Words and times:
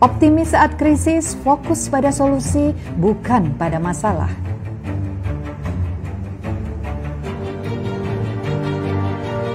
Optimis 0.00 0.56
saat 0.56 0.80
krisis, 0.80 1.36
fokus 1.44 1.92
pada 1.92 2.08
solusi, 2.08 2.72
bukan 2.96 3.52
pada 3.60 3.76
masalah. 3.76 4.32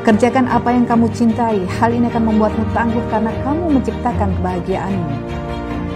Kerjakan 0.05 0.45
apa 0.45 0.69
yang 0.69 0.85
kamu 0.85 1.09
cintai, 1.17 1.65
hal 1.81 1.89
ini 1.97 2.05
akan 2.13 2.29
membuatmu 2.29 2.61
tangguh 2.77 3.01
karena 3.09 3.33
kamu 3.41 3.73
menciptakan 3.73 4.29
kebahagiaanmu. 4.37 5.09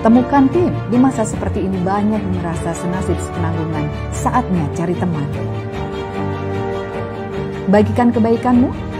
Temukan 0.01 0.49
tim, 0.49 0.73
di 0.89 0.97
masa 0.97 1.21
seperti 1.29 1.69
ini 1.69 1.77
banyak 1.85 2.23
merasa 2.41 2.73
senasib 2.73 3.21
sepenanggungan, 3.21 3.85
saatnya 4.09 4.65
cari 4.73 4.97
teman. 4.97 5.29
Bagikan 7.69 8.09
kebaikanmu, 8.09 8.88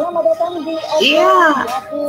Selamat 0.00 0.24
datang 0.32 0.64
di 0.64 0.74
Iya. 1.12 1.36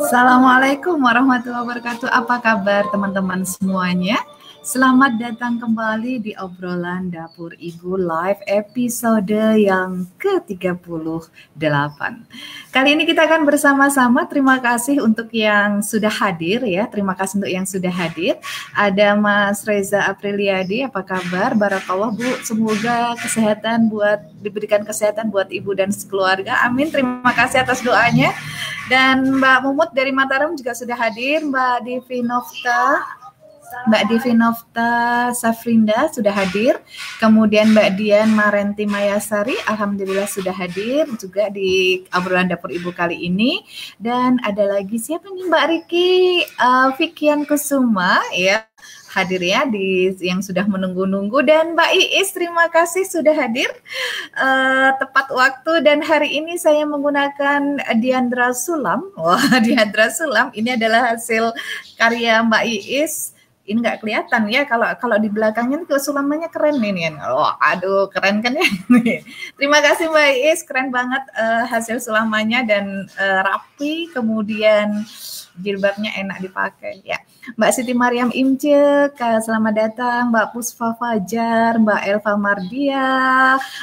Assalamualaikum 0.08 0.96
warahmatullahi 0.96 1.60
wabarakatuh. 1.60 2.08
Apa 2.08 2.40
kabar 2.40 2.88
teman-teman 2.88 3.44
semuanya? 3.44 4.16
Selamat 4.62 5.18
datang 5.18 5.58
kembali 5.58 6.22
di 6.22 6.32
obrolan 6.38 7.10
Dapur 7.10 7.50
Ibu 7.58 7.98
live 7.98 8.46
episode 8.46 9.58
yang 9.58 10.06
ke-38. 10.22 11.98
Kali 12.70 12.90
ini 12.94 13.10
kita 13.10 13.26
akan 13.26 13.42
bersama-sama. 13.50 14.30
Terima 14.30 14.62
kasih 14.62 15.02
untuk 15.02 15.34
yang 15.34 15.82
sudah 15.82 16.14
hadir 16.14 16.62
ya. 16.62 16.86
Terima 16.86 17.18
kasih 17.18 17.42
untuk 17.42 17.50
yang 17.50 17.66
sudah 17.66 17.90
hadir. 17.90 18.38
Ada 18.78 19.18
Mas 19.18 19.66
Reza 19.66 20.06
Apriliadi, 20.06 20.86
apa 20.86 21.02
kabar? 21.02 21.58
Barakallah 21.58 22.14
Bu. 22.14 22.30
Semoga 22.46 23.18
kesehatan 23.18 23.90
buat 23.90 24.30
diberikan 24.46 24.86
kesehatan 24.86 25.34
buat 25.34 25.50
ibu 25.50 25.74
dan 25.74 25.90
sekeluarga. 25.90 26.62
Amin. 26.70 26.94
Terima 26.94 27.34
kasih 27.34 27.66
atas 27.66 27.82
doanya. 27.82 28.30
Dan 28.94 29.42
Mbak 29.42 29.58
Mumut 29.66 29.90
dari 29.98 30.14
Mataram 30.14 30.54
juga 30.54 30.78
sudah 30.78 31.02
hadir. 31.02 31.42
Mbak 31.50 31.82
Devi 31.82 32.22
Nofta, 32.22 33.21
Mbak 33.88 34.04
Divinovta 34.12 34.92
Safrinda 35.32 36.12
sudah 36.12 36.32
hadir. 36.32 36.78
Kemudian 37.18 37.72
Mbak 37.72 37.90
Dian 37.98 38.30
Marenti 38.32 38.84
Mayasari, 38.86 39.56
Alhamdulillah 39.68 40.28
sudah 40.28 40.54
hadir 40.54 41.08
juga 41.18 41.48
di 41.50 42.04
obrolan 42.12 42.52
dapur 42.52 42.70
ibu 42.70 42.92
kali 42.92 43.18
ini. 43.28 43.64
Dan 43.98 44.38
ada 44.44 44.68
lagi 44.68 45.00
siapa 45.00 45.28
nih 45.32 45.48
Mbak 45.48 45.66
Riki 45.72 46.10
uh, 46.60 46.90
Vikian 46.96 47.48
Kusuma 47.48 48.20
ya 48.36 48.66
hadir 49.12 49.44
ya 49.44 49.68
di 49.68 50.16
yang 50.24 50.40
sudah 50.40 50.64
menunggu-nunggu 50.64 51.44
dan 51.44 51.76
Mbak 51.76 51.92
Iis 51.92 52.32
terima 52.32 52.72
kasih 52.72 53.04
sudah 53.04 53.36
hadir 53.36 53.68
uh, 54.40 54.96
tepat 54.96 55.28
waktu 55.36 55.84
dan 55.84 56.00
hari 56.00 56.40
ini 56.40 56.56
saya 56.56 56.88
menggunakan 56.88 57.84
Diandra 58.00 58.56
Sulam. 58.56 59.12
Wah, 59.20 59.60
Diandra 59.66 60.08
Sulam 60.08 60.56
ini 60.56 60.80
adalah 60.80 61.12
hasil 61.12 61.52
karya 62.00 62.40
Mbak 62.48 62.64
Iis 62.72 63.36
ini 63.72 63.80
nggak 63.80 64.04
kelihatan 64.04 64.52
ya 64.52 64.68
kalau 64.68 64.92
kalau 65.00 65.16
di 65.16 65.32
belakangnya 65.32 65.88
sulamannya 65.98 66.52
keren 66.52 66.84
ini 66.84 67.08
kan. 67.08 67.16
Oh, 67.32 67.56
aduh 67.58 68.12
keren 68.12 68.44
kan 68.44 68.60
ya. 68.60 68.68
Terima 69.58 69.80
kasih 69.80 70.12
Mbak 70.12 70.32
Is, 70.52 70.62
keren 70.68 70.92
banget 70.92 71.24
uh, 71.40 71.64
hasil 71.72 72.04
sulamannya 72.04 72.68
dan 72.68 72.86
uh, 73.16 73.42
rapi 73.48 74.12
kemudian 74.12 75.08
jilbabnya 75.56 76.12
enak 76.20 76.44
dipakai 76.44 77.00
ya. 77.08 77.24
Mbak 77.42 77.72
Siti 77.74 77.98
Mariam 77.98 78.30
Imce, 78.38 79.10
selamat 79.18 79.74
datang. 79.74 80.30
Mbak 80.30 80.54
Pusfa 80.54 80.94
Fajar, 80.94 81.82
Mbak 81.82 82.02
Elva 82.06 82.34
Mardia, 82.38 83.10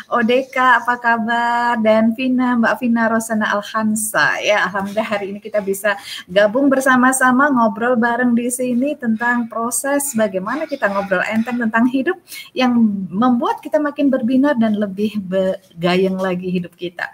Odeka, 0.06 0.78
apa 0.78 0.94
kabar? 0.94 1.74
Dan 1.82 2.14
Vina, 2.14 2.54
Mbak 2.54 2.74
Vina 2.78 3.10
Rosana 3.10 3.50
Alhansa. 3.50 4.38
Ya, 4.46 4.62
alhamdulillah 4.70 5.10
hari 5.10 5.34
ini 5.34 5.42
kita 5.42 5.58
bisa 5.58 5.98
gabung 6.30 6.70
bersama-sama 6.70 7.50
ngobrol 7.50 7.98
bareng 7.98 8.38
di 8.38 8.46
sini 8.46 8.94
tentang 8.94 9.50
proses 9.50 10.14
bagaimana 10.14 10.70
kita 10.70 10.86
ngobrol 10.86 11.26
enteng 11.26 11.58
tentang 11.58 11.90
hidup 11.90 12.14
yang 12.54 12.78
membuat 13.10 13.58
kita 13.58 13.82
makin 13.82 14.06
berbinar 14.06 14.54
dan 14.54 14.78
lebih 14.78 15.18
begayeng 15.18 16.14
lagi 16.14 16.46
hidup 16.46 16.78
kita 16.78 17.10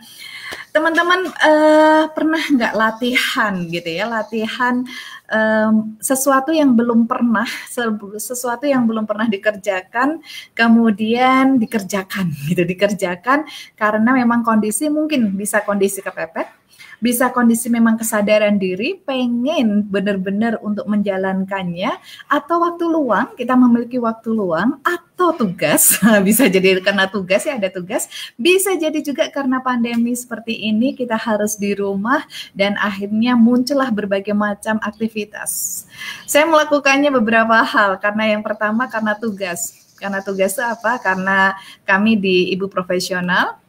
teman-teman 0.70 1.30
uh, 1.30 2.04
pernah 2.12 2.42
nggak 2.42 2.74
latihan 2.74 3.54
gitu 3.70 3.90
ya? 3.90 4.04
Latihan 4.06 4.84
um, 5.30 5.96
sesuatu 6.00 6.52
yang 6.52 6.74
belum 6.76 7.06
pernah 7.08 7.46
sesuatu 8.18 8.64
yang 8.68 8.84
belum 8.84 9.04
pernah 9.08 9.28
dikerjakan 9.28 10.20
kemudian 10.52 11.56
dikerjakan 11.56 12.30
gitu 12.50 12.62
dikerjakan 12.64 13.48
karena 13.78 14.10
memang 14.14 14.44
kondisi 14.44 14.88
mungkin 14.92 15.32
bisa 15.34 15.64
kondisi 15.64 16.04
kepepet 16.04 16.64
bisa 17.04 17.28
kondisi 17.28 17.68
memang 17.68 18.00
kesadaran 18.00 18.56
diri 18.56 18.96
pengen 19.04 19.84
benar-benar 19.84 20.56
untuk 20.64 20.88
menjalankannya 20.88 21.92
atau 22.32 22.64
waktu 22.64 22.84
luang 22.88 23.36
kita 23.36 23.52
memiliki 23.52 24.00
waktu 24.00 24.32
luang 24.32 24.80
atau 24.80 25.36
tugas 25.36 26.00
bisa 26.26 26.48
jadi 26.48 26.80
karena 26.80 27.04
tugas 27.04 27.44
ya 27.44 27.60
ada 27.60 27.68
tugas. 27.68 28.08
Bisa 28.40 28.72
jadi 28.72 29.04
juga 29.04 29.28
karena 29.28 29.60
pandemi 29.60 30.16
seperti 30.16 30.64
ini 30.64 30.96
kita 30.96 31.20
harus 31.20 31.60
di 31.60 31.76
rumah 31.76 32.24
dan 32.56 32.80
akhirnya 32.80 33.36
muncullah 33.36 33.92
berbagai 33.92 34.32
macam 34.32 34.80
aktivitas. 34.80 35.84
Saya 36.24 36.48
melakukannya 36.48 37.12
beberapa 37.12 37.60
hal 37.60 38.00
karena 38.00 38.32
yang 38.32 38.40
pertama 38.40 38.88
karena 38.88 39.12
tugas. 39.12 39.76
Karena 40.00 40.24
tugas 40.24 40.56
apa? 40.56 40.96
Karena 40.98 41.52
kami 41.84 42.16
di 42.16 42.50
ibu 42.50 42.66
profesional 42.66 43.63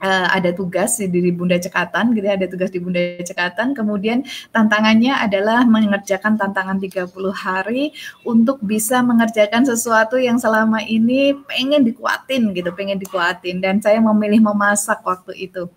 uh, 0.00 0.26
ada 0.32 0.52
tugas 0.52 0.98
di 1.00 1.30
Bunda 1.32 1.56
Cekatan 1.56 2.12
gitu 2.12 2.26
ya, 2.26 2.34
ada 2.36 2.46
tugas 2.48 2.68
di 2.72 2.80
Bunda 2.80 3.00
Cekatan. 3.20 3.72
Kemudian 3.72 4.24
tantangannya 4.52 5.16
adalah 5.16 5.64
mengerjakan 5.64 6.36
tantangan 6.36 6.80
30 6.80 7.08
hari 7.32 7.92
untuk 8.24 8.60
bisa 8.60 9.00
mengerjakan 9.00 9.64
sesuatu 9.64 10.20
yang 10.20 10.36
selama 10.36 10.82
ini 10.84 11.36
pengen 11.46 11.84
dikuatin 11.84 12.52
gitu, 12.52 12.70
pengen 12.72 13.00
dikuatin 13.00 13.60
dan 13.60 13.80
saya 13.80 14.00
memilih 14.00 14.42
memasak 14.42 15.00
waktu 15.04 15.50
itu. 15.50 15.68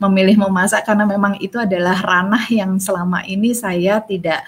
Memilih 0.00 0.40
memasak 0.48 0.84
karena 0.84 1.08
memang 1.08 1.38
itu 1.40 1.56
adalah 1.56 1.96
ranah 2.00 2.44
yang 2.48 2.76
selama 2.76 3.24
ini 3.24 3.54
saya 3.56 4.02
tidak 4.04 4.44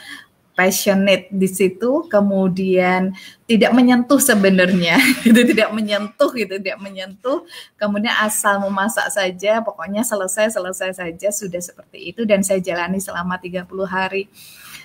passionate 0.55 1.27
di 1.35 1.51
situ 1.51 2.07
kemudian 2.07 3.11
tidak 3.45 3.75
menyentuh 3.75 4.23
sebenarnya. 4.23 4.97
Itu 5.29 5.43
tidak 5.45 5.75
menyentuh 5.75 6.31
gitu 6.33 6.57
tidak 6.63 6.79
menyentuh. 6.81 7.43
Kemudian 7.77 8.15
asal 8.23 8.63
memasak 8.63 9.11
saja 9.11 9.61
pokoknya 9.61 10.07
selesai 10.07 10.55
selesai 10.55 10.97
saja 10.97 11.29
sudah 11.35 11.61
seperti 11.61 12.15
itu 12.15 12.23
dan 12.25 12.41
saya 12.41 12.63
jalani 12.63 13.03
selama 13.03 13.37
30 13.37 13.67
hari 13.85 14.31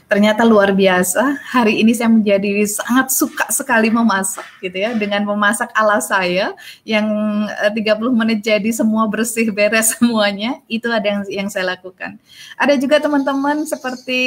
ternyata 0.09 0.41
luar 0.41 0.73
biasa. 0.73 1.37
Hari 1.53 1.85
ini 1.85 1.93
saya 1.93 2.09
menjadi 2.09 2.65
sangat 2.65 3.13
suka 3.13 3.45
sekali 3.53 3.93
memasak 3.93 4.43
gitu 4.57 4.73
ya 4.81 4.97
dengan 4.97 5.21
memasak 5.21 5.69
ala 5.77 6.01
saya 6.01 6.57
yang 6.81 7.05
30 7.45 7.77
eh, 7.77 8.09
menit 8.09 8.39
jadi 8.41 8.73
semua 8.73 9.05
bersih 9.05 9.53
beres 9.53 9.93
semuanya. 9.95 10.57
Itu 10.65 10.89
ada 10.89 11.05
yang 11.05 11.21
yang 11.29 11.47
saya 11.53 11.77
lakukan. 11.77 12.17
Ada 12.57 12.81
juga 12.81 12.97
teman-teman 12.97 13.69
seperti 13.69 14.21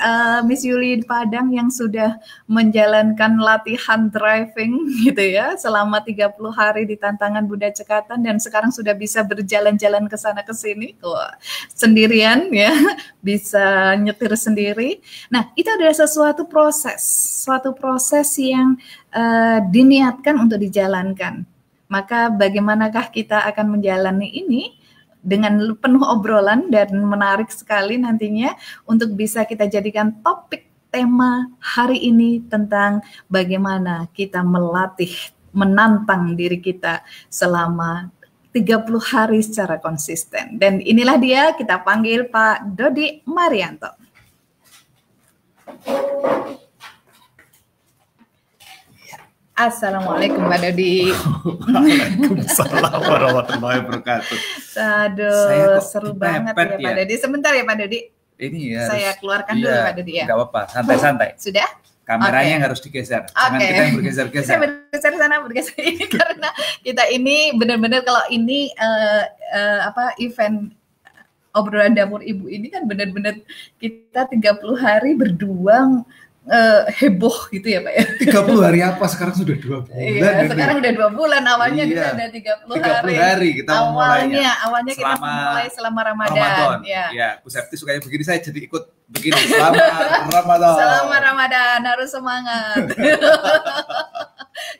uh, 0.00 0.40
Miss 0.48 0.64
Yuli 0.64 1.04
Padang 1.04 1.52
yang 1.52 1.68
sudah 1.68 2.16
menjalankan 2.48 3.36
latihan 3.36 4.08
driving 4.08 4.88
gitu 5.04 5.20
ya 5.20 5.52
selama 5.60 6.00
30 6.00 6.32
hari 6.56 6.88
di 6.88 6.96
tantangan 6.96 7.44
Bunda 7.44 7.68
Cekatan 7.68 8.24
dan 8.24 8.40
sekarang 8.40 8.72
sudah 8.72 8.96
bisa 8.96 9.20
berjalan-jalan 9.20 10.08
ke 10.08 10.16
sana 10.16 10.40
ke 10.40 10.56
sini. 10.56 10.96
Wah, 11.04 11.36
sendirian 11.76 12.48
ya, 12.48 12.72
bisa 13.28 13.92
nyetir 14.00 14.32
sendiri 14.32 15.04
Nah, 15.32 15.50
itu 15.58 15.66
adalah 15.66 15.94
sesuatu 15.94 16.46
proses, 16.46 17.02
suatu 17.42 17.74
proses 17.74 18.30
yang 18.38 18.78
uh, 19.10 19.58
diniatkan 19.66 20.38
untuk 20.38 20.62
dijalankan. 20.62 21.42
Maka 21.86 22.30
bagaimanakah 22.34 23.14
kita 23.14 23.46
akan 23.46 23.78
menjalani 23.78 24.26
ini 24.30 24.74
dengan 25.26 25.74
penuh 25.78 26.02
obrolan 26.06 26.70
dan 26.70 26.94
menarik 27.02 27.50
sekali 27.50 27.98
nantinya 27.98 28.54
untuk 28.86 29.14
bisa 29.18 29.42
kita 29.42 29.66
jadikan 29.66 30.14
topik 30.22 30.66
tema 30.90 31.50
hari 31.58 31.98
ini 32.08 32.40
tentang 32.46 33.02
bagaimana 33.26 34.06
kita 34.14 34.46
melatih, 34.46 35.10
menantang 35.50 36.38
diri 36.38 36.62
kita 36.62 37.02
selama 37.26 38.14
30 38.54 38.88
hari 39.12 39.44
secara 39.44 39.76
konsisten. 39.76 40.56
Dan 40.56 40.80
inilah 40.80 41.20
dia 41.20 41.52
kita 41.52 41.84
panggil 41.84 42.32
Pak 42.32 42.72
Dodi 42.72 43.20
Marianto. 43.28 44.05
Assalamualaikum 49.56 50.44
Pak 50.52 50.58
Dodi. 50.68 51.08
Waalaikumsalam 51.72 53.00
warahmatullahi 53.08 53.78
wabarakatuh. 53.88 54.38
Aduh, 54.76 55.80
seru 55.80 56.12
banget 56.12 56.52
ya, 56.52 56.76
ya 56.76 56.84
Pak 56.84 56.92
Dodi. 57.00 57.14
Sebentar 57.16 57.56
ya 57.56 57.64
Pak 57.64 57.76
Dodi. 57.80 58.00
Ini 58.36 58.60
ya. 58.76 58.84
Saya 58.84 59.10
keluarkan 59.16 59.56
iya, 59.56 59.64
dulu 59.64 59.76
Pak 59.80 59.94
Dodi 59.96 60.12
ya. 60.12 60.24
Enggak 60.28 60.38
apa-apa, 60.44 60.62
santai-santai. 60.68 61.30
Sudah? 61.48 61.68
Kameranya 62.06 62.38
okay. 62.38 62.52
yang 62.52 62.62
harus 62.68 62.80
digeser. 62.84 63.22
Jangan 63.32 63.58
okay. 63.58 63.66
kita 63.66 63.80
yang 63.82 63.96
bergeser-geser. 63.98 64.46
Saya 64.46 64.58
bergeser 64.62 65.12
sana, 65.18 65.36
bergeser 65.40 65.80
ini 65.90 66.04
karena 66.04 66.48
kita 66.84 67.02
ini 67.10 67.36
benar-benar 67.56 68.00
kalau 68.04 68.22
ini 68.28 68.70
uh, 68.76 69.24
uh, 69.56 69.80
apa 69.88 70.14
event 70.20 70.70
obrolan 71.56 71.96
dapur 71.96 72.20
ibu 72.20 72.46
ini 72.52 72.68
kan 72.68 72.84
benar-benar 72.84 73.40
kita 73.80 74.28
30 74.28 74.60
hari 74.76 75.16
berduang 75.16 76.04
uh, 76.46 76.82
heboh 76.90 77.50
gitu 77.50 77.66
ya 77.66 77.80
Pak 77.82 77.92
ya. 77.92 78.04
30 78.30 78.66
hari 78.66 78.80
apa? 78.82 79.04
Sekarang 79.10 79.34
sudah 79.34 79.56
dua 79.58 79.78
bulan. 79.82 79.98
Iya, 79.98 80.30
sekarang 80.50 80.76
udah 80.80 80.92
dua 80.94 81.08
bulan. 81.10 81.42
Awalnya 81.42 81.84
iya. 81.84 81.92
kita 81.92 82.06
udah 82.14 82.28
30, 82.30 82.78
30 82.78 82.86
hari. 82.86 83.14
hari 83.18 83.50
kita 83.62 83.70
awalnya, 83.74 84.50
awalnya 84.62 84.94
kita 84.94 85.06
selama 85.16 85.30
mulai 85.30 85.66
selama 85.70 86.00
Ramadan. 86.04 86.36
Ramadan. 86.36 86.78
Ya. 86.86 87.04
ya, 87.12 87.28
Bu 87.42 87.48
Septi 87.50 87.74
sukanya 87.78 88.00
begini 88.02 88.22
saya 88.24 88.38
jadi 88.40 88.60
ikut 88.62 88.84
begini. 89.10 89.40
Selama 89.50 89.82
Ramadan. 90.38 90.74
Selama 90.78 91.16
Ramadan 91.18 91.78
harus 91.82 92.10
semangat. 92.10 92.84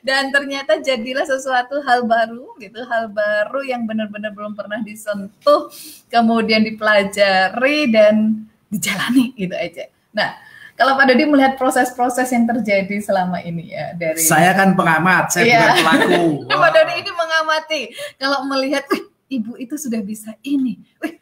Dan 0.01 0.29
ternyata 0.29 0.79
jadilah 0.79 1.25
sesuatu 1.25 1.81
hal 1.83 2.05
baru 2.05 2.53
gitu, 2.61 2.83
hal 2.85 3.09
baru 3.11 3.61
yang 3.65 3.83
benar-benar 3.85 4.33
belum 4.33 4.53
pernah 4.53 4.81
disentuh, 4.81 5.69
kemudian 6.07 6.63
dipelajari 6.63 7.91
dan 7.91 8.45
dijalani 8.67 9.33
gitu 9.37 9.55
aja. 9.55 9.89
Nah, 10.13 10.35
kalau 10.77 10.93
Pak 10.93 11.09
Dodi 11.09 11.25
melihat 11.25 11.57
proses-proses 11.57 12.29
yang 12.29 12.45
terjadi 12.45 13.01
selama 13.01 13.41
ini 13.41 13.73
ya 13.73 13.97
dari 13.97 14.21
Saya 14.21 14.53
kan 14.53 14.77
pengamat, 14.77 15.33
saya 15.33 15.43
iya. 15.45 15.57
bukan 15.57 15.75
pelaku. 15.81 16.25
Pak 16.61 16.71
Dodi 16.73 16.93
ini 17.01 17.11
mengamati. 17.11 17.81
Kalau 18.21 18.39
melihat, 18.45 18.85
ibu 19.25 19.57
itu 19.57 19.73
sudah 19.73 20.01
bisa 20.05 20.37
ini. 20.45 20.77
Wih, 21.01 21.17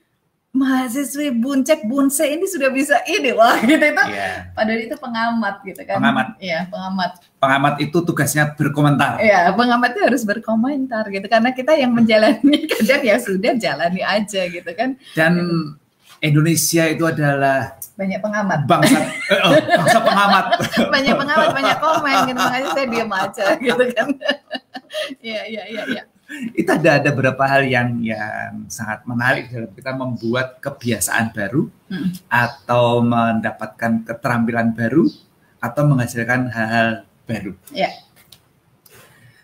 mahasiswi 0.56 1.36
buncek 1.36 1.84
bunce 1.84 2.24
ini 2.24 2.48
sudah 2.48 2.72
bisa 2.72 3.04
ini 3.12 3.36
wah 3.36 3.60
gitu 3.60 3.76
itu 3.76 4.04
yeah. 4.08 4.48
Pak 4.56 4.64
Dodi 4.64 4.88
itu 4.88 4.96
pengamat 4.96 5.56
gitu 5.68 5.84
kan 5.84 6.00
pengamat 6.00 6.28
ya 6.40 6.64
pengamat 6.72 7.12
pengamat 7.46 7.78
itu 7.78 7.98
tugasnya 8.02 8.58
berkomentar. 8.58 9.22
Ya 9.22 9.54
pengamat 9.54 9.94
itu 9.94 10.02
harus 10.02 10.24
berkomentar 10.26 11.06
gitu. 11.14 11.30
Karena 11.30 11.54
kita 11.54 11.78
yang 11.78 11.94
menjalani 11.94 12.66
kadang 12.74 13.02
ya 13.06 13.22
sudah 13.22 13.54
jalani 13.54 14.02
aja 14.02 14.42
gitu 14.50 14.72
kan. 14.74 14.98
Dan 15.14 15.34
Indonesia 16.26 16.90
itu 16.90 17.06
adalah 17.06 17.78
banyak 17.96 18.20
pengamat. 18.20 18.60
bangsa 18.66 18.98
eh, 19.06 19.40
oh, 19.46 19.54
bangsa 19.54 20.00
pengamat. 20.02 20.46
Banyak 20.90 21.16
pengamat 21.16 21.50
banyak 21.54 21.78
komen 21.78 22.18
gitu. 22.34 22.42
Makanya 22.42 22.68
saya 22.74 22.88
diam 22.90 23.12
aja 23.14 23.46
gitu 23.62 23.84
kan. 23.94 24.08
Iya 25.20 25.44
iya 25.52 25.64
iya 25.68 25.84
ya. 25.92 26.04
itu 26.56 26.72
ada 26.72 27.04
ada 27.04 27.10
beberapa 27.12 27.44
hal 27.44 27.68
yang 27.68 28.00
yang 28.00 28.64
sangat 28.72 29.04
menarik 29.04 29.52
dalam 29.52 29.68
kita 29.76 29.92
membuat 29.92 30.48
kebiasaan 30.64 31.36
baru 31.36 31.68
hmm. 31.92 32.32
atau 32.32 33.04
mendapatkan 33.04 34.08
keterampilan 34.08 34.72
baru 34.72 35.04
atau 35.60 35.84
menghasilkan 35.84 36.48
hal-hal 36.48 37.04
baru 37.26 37.54
ya. 37.74 37.90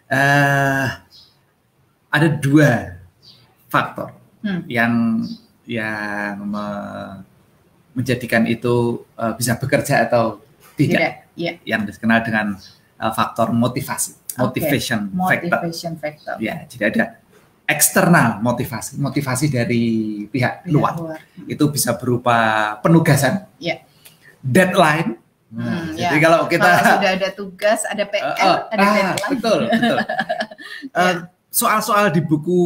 uh, 0.10 0.88
ada 2.12 2.28
dua 2.30 3.01
faktor 3.72 4.12
hmm. 4.45 4.62
yang 4.68 4.94
yang 5.66 6.36
me 6.45 6.66
menjadikan 7.92 8.48
itu 8.48 9.04
uh, 9.19 9.36
bisa 9.36 9.60
bekerja 9.60 10.07
atau 10.07 10.39
tidak, 10.80 10.95
tidak 10.95 11.13
yeah. 11.36 11.56
yang 11.68 11.83
dikenal 11.83 12.24
dengan 12.24 12.56
uh, 13.04 13.12
faktor 13.12 13.51
motivasi 13.51 14.16
motivation, 14.39 15.12
okay. 15.12 15.51
motivation 15.51 16.00
factor. 16.00 16.39
factor 16.39 16.39
ya 16.39 16.63
jadi 16.72 16.84
ada 16.88 17.06
eksternal 17.68 18.39
motivasi 18.39 18.95
motivasi 18.95 19.45
dari 19.51 19.84
pihak, 20.27 20.68
pihak 20.68 20.72
luar. 20.72 20.94
luar 20.95 21.19
itu 21.48 21.63
bisa 21.68 22.00
berupa 22.00 22.80
penugasan 22.80 23.48
yeah. 23.60 23.84
deadline 24.39 25.20
hmm, 25.51 26.00
jadi 26.00 26.18
ya. 26.18 26.24
kalau 26.24 26.39
kita 26.48 26.63
kalau 26.63 26.94
sudah 26.98 27.12
ada 27.12 27.30
tugas, 27.36 27.80
ada 27.88 28.03
PR, 28.07 28.24
uh, 28.24 28.36
uh, 28.39 28.59
ada 28.71 28.81
ah, 28.81 28.92
deadline. 28.95 29.30
Betul, 29.36 29.59
betul. 29.68 29.98
uh, 30.95 31.15
soal-soal 31.62 32.09
di 32.15 32.21
buku 32.24 32.62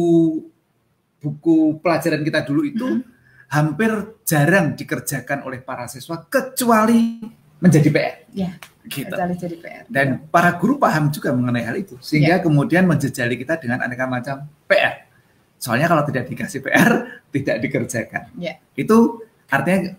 buku 1.18 1.82
pelajaran 1.82 2.22
kita 2.22 2.46
dulu 2.46 2.62
itu 2.62 2.86
hmm. 2.86 3.02
hampir 3.50 3.90
jarang 4.22 4.78
dikerjakan 4.78 5.42
oleh 5.42 5.58
para 5.58 5.90
siswa 5.90 6.22
kecuali 6.30 7.18
menjadi 7.58 7.88
PR. 7.90 8.14
Ya, 8.30 8.50
gitu. 8.86 9.10
jadi 9.12 9.56
PR. 9.58 9.84
Dan 9.90 10.06
ya. 10.06 10.30
para 10.30 10.54
guru 10.54 10.78
paham 10.78 11.10
juga 11.10 11.34
mengenai 11.34 11.64
hal 11.66 11.76
itu 11.80 11.98
sehingga 11.98 12.38
ya. 12.38 12.42
kemudian 12.44 12.86
menjejali 12.86 13.34
kita 13.40 13.58
dengan 13.58 13.82
aneka 13.82 14.06
macam 14.06 14.46
PR. 14.70 15.08
Soalnya 15.56 15.88
kalau 15.88 16.04
tidak 16.06 16.28
dikasih 16.28 16.60
PR 16.62 16.90
tidak 17.32 17.56
dikerjakan. 17.64 18.30
Ya. 18.36 18.60
Itu 18.76 19.24
artinya 19.48 19.96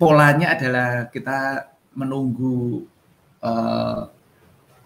polanya 0.00 0.56
adalah 0.56 1.10
kita 1.12 1.69
menunggu 1.94 2.86
uh, 3.42 4.02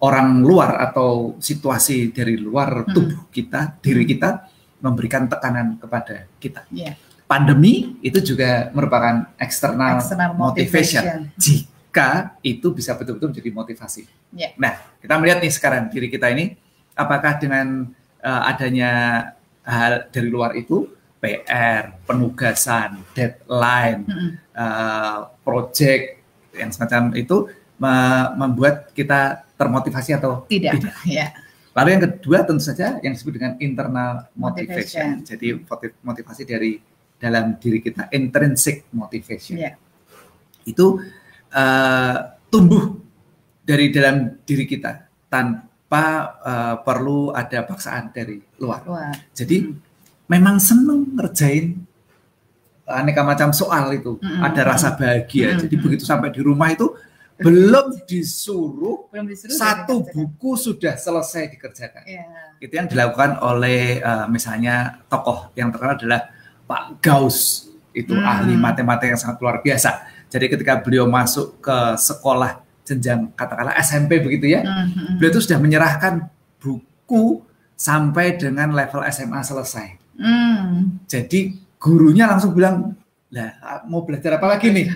orang 0.05 0.45
luar 0.45 0.77
atau 0.91 1.37
situasi 1.41 2.13
dari 2.13 2.37
luar 2.37 2.85
hmm. 2.85 2.93
tubuh 2.93 3.23
kita, 3.33 3.81
diri 3.81 4.05
kita 4.05 4.45
memberikan 4.85 5.25
tekanan 5.25 5.81
kepada 5.81 6.29
kita. 6.37 6.69
Yeah. 6.69 7.01
Pandemi 7.25 7.97
itu 8.05 8.21
juga 8.21 8.69
merupakan 8.77 9.33
external, 9.41 9.97
external 9.97 10.37
motivation. 10.37 11.01
motivation. 11.01 11.41
Jika 11.41 12.37
itu 12.45 12.69
bisa 12.77 12.93
betul-betul 12.93 13.33
menjadi 13.33 13.51
motivasi. 13.57 14.03
Yeah. 14.37 14.53
Nah, 14.61 14.77
kita 15.01 15.17
melihat 15.17 15.41
nih 15.41 15.53
sekarang 15.57 15.89
diri 15.89 16.13
kita 16.13 16.29
ini, 16.29 16.53
apakah 16.93 17.41
dengan 17.41 17.89
uh, 18.21 18.43
adanya 18.45 18.93
hal 19.65 20.13
dari 20.13 20.29
luar 20.29 20.53
itu 20.53 20.85
PR, 21.25 21.97
penugasan, 22.05 23.01
deadline, 23.17 24.05
mm 24.05 24.13
-hmm. 24.13 24.31
uh, 24.53 25.19
project 25.41 26.14
yang 26.57 26.71
semacam 26.71 27.13
itu 27.19 27.51
membuat 28.39 28.95
kita 28.95 29.45
termotivasi 29.59 30.17
atau 30.17 30.47
tidak? 30.47 30.79
Tidak. 30.79 30.95
Ya. 31.11 31.35
Lalu 31.75 31.89
yang 31.91 32.03
kedua 32.07 32.47
tentu 32.47 32.63
saja 32.63 33.03
yang 33.03 33.19
disebut 33.19 33.35
dengan 33.35 33.53
internal 33.59 34.31
motivation. 34.39 35.19
motivation. 35.19 35.27
Jadi 35.27 35.47
motivasi 36.07 36.43
dari 36.47 36.79
dalam 37.19 37.59
diri 37.59 37.83
kita, 37.83 38.07
intrinsic 38.15 38.87
motivation. 38.95 39.59
Yeah. 39.59 39.75
Itu 40.63 41.03
uh, 41.51 42.17
tumbuh 42.47 42.95
dari 43.67 43.91
dalam 43.91 44.39
diri 44.47 44.71
kita 44.71 45.11
tanpa 45.27 46.05
uh, 46.45 46.75
perlu 46.87 47.35
ada 47.35 47.67
paksaan 47.67 48.15
dari 48.15 48.39
luar. 48.63 48.87
luar. 48.87 49.15
Jadi 49.35 49.67
hmm. 49.67 49.75
memang 50.31 50.63
seneng 50.63 51.11
ngerjain 51.19 51.75
aneka 52.85 53.25
macam 53.25 53.51
soal 53.51 53.93
itu, 53.97 54.21
hmm. 54.21 54.45
ada 54.45 54.63
rasa 54.65 54.93
bahagia. 54.95 55.57
Hmm. 55.57 55.61
Jadi 55.67 55.75
begitu 55.81 56.05
sampai 56.05 56.31
di 56.31 56.41
rumah 56.45 56.69
itu 56.73 56.93
belum 57.35 58.07
disuruh, 58.07 59.11
belum 59.11 59.27
disuruh 59.27 59.59
satu 59.59 60.07
buku 60.07 60.55
sudah 60.55 60.95
selesai 60.95 61.51
dikerjakan. 61.51 62.03
Yeah. 62.07 62.55
Itu 62.63 62.73
yang 62.79 62.87
dilakukan 62.87 63.43
oleh 63.43 63.99
uh, 63.99 64.31
misalnya 64.31 65.03
tokoh 65.11 65.51
yang 65.59 65.75
terkenal 65.75 65.99
adalah 65.99 66.31
Pak 66.65 67.03
Gauss, 67.03 67.69
itu 67.91 68.15
hmm. 68.15 68.23
ahli 68.23 68.55
matematika 68.55 69.11
yang 69.11 69.21
sangat 69.21 69.43
luar 69.43 69.59
biasa. 69.61 70.07
Jadi 70.31 70.47
ketika 70.51 70.79
beliau 70.83 71.11
masuk 71.11 71.59
ke 71.59 71.79
sekolah 71.99 72.63
jenjang 72.85 73.33
katakanlah 73.35 73.75
SMP 73.81 74.23
begitu 74.23 74.55
ya, 74.55 74.63
hmm. 74.63 75.19
beliau 75.19 75.33
itu 75.35 75.43
sudah 75.43 75.59
menyerahkan 75.59 76.31
buku 76.63 77.43
sampai 77.75 78.39
dengan 78.39 78.71
level 78.71 79.03
SMA 79.11 79.41
selesai. 79.43 79.89
Hmm. 80.15 81.03
Jadi 81.11 81.64
gurunya 81.85 82.25
langsung 82.25 82.57
bilang, 82.57 82.97
lah 83.29 83.85
mau 83.85 84.09
belajar 84.09 84.41
apa 84.41 84.57
lagi 84.57 84.73
nih? 84.73 84.89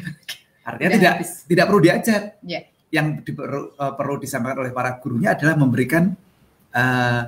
Artinya 0.64 0.90
tidak 0.97 1.12
habis. 1.21 1.30
tidak 1.45 1.64
perlu 1.68 1.80
diajar. 1.85 2.21
Yeah. 2.40 2.64
Yang 2.88 3.28
di, 3.28 3.33
uh, 3.37 3.92
perlu 3.92 4.16
disampaikan 4.16 4.64
oleh 4.64 4.73
para 4.73 4.97
gurunya 4.97 5.37
adalah 5.37 5.61
memberikan 5.61 6.16
uh, 6.73 7.23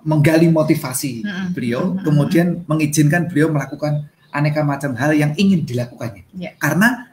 menggali 0.00 0.48
motivasi 0.48 1.20
mm-hmm. 1.20 1.48
beliau, 1.52 1.92
mm-hmm. 1.92 2.04
kemudian 2.08 2.46
mengizinkan 2.64 3.28
beliau 3.28 3.52
melakukan 3.52 4.08
aneka 4.32 4.64
macam 4.64 4.96
hal 4.96 5.12
yang 5.12 5.36
ingin 5.36 5.68
dilakukannya. 5.68 6.24
Yeah. 6.32 6.56
Karena 6.56 7.12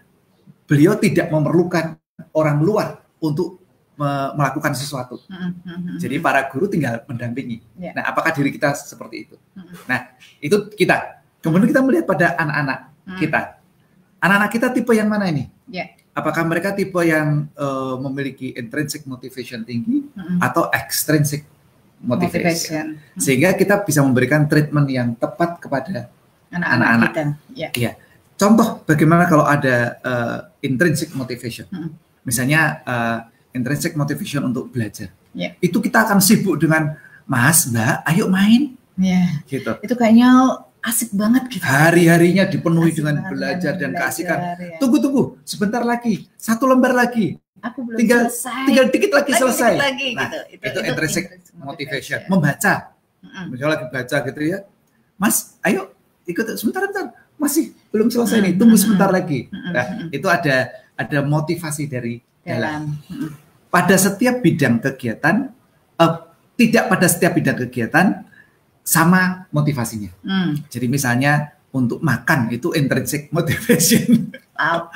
beliau 0.64 0.96
tidak 0.96 1.28
memerlukan 1.28 2.00
orang 2.32 2.64
luar 2.64 3.04
untuk 3.20 3.57
melakukan 3.98 4.78
sesuatu. 4.78 5.18
Mm-hmm. 5.26 5.98
Jadi 5.98 6.16
para 6.22 6.46
guru 6.48 6.70
tinggal 6.70 7.02
mendampingi. 7.10 7.66
Yeah. 7.82 7.98
Nah, 7.98 8.14
apakah 8.14 8.30
diri 8.32 8.54
kita 8.54 8.78
seperti 8.78 9.26
itu? 9.26 9.36
Mm-hmm. 9.58 9.76
Nah, 9.90 10.00
itu 10.38 10.58
kita. 10.78 11.26
Kemudian 11.42 11.70
kita 11.70 11.82
melihat 11.82 12.06
pada 12.06 12.38
anak-anak 12.38 12.80
mm. 13.06 13.18
kita 13.22 13.42
Anak-anak 14.18 14.50
kita 14.50 14.68
tipe 14.74 14.92
yang 14.98 15.10
mana 15.10 15.30
ini? 15.30 15.46
Ya. 15.68 15.94
apakah 16.18 16.42
mereka 16.50 16.74
tipe 16.74 16.98
yang 17.06 17.46
uh, 17.54 18.00
memiliki 18.02 18.50
intrinsic 18.58 19.06
motivation 19.06 19.62
tinggi 19.62 20.10
hmm. 20.18 20.42
atau 20.42 20.66
extrinsic 20.74 21.46
motivation. 22.02 22.98
motivation. 22.98 23.20
Sehingga 23.22 23.54
kita 23.54 23.86
bisa 23.86 24.02
memberikan 24.02 24.50
treatment 24.50 24.90
yang 24.90 25.14
tepat 25.14 25.62
kepada 25.62 26.10
anak-anak 26.50 27.12
kita. 27.14 27.24
Ya. 27.54 27.70
Iya. 27.78 27.92
Contoh 28.34 28.82
bagaimana 28.90 29.30
kalau 29.30 29.46
ada 29.46 30.02
uh, 30.02 30.40
intrinsic 30.66 31.14
motivation. 31.14 31.70
Hmm. 31.70 31.94
Misalnya 32.26 32.82
uh, 32.82 33.20
intrinsic 33.58 33.98
motivation 33.98 34.46
untuk 34.46 34.70
belajar. 34.70 35.10
Yeah. 35.34 35.58
Itu 35.58 35.82
kita 35.82 36.06
akan 36.06 36.22
sibuk 36.22 36.62
dengan 36.62 36.94
Mas, 37.26 37.68
Mbak, 37.68 37.96
ayo 38.14 38.30
main. 38.30 38.78
Yeah. 38.98 39.42
Gitu. 39.50 39.74
Itu 39.82 39.94
kayaknya 39.98 40.62
asik 40.88 41.12
banget 41.12 41.44
gitu. 41.52 41.64
Hari-harinya 41.66 42.48
dipenuhi 42.48 42.94
asik 42.94 42.98
dengan 43.04 43.16
belajar 43.28 43.74
dan 43.76 43.92
belajar, 43.92 44.00
keasikan. 44.08 44.38
Ya. 44.56 44.78
Tunggu 44.80 44.98
tunggu, 45.04 45.24
sebentar 45.44 45.84
lagi, 45.84 46.30
satu 46.40 46.64
lembar 46.70 46.96
lagi. 46.96 47.36
Aku 47.60 47.84
belum 47.84 47.98
tinggal, 47.98 48.30
selesai. 48.30 48.66
Tinggal 48.70 48.86
dikit 48.94 49.12
lagi, 49.12 49.32
lagi 49.34 49.42
selesai. 49.42 49.74
Dikit 49.74 49.84
lagi, 49.84 50.10
nah, 50.14 50.22
gitu. 50.22 50.38
Itu, 50.38 50.54
itu, 50.56 50.68
itu 50.70 50.80
intrinsic 50.88 51.24
motivation. 51.28 51.66
motivation. 51.66 52.20
Membaca. 52.30 52.74
Mm-hmm. 53.18 53.46
Misalnya 53.50 53.72
lagi 53.74 53.86
baca 53.90 54.18
gitu 54.30 54.40
ya. 54.46 54.60
Mas, 55.18 55.36
ayo 55.66 55.82
ikut 56.30 56.46
sebentar 56.56 56.82
sebentar. 56.86 57.06
Masih 57.38 57.74
belum 57.90 58.08
selesai 58.14 58.40
mm-hmm. 58.40 58.54
nih, 58.54 58.62
tunggu 58.62 58.78
sebentar 58.78 59.10
lagi. 59.10 59.50
Nah, 59.52 59.86
itu 60.14 60.28
ada 60.30 60.70
ada 60.98 61.20
motivasi 61.26 61.84
dari 61.90 62.22
dalam. 62.46 62.94
dalam. 62.98 63.46
Pada 63.68 63.96
setiap 64.00 64.40
bidang 64.40 64.80
kegiatan 64.80 65.52
uh, 66.00 66.16
tidak 66.58 66.90
pada 66.90 67.06
setiap 67.06 67.38
bidang 67.38 67.58
kegiatan 67.68 68.26
sama 68.88 69.46
motivasinya. 69.52 70.12
Hmm. 70.24 70.56
Jadi 70.72 70.88
misalnya 70.88 71.58
untuk 71.76 72.00
makan 72.00 72.50
itu 72.50 72.72
intrinsic 72.74 73.30
motivation. 73.30 74.32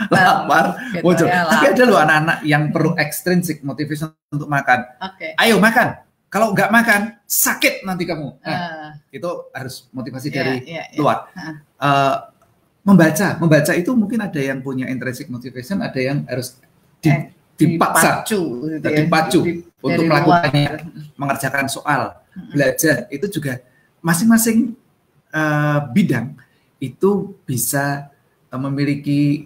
lapar 0.09 0.73
gitu 0.97 1.05
muncul. 1.05 1.27
Ya, 1.29 1.45
Tapi 1.45 1.65
ada 1.77 1.83
loh 1.85 1.99
anak-anak 2.01 2.37
yang 2.47 2.73
perlu 2.73 2.97
extrinsic 2.97 3.61
motivation 3.61 4.09
untuk 4.33 4.49
makan. 4.49 4.89
Okay. 4.97 5.37
Ayo 5.37 5.61
makan. 5.61 6.01
Kalau 6.31 6.55
nggak 6.55 6.71
makan 6.71 7.01
sakit 7.27 7.83
nanti 7.83 8.07
kamu. 8.07 8.39
Nah, 8.41 8.55
uh. 8.55 8.89
itu 9.11 9.29
harus 9.51 9.91
motivasi 9.91 10.31
yeah, 10.31 10.35
dari 10.39 10.55
yeah, 10.63 10.85
yeah. 10.89 10.97
luar. 10.97 11.17
Uh. 11.35 11.53
Uh, 11.77 12.15
membaca, 12.87 13.37
membaca 13.37 13.71
itu 13.77 13.91
mungkin 13.93 14.23
ada 14.23 14.39
yang 14.41 14.63
punya 14.63 14.89
intrinsic 14.89 15.29
motivation, 15.29 15.83
ada 15.85 15.99
yang 15.99 16.25
harus 16.25 16.57
di, 17.03 17.11
eh 17.11 17.40
dipaksa, 17.61 18.25
dipacu, 18.25 18.41
gitu 18.65 18.87
ya. 18.89 18.97
dipacu 18.97 19.39
di, 19.45 19.51
untuk 19.81 20.03
melakukannya, 20.09 20.69
luar. 20.73 20.81
mengerjakan 21.17 21.65
soal, 21.69 22.01
belajar 22.49 23.05
itu 23.13 23.25
juga 23.29 23.61
masing-masing 24.01 24.73
uh, 25.31 25.79
bidang 25.93 26.33
itu 26.81 27.37
bisa 27.45 28.09
uh, 28.49 28.59
memiliki 28.59 29.45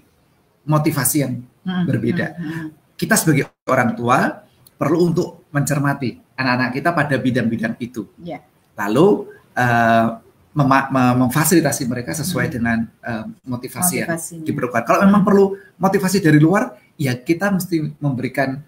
motivasi 0.64 1.18
yang 1.22 1.44
hmm, 1.44 1.84
berbeda. 1.86 2.26
Hmm. 2.36 2.68
Kita 2.96 3.20
sebagai 3.20 3.52
orang 3.68 3.94
tua 3.94 4.44
perlu 4.80 5.12
untuk 5.12 5.48
mencermati 5.52 6.36
anak-anak 6.36 6.70
kita 6.76 6.90
pada 6.96 7.16
bidang-bidang 7.20 7.76
itu. 7.80 8.08
Yeah. 8.24 8.44
Lalu 8.76 9.30
uh, 9.56 10.08
mem 10.56 10.72
memfasilitasi 10.96 11.84
mereka 11.92 12.16
sesuai 12.16 12.48
hmm. 12.48 12.54
dengan 12.56 12.78
uh, 13.04 13.28
motivasi 13.44 13.96
yang 14.04 14.16
diperlukan. 14.48 14.88
Kalau 14.88 15.04
memang 15.04 15.28
perlu 15.28 15.60
motivasi 15.76 16.24
dari 16.24 16.40
luar, 16.40 16.72
ya 16.96 17.16
kita 17.16 17.52
mesti 17.52 17.96
memberikan 18.00 18.64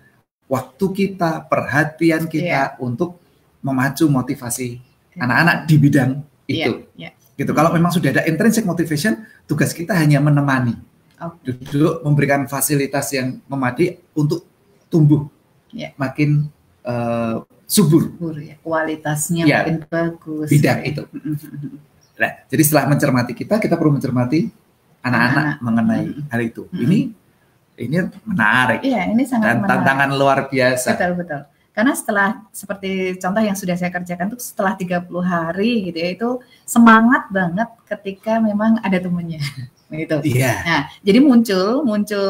waktu 0.47 0.85
kita, 0.95 1.47
perhatian 1.47 2.27
kita 2.31 2.75
yeah. 2.75 2.83
untuk 2.83 3.19
memacu 3.59 4.07
motivasi 4.07 4.79
iya. 4.79 5.19
anak-anak 5.23 5.57
di 5.67 5.75
bidang 5.75 6.11
iya, 6.47 6.55
itu. 6.55 6.71
Yeah. 6.95 7.11
Yeah. 7.11 7.35
Gitu. 7.37 7.51
Kalau 7.53 7.69
memang 7.69 7.91
sudah 7.93 8.09
ada 8.09 8.23
intrinsic 8.25 8.65
motivation, 8.65 9.21
tugas 9.45 9.69
kita 9.75 9.93
hanya 9.93 10.17
menemani, 10.17 10.73
okay. 11.19 11.53
duduk 11.69 12.01
memberikan 12.01 12.49
fasilitas 12.49 13.13
yang 13.13 13.37
memadai 13.45 14.01
untuk 14.17 14.47
tumbuh 14.89 15.29
yeah. 15.69 15.93
makin 15.99 16.49
uh, 16.87 17.43
subur. 17.67 18.09
subur 18.09 18.35
ya. 18.41 18.55
Kualitasnya 18.63 19.43
ya, 19.45 19.61
makin 19.61 19.77
bagus. 19.85 20.47
Bidang 20.49 20.79
itu. 20.87 21.03
Nah, 22.17 22.31
jadi 22.49 22.63
setelah 22.65 22.89
mencermati 22.89 23.37
kita, 23.37 23.61
kita 23.61 23.77
perlu 23.77 23.93
mencermati 23.99 24.49
anak-anak 25.05 25.61
mengenai 25.61 26.05
hal 26.33 26.41
itu. 26.41 26.65
Ini 26.73 27.13
ini 27.77 27.97
menarik. 28.25 28.81
Iya, 28.81 29.01
ini 29.13 29.23
sangat 29.23 29.45
Dan 29.45 29.57
menarik. 29.61 29.69
tantangan 29.69 30.09
luar 30.17 30.37
biasa. 30.49 30.89
Betul, 30.97 31.11
betul. 31.21 31.41
Karena 31.77 31.93
setelah 31.93 32.29
seperti 32.49 33.21
contoh 33.21 33.41
yang 33.45 33.53
sudah 33.53 33.77
saya 33.77 33.93
kerjakan 33.93 34.33
itu 34.33 34.41
setelah 34.41 34.73
30 34.73 35.05
hari 35.21 35.85
gitu 35.85 35.97
ya 36.01 36.09
itu 36.09 36.29
semangat 36.65 37.29
banget 37.29 37.69
ketika 37.85 38.41
memang 38.41 38.81
ada 38.81 38.97
temennya. 38.97 39.37
gitu. 39.93 40.17
Iya. 40.25 40.53
Nah, 40.65 40.81
jadi 41.05 41.19
muncul 41.21 41.85
muncul 41.85 42.27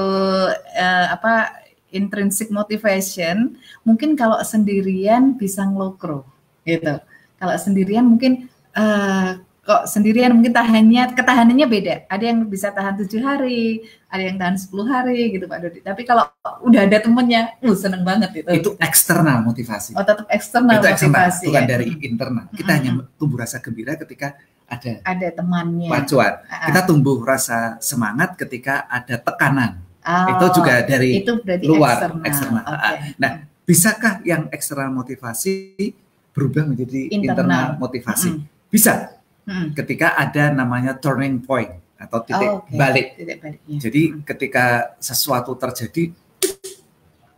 uh, 0.51 1.07
apa 1.15 1.63
intrinsic 1.95 2.51
motivation 2.51 3.55
mungkin 3.87 4.19
kalau 4.19 4.35
sendirian 4.43 5.39
bisa 5.39 5.63
ngelokro 5.63 6.27
gitu 6.67 6.99
kalau 7.39 7.55
sendirian 7.55 8.03
mungkin 8.03 8.51
uh, 8.75 9.39
kok 9.67 9.83
sendirian 9.83 10.31
mungkin 10.31 10.55
tahannya 10.55 11.11
ketahanannya 11.11 11.67
beda 11.67 11.95
ada 12.07 12.23
yang 12.23 12.47
bisa 12.47 12.71
tahan 12.71 12.95
tujuh 13.03 13.19
hari 13.19 13.83
ada 14.07 14.23
yang 14.23 14.39
tahan 14.39 14.55
10 14.55 14.71
hari 14.87 15.35
gitu 15.35 15.43
Pak 15.43 15.59
Dodi 15.59 15.79
tapi 15.83 16.07
kalau 16.07 16.23
udah 16.63 16.87
ada 16.87 17.03
temennya 17.03 17.59
uh 17.59 17.75
seneng 17.75 18.07
banget 18.07 18.47
itu 18.47 18.49
itu 18.55 18.69
eksternal 18.79 19.43
motivasi 19.43 19.91
oh 19.99 20.07
tetap 20.07 20.23
eksternal 20.31 20.79
itu 20.79 20.87
motivasi 20.87 21.51
bukan 21.51 21.63
ya? 21.63 21.67
dari 21.67 21.85
internal 21.99 22.47
kita 22.55 22.71
hmm. 22.71 22.79
hanya 22.79 22.91
tumbuh 23.19 23.43
rasa 23.43 23.59
gembira 23.59 23.99
ketika 23.99 24.39
ada 24.71 25.03
ada 25.03 25.27
temannya 25.35 25.91
pacuan 25.91 26.33
uh 26.47 26.63
kita 26.71 26.79
tumbuh 26.87 27.19
rasa 27.19 27.75
semangat 27.83 28.39
ketika 28.39 28.87
ada 28.87 29.19
tekanan 29.19 29.83
Oh, 30.07 30.39
itu 30.39 30.63
juga 30.63 30.87
dari 30.87 31.19
itu 31.19 31.35
luar 31.67 31.99
eksternal. 31.99 32.23
eksternal. 32.23 32.63
Okay. 32.63 33.11
Nah, 33.19 33.31
bisakah 33.67 34.13
yang 34.23 34.47
eksternal 34.55 34.87
motivasi 34.95 35.91
berubah 36.31 36.63
menjadi 36.63 37.11
internal, 37.11 37.43
internal 37.43 37.65
motivasi? 37.75 38.29
Mm. 38.39 38.41
Bisa. 38.71 39.16
Mm. 39.47 39.71
Ketika 39.71 40.19
ada 40.19 40.51
namanya 40.51 40.99
turning 40.99 41.39
point 41.39 41.71
atau 41.95 42.19
titik 42.21 42.49
oh, 42.51 42.67
okay. 42.67 42.75
balik. 42.75 43.07
Titik 43.15 43.37
balik 43.39 43.59
ya. 43.63 43.79
Jadi 43.79 44.01
mm. 44.11 44.19
ketika 44.27 44.65
sesuatu 44.99 45.55
terjadi, 45.55 46.11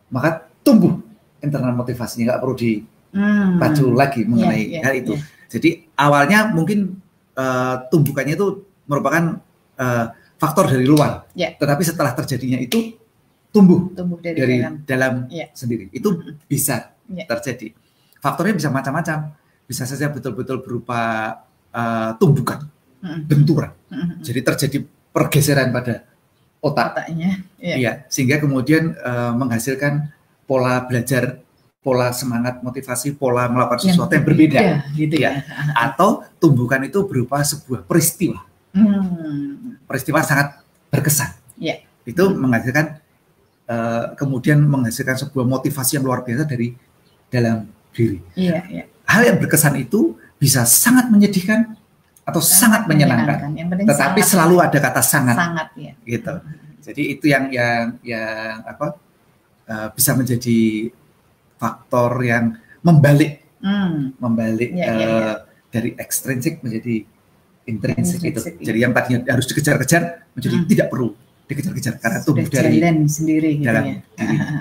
maka 0.09 0.49
tumbuh 0.65 0.97
internal 1.39 1.71
motivasinya 1.77 2.33
nggak 2.33 2.41
perlu 2.41 2.55
dipacu 2.57 3.85
mm. 3.87 3.95
lagi 3.95 4.21
mengenai 4.25 4.57
yeah, 4.65 4.73
yeah, 4.73 4.83
hal 4.83 4.93
itu. 4.97 5.13
Yeah. 5.15 5.47
Jadi 5.49 5.69
awalnya 5.95 6.39
mungkin 6.49 6.97
uh, 7.37 7.85
tumbukannya 7.93 8.33
itu 8.33 8.65
merupakan 8.89 9.37
uh, 9.77 10.05
faktor 10.41 10.65
dari 10.65 10.85
luar. 10.89 11.29
Yeah. 11.37 11.53
Tetapi 11.55 11.85
setelah 11.85 12.17
terjadinya 12.17 12.57
itu 12.57 12.97
tumbuh, 13.53 13.89
tumbuh 13.93 14.17
dari, 14.17 14.37
dari 14.37 14.55
dalam, 14.61 14.73
dalam 14.85 15.13
yeah. 15.29 15.49
sendiri. 15.53 15.93
Itu 15.93 16.17
mm-hmm. 16.17 16.49
bisa 16.49 16.93
yeah. 17.09 17.25
terjadi. 17.29 17.73
Faktornya 18.17 18.57
bisa 18.57 18.69
macam-macam. 18.73 19.37
Bisa 19.69 19.85
saja 19.85 20.09
betul-betul 20.09 20.65
berupa 20.65 21.33
uh, 21.73 22.15
tumbukan, 22.17 22.65
mm-hmm. 23.01 23.21
benturan. 23.25 23.71
Mm-hmm. 23.89 24.17
Jadi 24.23 24.39
terjadi 24.45 24.77
pergeseran 25.13 25.69
pada 25.73 26.05
otak. 26.63 26.88
Otaknya. 26.95 27.31
Yeah. 27.57 27.77
Iya, 27.77 27.91
sehingga 28.07 28.38
kemudian 28.41 28.95
uh, 28.99 29.33
menghasilkan 29.35 30.11
pola 30.45 30.85
belajar 30.85 31.41
pola 31.79 32.11
semangat 32.11 32.59
motivasi 32.59 33.15
pola 33.15 33.47
melakukan 33.47 33.88
sesuatu 33.88 34.11
yang, 34.11 34.19
yang 34.19 34.27
berbeda 34.27 34.57
ya, 34.59 34.77
gitu 34.99 35.15
ya 35.23 35.31
atau 35.71 36.27
tumbukan 36.35 36.83
itu 36.83 37.07
berupa 37.07 37.39
sebuah 37.39 37.88
peristiwa 37.88 38.49
Hmm. 38.73 39.81
Peristiwa 39.89 40.21
sangat 40.21 40.61
berkesan. 40.93 41.29
Yeah. 41.57 41.81
Itu 42.05 42.29
hmm. 42.29 42.38
menghasilkan 42.38 42.85
uh, 43.65 44.13
kemudian 44.13 44.61
menghasilkan 44.61 45.17
sebuah 45.17 45.45
motivasi 45.45 45.97
yang 45.97 46.05
luar 46.05 46.21
biasa 46.21 46.45
dari 46.45 46.77
dalam 47.29 47.69
diri. 47.93 48.21
Yeah, 48.38 48.61
yeah. 48.69 48.85
Hal 49.09 49.25
yang 49.25 49.38
berkesan 49.41 49.73
itu 49.81 50.17
bisa 50.39 50.63
sangat 50.63 51.12
menyedihkan 51.12 51.75
atau 52.24 52.39
sangat, 52.39 52.88
sangat 52.88 52.96
menyenangkan. 52.96 53.51
menyenangkan. 53.51 53.88
Tetapi 53.91 54.19
sangat, 54.24 54.31
selalu 54.31 54.55
ada 54.63 54.77
kata 54.79 55.01
sangat. 55.03 55.36
Sangat 55.36 55.67
ya. 55.75 55.93
Gitu. 56.08 56.34
Jadi 56.79 57.01
itu 57.13 57.25
yang 57.27 57.46
yang 57.51 57.86
yang 58.01 58.55
apa 58.65 58.98
uh, 59.69 59.88
bisa 59.93 60.15
menjadi 60.15 60.89
faktor 61.60 62.24
yang 62.24 62.55
membalik 62.81 63.43
hmm. 63.60 64.15
membalik 64.17 64.72
yeah, 64.72 64.96
yeah, 64.96 64.98
yeah. 64.98 65.36
dari 65.69 65.93
ekstrinsik 66.00 66.63
menjadi 66.63 67.03
intrinsik 67.67 68.24
itu. 68.24 68.39
Jadi 68.63 68.77
yang 68.79 68.96
tadinya 68.96 69.27
harus 69.29 69.46
dikejar-kejar 69.46 70.34
menjadi 70.34 70.55
hmm. 70.55 70.67
tidak 70.72 70.88
perlu 70.89 71.13
dikejar-kejar 71.50 71.93
karena 71.98 72.19
tumbuh 72.22 72.46
dari 72.46 72.77
sendiri 73.10 73.58
gitu 73.58 73.67
dalam 73.67 73.84
ya. 73.89 73.98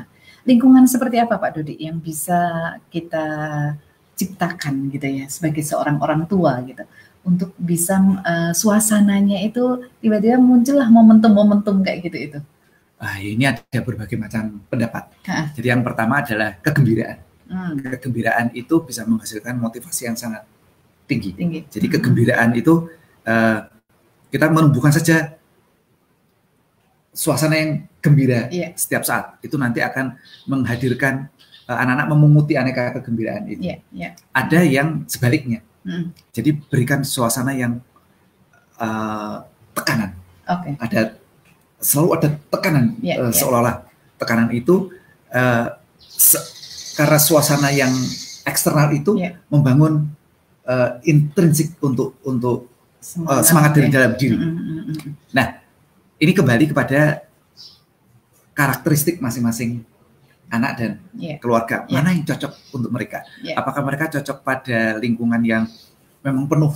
Lingkungan 0.48 0.88
seperti 0.88 1.20
apa 1.20 1.36
Pak 1.36 1.60
Dodi 1.60 1.76
yang 1.76 2.00
bisa 2.00 2.72
kita 2.88 3.26
ciptakan 4.18 4.90
gitu 4.90 5.06
ya 5.06 5.24
sebagai 5.30 5.62
seorang 5.62 6.02
orang 6.02 6.26
tua 6.26 6.58
gitu 6.66 6.82
untuk 7.22 7.54
bisa 7.54 8.00
uh, 8.02 8.50
suasananya 8.50 9.38
itu 9.46 9.84
tiba-tiba 10.02 10.40
muncullah 10.40 10.88
momentum-momentum 10.90 11.84
kayak 11.84 12.08
gitu 12.08 12.18
itu. 12.18 12.38
Ah, 12.98 13.20
ini 13.22 13.46
ada 13.46 13.62
berbagai 13.78 14.18
macam 14.18 14.58
pendapat. 14.66 15.06
Ha. 15.30 15.54
Jadi 15.54 15.66
yang 15.70 15.86
pertama 15.86 16.18
adalah 16.18 16.58
kegembiraan. 16.58 17.18
Hmm. 17.46 17.78
Kegembiraan 17.78 18.50
itu 18.58 18.82
bisa 18.82 19.06
menghasilkan 19.06 19.54
motivasi 19.54 20.10
yang 20.10 20.18
sangat 20.18 20.42
tinggi. 21.06 21.30
tinggi. 21.36 21.62
Jadi 21.70 21.86
kegembiraan 21.86 22.58
itu 22.58 22.90
uh, 23.22 23.58
kita 24.34 24.50
menumbuhkan 24.50 24.90
saja 24.90 25.38
suasana 27.14 27.54
yang 27.58 27.70
gembira 27.98 28.46
Iya. 28.50 28.78
setiap 28.78 29.02
saat 29.02 29.42
itu 29.42 29.58
nanti 29.58 29.82
akan 29.82 30.14
menghadirkan 30.46 31.26
anak-anak 31.68 32.06
memunguti 32.08 32.56
aneka 32.56 32.96
kegembiraan 32.96 33.44
itu. 33.44 33.60
Iya, 33.60 33.76
iya. 33.92 34.08
Ada 34.32 34.64
yang 34.64 35.04
sebaliknya. 35.04 35.60
Mm, 35.84 36.16
Jadi 36.32 36.50
berikan 36.72 37.04
suasana 37.04 37.52
yang 37.52 37.84
eh, 38.78 39.36
tekanan. 39.76 40.16
Oke. 40.48 40.70
Ada 40.80 41.12
selalu 41.78 42.08
ada 42.16 42.28
tekanan 42.48 42.96
Iya, 43.04 43.14
eh, 43.20 43.28
iya. 43.28 43.36
seolah-olah 43.36 43.76
tekanan 44.16 44.48
itu 44.50 44.88
eh, 45.28 45.66
se- 46.00 46.44
karena 46.96 47.18
suasana 47.20 47.68
yang 47.68 47.92
eksternal 48.48 48.88
itu 48.90 49.20
Iya. 49.20 49.36
membangun 49.52 50.08
eh, 50.64 50.90
intrinsik 51.04 51.76
untuk 51.80 52.16
untuk 52.24 52.68
eh, 53.02 53.42
semangat 53.44 53.76
dari 53.76 53.88
ya. 53.88 53.94
dalam 54.00 54.12
diri. 54.16 54.36
Mm, 54.36 54.48
mm, 54.48 54.80
mm, 54.88 54.96
mm. 55.36 55.48
Ini 56.18 56.32
kembali 56.34 56.64
kepada 56.74 57.22
karakteristik 58.50 59.22
masing-masing 59.22 59.86
anak 60.48 60.72
dan 60.74 60.90
Iya. 61.12 61.36
keluarga. 61.38 61.84
Iya. 61.84 61.94
Mana 61.94 62.08
yang 62.12 62.24
cocok 62.24 62.52
untuk 62.72 62.90
mereka? 62.90 63.22
Iya. 63.40 63.54
Apakah 63.56 63.82
mereka 63.82 64.08
cocok 64.08 64.36
pada 64.40 64.78
lingkungan 64.96 65.40
yang 65.42 65.64
memang 66.20 66.44
penuh 66.46 66.72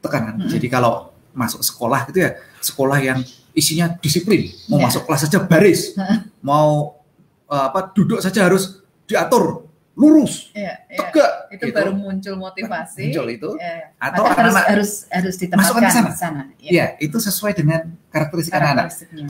tekanan? 0.00 0.34
Mm-mm. 0.38 0.50
Jadi 0.50 0.66
kalau 0.66 1.10
masuk 1.30 1.62
sekolah 1.62 2.10
gitu 2.10 2.26
ya, 2.26 2.34
sekolah 2.58 2.98
yang 2.98 3.18
isinya 3.52 3.94
disiplin, 3.98 4.50
mau 4.66 4.78
Iya. 4.78 4.84
masuk 4.86 5.02
kelas 5.04 5.20
saja 5.24 5.38
baris, 5.40 5.94
mau 6.40 6.98
eh, 7.46 7.64
apa 7.66 7.90
duduk 7.90 8.18
saja 8.18 8.46
harus 8.46 8.78
diatur 9.06 9.66
lurus, 9.94 10.54
Iya, 10.54 10.86
iya. 10.86 10.96
tegak. 10.96 11.32
Itu 11.50 11.64
gitu. 11.66 11.76
baru 11.76 11.92
muncul 11.92 12.34
motivasi. 12.38 13.10
muncul 13.10 13.26
itu. 13.28 13.50
Iya. 13.58 13.90
Atau 13.98 14.22
Maka 14.22 14.30
harus 14.32 14.38
anak-anak 14.54 14.64
harus 14.70 14.90
harus 15.10 15.34
ditempatkan 15.36 15.82
ke 15.82 15.90
sana. 15.90 16.08
di 16.08 16.14
sana. 16.16 16.42
Iya. 16.56 16.70
ya 16.70 16.86
itu 17.02 17.18
sesuai 17.18 17.52
dengan 17.52 17.80
karakteristik 18.08 18.54
anak-anak. 18.54 18.86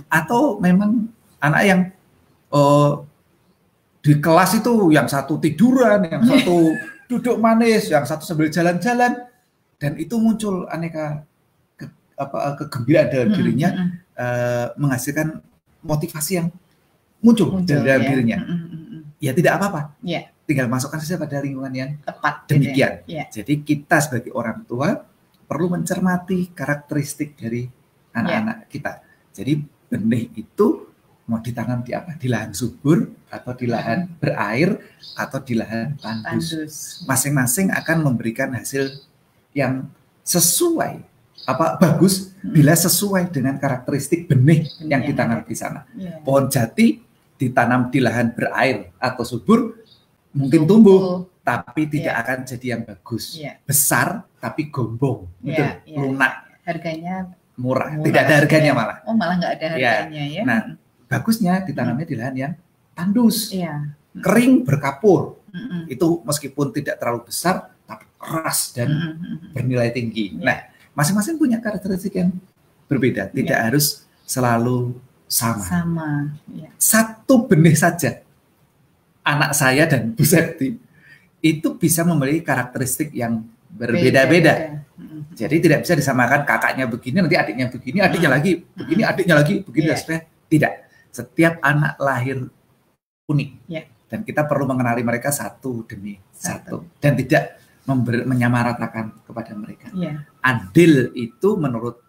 Atau 0.06 0.60
memang 0.60 1.08
anak 1.38 1.60
yang 1.64 1.80
eh, 2.50 2.92
di 4.00 4.16
kelas 4.16 4.56
itu 4.56 4.92
yang 4.92 5.04
satu 5.06 5.36
tiduran, 5.36 6.08
yang 6.08 6.24
satu 6.24 6.72
duduk 7.04 7.36
manis, 7.36 7.92
yang 7.92 8.08
satu 8.08 8.24
sambil 8.24 8.48
jalan-jalan, 8.48 9.28
dan 9.76 9.92
itu 10.00 10.16
muncul 10.16 10.64
aneka 10.72 11.24
ke- 11.76 11.92
apa 12.16 12.56
kegembiraan 12.64 13.08
dalam 13.12 13.28
dirinya, 13.36 13.68
mm, 13.70 13.80
mm. 13.84 13.90
eh, 14.16 14.66
menghasilkan 14.80 15.44
motivasi 15.84 16.32
yang 16.40 16.48
muncul, 17.20 17.52
Muncul, 17.52 17.76
dalam 17.84 18.00
ya. 18.00 18.08
dirinya. 18.08 18.38
Mm, 18.40 18.48
mm, 18.48 18.68
mm, 18.68 18.84
mm. 18.88 19.02
Ya 19.20 19.32
tidak 19.36 19.52
apa-apa, 19.60 19.92
Iya, 20.00 20.32
tinggal 20.48 20.64
masukkan 20.72 20.96
saja 20.96 21.20
pada 21.20 21.36
lingkungan 21.44 21.72
yang 21.76 21.90
tepat. 22.00 22.34
gitu 22.44 22.48
ya. 22.48 22.52
demikian. 22.56 22.92
Iya. 23.04 23.24
Jadi 23.28 23.54
kita 23.60 23.96
sebagai 24.00 24.32
orang 24.32 24.64
tua 24.64 24.96
perlu 25.44 25.68
mencermati 25.68 26.56
karakteristik 26.56 27.36
dari 27.36 27.68
anak-anak 28.16 28.64
kita. 28.72 29.04
Jadi 29.36 29.60
benih 29.90 30.30
itu 30.34 30.89
mau 31.30 31.38
ditanam 31.38 31.86
di 31.86 31.94
apa? 31.94 32.18
Di 32.18 32.26
lahan 32.26 32.50
subur 32.50 33.06
atau 33.30 33.52
di 33.54 33.70
lahan 33.70 34.10
berair 34.18 34.74
atau 35.14 35.38
di 35.38 35.54
lahan 35.54 35.94
tandus. 35.96 37.06
Masing-masing 37.06 37.70
akan 37.70 38.02
memberikan 38.02 38.50
hasil 38.50 38.98
yang 39.54 39.86
sesuai 40.26 41.06
apa 41.46 41.80
bagus 41.80 42.34
bila 42.42 42.74
sesuai 42.74 43.30
dengan 43.30 43.56
karakteristik 43.56 44.26
benih 44.26 44.66
yang 44.82 45.06
ditanam 45.06 45.40
di 45.46 45.54
sana. 45.54 45.86
Iya. 45.94 46.20
Pohon 46.20 46.50
jati 46.50 47.00
ditanam 47.38 47.88
di 47.88 48.02
lahan 48.02 48.34
berair 48.34 48.90
atau 48.98 49.24
subur 49.24 49.78
mungkin 50.34 50.66
tumbuh 50.68 51.24
tapi 51.40 51.88
tidak 51.88 52.12
Iya. 52.14 52.20
akan 52.22 52.38
jadi 52.44 52.66
yang 52.76 52.82
bagus. 52.84 53.24
Iya. 53.40 53.56
Besar 53.64 54.28
tapi 54.36 54.68
gombong, 54.68 55.26
gitu, 55.40 55.64
lunak, 55.96 56.60
Harganya 56.62 57.32
murah. 57.56 57.88
murah. 57.96 58.04
Tidak 58.06 58.20
ada 58.20 58.34
harganya 58.44 58.70
Iya. 58.70 58.78
malah. 58.78 58.98
Oh, 59.08 59.14
malah 59.16 59.34
nggak 59.40 59.52
ada 59.58 59.66
harganya 59.74 60.22
ya. 60.28 60.42
Nah, 60.44 60.60
Bagusnya 61.10 61.66
ditanamnya 61.66 62.06
di 62.06 62.14
lahan 62.14 62.36
yang 62.38 62.52
tandus, 62.94 63.50
Iya. 63.50 63.90
kering, 64.22 64.62
berkapur. 64.62 65.42
Mm-mm. 65.50 65.90
Itu 65.90 66.22
meskipun 66.22 66.70
tidak 66.70 67.02
terlalu 67.02 67.26
besar 67.26 67.74
tapi 67.82 68.06
keras 68.14 68.70
dan 68.70 68.86
Mm-mm. 68.86 69.50
bernilai 69.50 69.90
tinggi. 69.90 70.38
Iya. 70.38 70.46
Nah, 70.46 70.58
masing-masing 70.94 71.34
punya 71.34 71.58
karakteristik 71.58 72.14
yang 72.14 72.30
berbeda, 72.86 73.26
tidak 73.28 73.58
Iya. 73.58 73.66
harus 73.66 74.06
selalu 74.22 74.94
sama. 75.26 75.62
sama. 75.66 76.10
Iya. 76.46 76.70
Satu 76.78 77.50
benih 77.50 77.74
saja 77.74 78.22
anak 79.20 79.50
saya 79.52 79.90
dan 79.90 80.14
Bu 80.14 80.22
Septi 80.22 80.78
itu 81.40 81.68
bisa 81.74 82.06
memiliki 82.06 82.46
karakteristik 82.46 83.10
yang 83.10 83.42
berbeda-beda. 83.68 84.78
Mm-mm. 84.94 85.34
Jadi 85.34 85.56
tidak 85.58 85.82
bisa 85.82 85.98
disamakan 85.98 86.46
kakaknya 86.46 86.86
begini, 86.86 87.18
nanti 87.18 87.34
adiknya 87.34 87.66
begini, 87.66 87.98
adiknya 87.98 88.30
lagi 88.30 88.52
begini, 88.74 89.02
adiknya 89.02 89.34
lagi 89.34 89.54
begini, 89.66 89.86
Iya. 89.86 89.94
dan 89.94 89.98
sebagainya. 89.98 90.26
Tidak. 90.50 90.72
Setiap 91.10 91.58
anak 91.62 91.98
lahir 91.98 92.46
unik. 93.26 93.50
Iya. 93.70 93.82
Dan 94.10 94.26
kita 94.26 94.42
perlu 94.46 94.66
mengenali 94.66 95.06
mereka 95.06 95.30
satu 95.30 95.86
demi 95.86 96.18
satu. 96.34 96.82
Satu. 96.82 96.98
Dan 96.98 97.14
tidak 97.14 97.62
member- 97.86 98.26
menyamaratakan 98.26 99.22
kepada 99.26 99.52
mereka. 99.54 99.90
Iya. 99.94 100.26
Adil 100.42 101.14
itu 101.14 101.54
menurut 101.58 102.02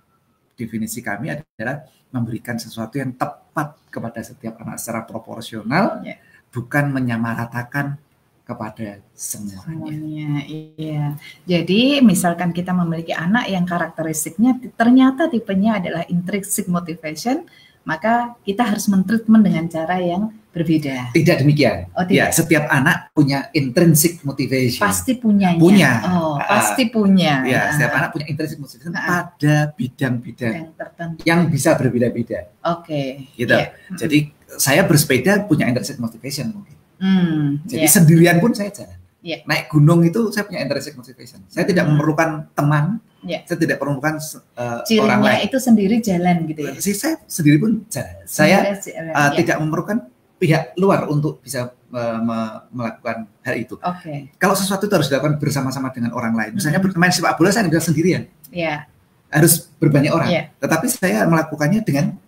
definisi 0.57 1.01
kami 1.01 1.33
adalah 1.33 1.85
memberikan 2.13 2.57
sesuatu 2.59 2.99
yang 3.01 3.15
tepat 3.17 3.77
kepada 3.89 4.21
setiap 4.21 4.61
anak 4.61 4.77
secara 4.77 5.05
proporsional, 5.07 6.03
Iya. 6.05 6.21
bukan 6.53 6.91
menyamaratakan 6.93 7.97
kepada 8.41 8.99
semuanya. 9.15 9.63
Semuanya, 9.63 10.29
iya. 10.43 11.15
Jadi 11.47 12.03
misalkan 12.03 12.51
kita 12.51 12.75
memiliki 12.75 13.15
anak 13.15 13.47
yang 13.47 13.63
karakteristiknya 13.63 14.59
ternyata 14.75 15.31
tipenya 15.31 15.79
adalah 15.79 16.03
intrinsic 16.11 16.67
motivation, 16.67 17.47
maka 17.83 18.35
kita 18.41 18.61
harus 18.63 18.85
mentreatment 18.87 19.41
dengan 19.41 19.65
cara 19.67 19.97
yang 19.97 20.29
berbeda. 20.51 21.15
Tidak 21.15 21.41
demikian. 21.41 21.87
Oh, 21.95 22.03
Ya, 22.03 22.27
tidak. 22.27 22.35
setiap 22.35 22.63
anak 22.67 23.07
punya 23.11 23.47
intrinsic 23.51 24.19
motivation. 24.21 24.83
Pasti 24.83 25.15
punyanya. 25.15 25.55
Punya. 25.57 25.91
Oh, 26.05 26.35
Ah. 26.35 26.43
pasti 26.59 26.91
punya. 26.91 27.39
Ya, 27.41 27.71
Ah, 27.71 27.71
setiap 27.71 27.93
anak 27.95 28.09
punya 28.11 28.27
intrinsic 28.27 28.59
motivation 28.59 28.91
Ah. 28.91 29.31
pada 29.31 29.71
bidang-bidang 29.71 30.53
yang 30.53 30.69
tertentu. 30.75 31.19
yang 31.23 31.39
bisa 31.47 31.73
berbeda-beda. 31.73 32.51
Oke. 32.67 33.31
Gitu. 33.33 33.47
Iya. 33.47 33.71
Jadi 33.95 34.17
saya 34.51 34.83
bersepeda 34.83 35.47
punya 35.47 35.65
intrinsic 35.65 35.95
motivation 35.97 36.51
mungkin. 36.51 36.75
Hmm, 36.99 37.63
Jadi 37.63 37.81
iya. 37.81 37.89
sendirian 37.89 38.37
pun 38.37 38.51
saya 38.51 38.69
jalan. 38.69 38.99
Iya. 39.23 39.47
Naik 39.47 39.69
gunung 39.69 40.03
itu 40.03 40.29
saya 40.29 40.43
punya 40.43 40.59
intrinsic 40.59 40.93
motivation. 40.93 41.39
Saya 41.47 41.63
tidak 41.63 41.87
Hmm. 41.87 41.95
memerlukan 41.95 42.29
teman. 42.51 42.99
Iya. 43.21 43.39
Saya 43.45 43.57
tidak 43.61 43.77
memerlukan 43.77 44.17
uh, 44.17 44.81
orang 44.81 44.85
Cirinya 44.89 45.17
lain. 45.21 45.45
itu 45.45 45.57
sendiri 45.61 45.95
jalan 46.01 46.35
gitu 46.49 46.61
ya. 46.65 46.71
Si 46.81 46.91
saya 46.97 47.15
sendiri 47.29 47.57
pun 47.61 47.85
jalan. 47.85 48.15
Saya 48.25 48.57
jalan, 48.81 49.13
uh, 49.13 49.29
iya. 49.29 49.37
tidak 49.37 49.55
memerlukan 49.61 49.97
pihak 50.41 50.73
luar 50.73 51.05
untuk 51.05 51.37
bisa 51.37 51.69
uh, 51.69 52.17
me- 52.17 52.59
melakukan 52.73 53.29
hal 53.45 53.55
itu. 53.55 53.77
Oke. 53.77 54.33
Kalau 54.35 54.57
sesuatu 54.57 54.89
itu 54.89 54.93
harus 54.97 55.05
dilakukan 55.05 55.37
bersama-sama 55.37 55.93
dengan 55.93 56.17
orang 56.17 56.33
lain. 56.33 56.57
Misalnya 56.57 56.81
Hmm. 56.81 56.89
bermain 56.89 57.13
sepak 57.13 57.37
bola 57.37 57.53
saya 57.53 57.69
tidak 57.69 57.85
sendirian. 57.85 58.25
Iya. 58.49 58.89
harus 59.31 59.71
berbanyak 59.79 60.11
orang. 60.11 60.27
Iya. 60.27 60.43
Tetapi 60.59 60.85
saya 60.91 61.23
melakukannya 61.23 61.79
dengan 61.87 62.19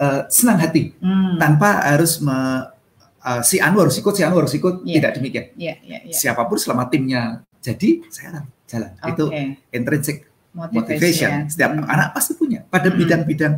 uh, 0.00 0.24
senang 0.32 0.56
hati, 0.56 0.96
Hmm. 0.96 1.36
tanpa 1.36 1.82
harus 1.84 2.24
me- 2.24 2.72
uh, 3.20 3.42
si 3.44 3.60
Anu 3.60 3.84
harus 3.84 3.98
ikut, 3.98 4.16
si 4.16 4.24
Anu 4.24 4.40
harus 4.40 4.54
ikut. 4.56 4.80
Iya. 4.80 4.94
Tidak 4.96 5.12
demikian. 5.20 5.44
Iya, 5.60 5.74
iya, 5.84 5.98
iya. 6.08 6.14
Siapa 6.14 6.48
pun 6.48 6.56
selama 6.56 6.88
timnya 6.88 7.44
jadi, 7.60 8.00
saya 8.08 8.40
jalan. 8.72 8.90
Itu 9.04 9.28
Oke. 9.28 9.60
intrinsic 9.68 10.16
Motivation. 10.52 10.80
motivation. 10.80 11.30
Setiap 11.48 11.70
Hmm. 11.72 11.84
anak 11.84 12.08
pasti 12.12 12.32
punya 12.32 12.64
pada 12.64 12.88
Hmm. 12.88 12.96
bidang-bidang 12.96 13.54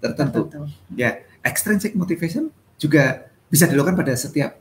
tertentu. 0.00 0.48
Tertentu. 0.48 0.72
Ya, 0.92 1.20
extrinsic 1.40 1.92
motivation 1.92 2.48
juga 2.76 3.28
bisa 3.48 3.68
dilakukan 3.68 3.94
pada 3.94 4.12
setiap 4.14 4.56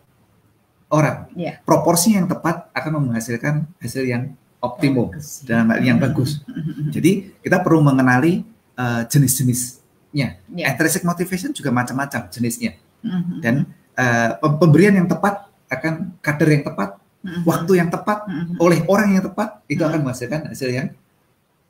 orang. 0.88 1.28
Iya. 1.34 1.64
Proporsi 1.64 2.14
yang 2.14 2.28
tepat 2.28 2.70
akan 2.72 2.92
menghasilkan 3.10 3.66
hasil 3.80 4.04
yang 4.06 4.36
optimum 4.60 5.12
Bagus. 5.12 5.44
dalam 5.44 5.68
hal 5.72 5.82
yang 5.82 6.00
bagus. 6.00 6.40
Jadi 6.88 7.36
kita 7.42 7.60
perlu 7.60 7.84
mengenali 7.84 8.48
uh, 8.74 9.04
jenis-jenisnya. 9.04 10.40
Iya. 10.50 10.66
Intrinsic 10.72 11.04
motivation 11.04 11.52
juga 11.52 11.68
macam-macam 11.70 12.32
jenisnya. 12.32 12.80
Mhm. 13.04 13.44
Dan 13.44 13.68
uh, 13.94 14.30
pem- 14.40 14.58
pemberian 14.58 14.96
yang 14.96 15.10
tepat 15.10 15.52
akan 15.68 16.16
kader 16.24 16.50
yang 16.54 16.64
tepat, 16.64 16.96
Mhm. 17.24 17.42
waktu 17.48 17.72
yang 17.80 17.90
tepat, 17.90 18.28
Mhm. 18.28 18.60
oleh 18.60 18.80
orang 18.86 19.16
yang 19.16 19.24
tepat 19.24 19.64
itu 19.72 19.80
Mhm. 19.80 19.90
akan 19.90 20.00
menghasilkan 20.04 20.42
hasil 20.52 20.70
yang 20.70 20.88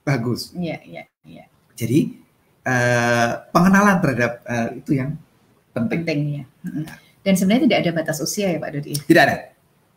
bagus. 0.02 0.50
Iya, 0.58 0.82
iya, 0.84 1.04
iya. 1.24 1.46
Jadi 1.78 2.20
uh, 2.64 3.44
pengenalan 3.52 4.00
terhadap 4.02 4.42
uh, 4.48 4.70
itu 4.74 4.98
yang 4.98 5.14
penting. 5.72 6.02
Penting 6.02 6.20
ya. 6.42 6.44
Mhm. 6.66 6.84
Dan 7.24 7.34
sebenarnya 7.40 7.64
tidak 7.70 7.80
ada 7.86 7.92
batas 8.04 8.18
usia 8.20 8.52
ya 8.52 8.58
Pak 8.60 8.70
Dodi. 8.74 8.94
Tidak 9.00 9.24
ada. 9.24 9.36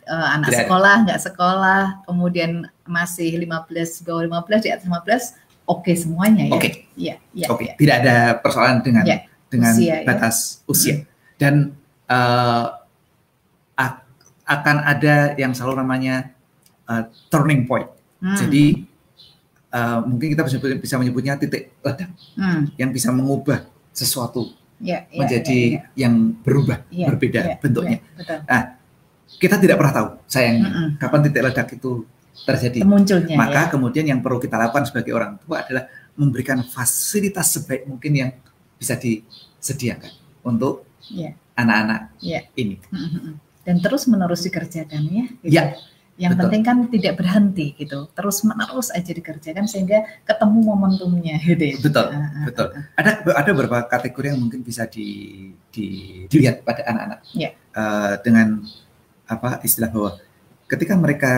Eh, 0.07 0.27
anak 0.39 0.55
Tidak 0.55 0.71
sekolah, 0.71 0.95
nggak 1.03 1.21
sekolah, 1.27 1.81
kemudian 2.07 2.71
masih 2.87 3.35
15, 3.43 3.99
bawah 4.07 4.23
15, 4.23 4.63
di 4.63 4.71
atas 4.71 4.87
15, 4.87 5.35
oke 5.67 5.91
semuanya 5.99 6.47
ya. 6.47 6.55
Oke. 6.55 6.71
Iya, 6.95 7.15
iya. 7.35 7.47
Oke, 7.51 7.67
iya. 7.67 7.75
tidak 7.75 7.97
ada 8.07 8.17
persoalan 8.39 8.87
dengan 8.87 9.03
Ya, 9.03 9.27
dengan 9.51 9.75
usia, 9.75 9.95
ya. 9.99 10.07
batas 10.07 10.63
usia. 10.71 11.03
Dan 11.43 11.75
uh, 12.07 12.71
akan 14.47 14.77
ada 14.81 15.35
yang 15.35 15.51
selalu 15.51 15.83
namanya 15.83 16.31
uh, 16.87 17.11
turning 17.29 17.67
point. 17.67 17.91
Hmm. 18.23 18.39
Jadi 18.39 18.87
uh, 19.71 20.01
mungkin 20.07 20.33
kita 20.33 20.43
bisa, 20.47 20.57
bisa 20.79 20.95
menyebutnya 20.97 21.35
titik 21.37 21.75
ledak 21.83 22.11
Hmm. 22.39 22.71
yang 22.79 22.91
bisa 22.91 23.11
mengubah 23.11 23.67
sesuatu 23.91 24.53
Ya, 24.77 25.09
ya, 25.09 25.25
menjadi 25.25 25.59
ya, 25.59 25.73
ya. 25.73 25.83
yang 26.05 26.15
berubah, 26.45 26.85
Ya, 26.93 27.09
berbeda 27.09 27.41
ya, 27.43 27.57
bentuknya. 27.57 27.97
ya, 27.97 28.13
betul. 28.13 28.39
Nah, 28.45 28.63
kita 29.41 29.57
tidak 29.57 29.77
pernah 29.81 29.95
tahu 29.97 30.09
sayangnya 30.29 30.69
Mm-mm. 30.69 30.89
kapan 31.01 31.21
titik 31.25 31.43
ledak 31.43 31.69
itu 31.73 31.93
terjadi. 32.45 32.79
Munculnya 32.85 33.35
Maka 33.41 33.61
ya. 33.67 33.71
kemudian 33.73 34.05
yang 34.05 34.21
perlu 34.21 34.37
kita 34.37 34.61
lakukan 34.61 34.85
sebagai 34.85 35.17
orang 35.17 35.41
tua 35.41 35.65
adalah 35.65 35.89
memberikan 36.13 36.61
fasilitas 36.61 37.57
sebaik 37.57 37.89
mungkin 37.89 38.13
yang 38.15 38.31
bisa 38.77 39.01
disediakan 39.01 40.13
untuk 40.45 40.85
Ya. 41.09 41.33
anak-anak 41.57 42.13
Ya. 42.21 42.45
ini. 42.53 42.77
Mm-mm. 42.93 43.41
Dan 43.67 43.83
terus 43.83 44.07
menerus 44.07 44.47
dikerjakan 44.47 45.03
ya. 45.05 45.27
gitu. 45.43 45.51
Ya, 45.51 45.65
Yang 46.17 46.33
betul. 46.33 46.43
penting 46.49 46.63
kan 46.63 46.77
tidak 46.89 47.15
berhenti 47.19 47.67
gitu. 47.75 48.09
Terus 48.09 48.41
menerus 48.41 48.89
aja 48.89 49.11
dikerjakan 49.11 49.67
sehingga 49.67 50.07
ketemu 50.23 50.59
momentumnya 50.65 51.37
gitu 51.43 51.61
ya. 51.61 51.77
Betul, 51.77 52.07
Ah, 52.09 52.17
ah, 52.17 52.45
betul. 52.47 52.67
ah, 52.73 52.85
Ada 52.97 53.11
ada 53.37 53.51
beberapa 53.53 53.79
kategori 53.85 54.27
yang 54.33 54.41
mungkin 54.41 54.63
bisa 54.63 54.87
di, 54.87 55.07
di- 55.69 56.25
dilihat 56.31 56.63
pada 56.63 56.87
anak-anak 56.87 57.19
Ya. 57.35 57.51
Eh, 57.53 58.15
dengan 58.23 58.63
apa 59.27 59.61
istilah 59.61 59.91
bahwa 59.91 60.17
ketika 60.65 60.95
mereka 60.95 61.33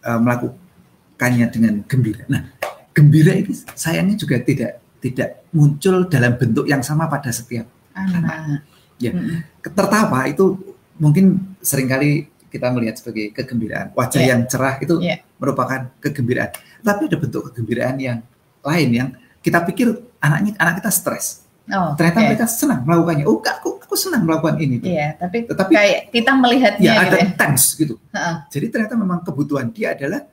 eh, 0.00 0.18
melakukannya 0.18 1.46
dengan 1.52 1.74
gembira. 1.84 2.24
Nah, 2.26 2.50
gembira 2.90 3.30
ini 3.30 3.52
sayangnya 3.76 4.16
juga 4.16 4.40
tidak 4.40 4.80
tidak 4.98 5.44
muncul 5.52 6.08
dalam 6.08 6.34
bentuk 6.34 6.64
yang 6.64 6.80
sama 6.80 7.06
pada 7.06 7.30
setiap 7.30 7.68
ah. 7.92 8.08
Anak. 8.10 8.64
Ya. 8.98 9.12
Mm-mm. 9.12 9.44
tertawa 9.62 10.26
itu 10.26 10.56
mungkin 10.96 11.49
sering 11.60 11.86
kali 11.86 12.10
kita 12.46 12.66
melihat 12.68 12.96
sebagai 12.96 13.30
kegembiraan. 13.30 13.94
Wajah 13.94 14.18
Ya. 14.18 14.34
yang 14.34 14.42
cerah 14.44 14.74
itu 14.76 14.98
Ya. 14.98 15.22
merupakan 15.36 15.86
kegembiraan. 15.98 16.50
Tapi 16.80 17.02
ada 17.06 17.16
bentuk 17.16 17.46
kegembiraan 17.48 17.96
yang 17.96 18.18
lain 18.60 18.88
yang 18.90 19.08
kita 19.38 19.62
pikir 19.62 19.86
anaknya 20.18 20.52
anak 20.56 20.78
kita 20.78 20.90
stres. 20.90 21.46
Oh, 21.66 21.94
Ternyata 21.94 22.18
oke. 22.18 22.26
mereka 22.26 22.44
senang 22.44 22.82
melakukannya. 22.82 23.24
Oh, 23.24 23.38
aku 23.38 23.78
aku 23.78 23.94
senang 23.94 24.26
melakukan 24.26 24.58
ini. 24.58 24.82
tuh. 24.82 24.90
Iya, 24.90 25.14
tapi, 25.14 25.46
Tetapi 25.46 25.70
kayak 25.70 26.00
kita 26.10 26.32
melihatnya 26.34 26.82
ya 26.82 26.94
gitu 26.98 27.06
ada 27.06 27.16
ya. 27.16 27.26
tense 27.32 27.66
gitu. 27.74 27.94
Heeh. 28.10 28.34
Jadi 28.50 28.66
ternyata 28.68 28.94
memang 28.94 29.22
kebutuhan 29.22 29.70
dia 29.70 29.94
adalah 29.94 30.26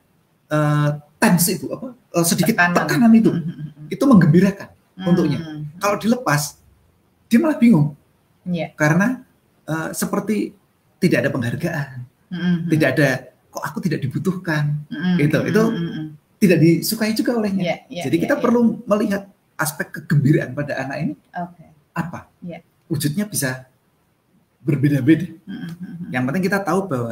eh, 0.47 0.89
tense 1.17 1.53
itu 1.53 1.69
apa? 1.69 1.93
eh, 1.93 2.25
sedikit 2.25 2.55
Tekanan. 2.55 2.75
tekanan, 2.79 3.11
itu. 3.13 3.29
Mm-mm. 3.29 3.85
Itu 3.87 4.03
menggembirakan. 4.03 4.69
Mm. 4.95 5.05
Untuknya. 5.05 5.39
Kalau 5.77 5.97
dilepas 5.97 6.57
dia 7.27 7.37
malah 7.37 7.55
bingung 7.55 7.93
Iya. 8.41 8.73
karena 8.73 9.21
eh, 9.63 9.89
seperti 9.93 10.55
tidak 10.97 11.17
ada 11.25 11.29
penghargaan. 11.29 11.97
Mm-mm. 12.27 12.67
tidak 12.67 12.87
ada 12.99 13.07
kok 13.47 13.63
aku 13.63 13.79
tidak 13.79 14.03
dibutuhkan, 14.03 14.83
Mm-mm. 14.91 15.15
gitu. 15.15 15.39
Itu 15.47 15.63
Mm-mm. 15.71 16.05
tidak 16.37 16.57
disukai 16.59 17.15
juga 17.15 17.39
olehnya. 17.39 17.63
Iya, 17.63 17.75
iya, 17.87 18.03
Jadi 18.03 18.15
kita 18.19 18.35
iya. 18.35 18.41
perlu 18.43 18.83
melihat 18.83 19.31
aspek 19.55 19.87
kegembiraan 19.95 20.51
pada 20.51 20.75
anak 20.75 20.97
ini 21.01 21.13
Oke. 21.33 21.65
apa. 21.95 22.27
Iya. 22.43 22.59
Wujudnya 22.91 23.25
bisa 23.25 23.65
berbeda-beda. 24.59 25.27
Mm-mm. 25.47 26.11
Yang 26.11 26.23
penting 26.27 26.43
kita 26.45 26.59
tahu 26.59 26.79
bahwa 26.85 27.11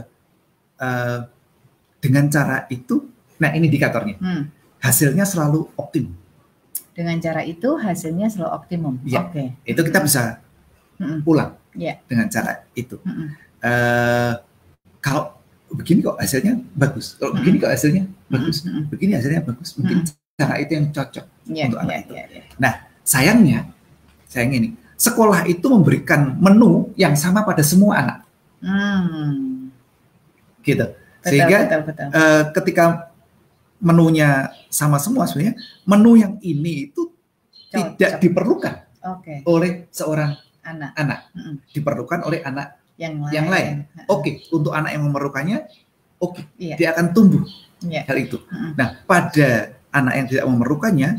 eh, 0.75 1.19
dengan 2.03 2.27
cara 2.27 2.67
itu, 2.67 3.07
nah 3.39 3.49
ini 3.55 3.71
indikatornya, 3.71 4.19
Hmm. 4.19 4.51
hasilnya 4.83 5.23
selalu 5.23 5.71
optim. 5.73 6.11
Dengan 6.91 7.17
cara 7.17 7.41
itu 7.41 7.79
hasilnya 7.79 8.27
selalu 8.27 8.51
optimum. 8.51 8.93
Iya. 9.07 9.25
Oke. 9.25 9.43
Itu 9.63 9.81
kita 9.81 10.03
bisa 10.03 10.43
Mm-mm. 10.99 11.23
pulang 11.23 11.55
Iya. 11.71 12.03
dengan 12.03 12.27
cara 12.27 12.67
itu. 12.75 12.99
Mm-mm. 12.99 13.44
Eh, 13.65 14.33
kalau 15.01 15.33
begini 15.73 16.05
kok 16.05 16.21
hasilnya 16.21 16.61
bagus, 16.71 17.17
kalau 17.17 17.33
begini 17.33 17.57
kok 17.57 17.73
hasilnya 17.73 18.05
bagus, 18.29 18.61
Mm-mm. 18.61 18.85
begini 18.93 19.17
hasilnya 19.17 19.41
bagus, 19.41 19.73
mungkin 19.75 20.05
cara 20.37 20.55
itu 20.61 20.71
yang 20.77 20.87
cocok. 20.93 21.25
Iya, 21.49 21.63
Untuk 21.67 21.79
anak 21.81 21.93
iya, 21.93 22.01
itu. 22.05 22.13
iya, 22.13 22.25
iya. 22.29 22.71
Sayangnya, 23.01 23.59
sayangnya 24.25 24.57
ini, 24.65 24.69
sekolah 24.95 25.45
itu 25.45 25.65
memberikan 25.65 26.37
menu 26.37 26.93
yang 26.93 27.17
sama 27.17 27.41
pada 27.41 27.65
semua 27.65 27.97
anak, 27.97 28.17
Hmm. 28.61 29.69
gitu. 30.61 30.85
Betul, 30.85 31.25
Sehingga 31.25 31.57
betul, 31.65 31.81
betul. 31.89 32.07
eh, 32.13 32.43
ketika 32.53 32.85
menunya 33.77 34.29
sama 34.69 34.97
semua 34.97 35.25
sebenarnya, 35.25 35.57
menu 35.85 36.17
yang 36.17 36.33
ini 36.41 36.89
itu 36.89 37.09
tidak 37.69 37.97
Cocok. 37.97 38.21
diperlukan 38.21 38.75
Oke, 39.05 39.33
oleh 39.45 39.85
seorang 39.89 40.33
anak 40.61 40.91
anak, 40.97 41.19
Mm-mm. 41.33 41.55
diperlukan 41.73 42.25
oleh 42.25 42.41
anak 42.41 42.77
yang 42.95 43.13
lain. 43.19 43.33
yang 43.33 43.47
lain. 43.51 43.73
Oke, 44.07 44.43
untuk 44.49 44.71
anak 44.71 44.95
yang 44.95 45.03
memerlukannya, 45.03 45.57
oke, 46.17 46.41
Iya. 46.55 46.75
dia 46.79 46.87
akan 46.95 47.11
tumbuh 47.11 47.43
Iya. 47.83 48.07
hal 48.07 48.17
itu. 48.17 48.37
Mm-mm. 48.39 48.71
Nah, 48.79 48.87
pada 49.03 49.75
anak 49.91 50.13
yang 50.15 50.27
tidak 50.31 50.45
memerlukannya, 50.47 51.09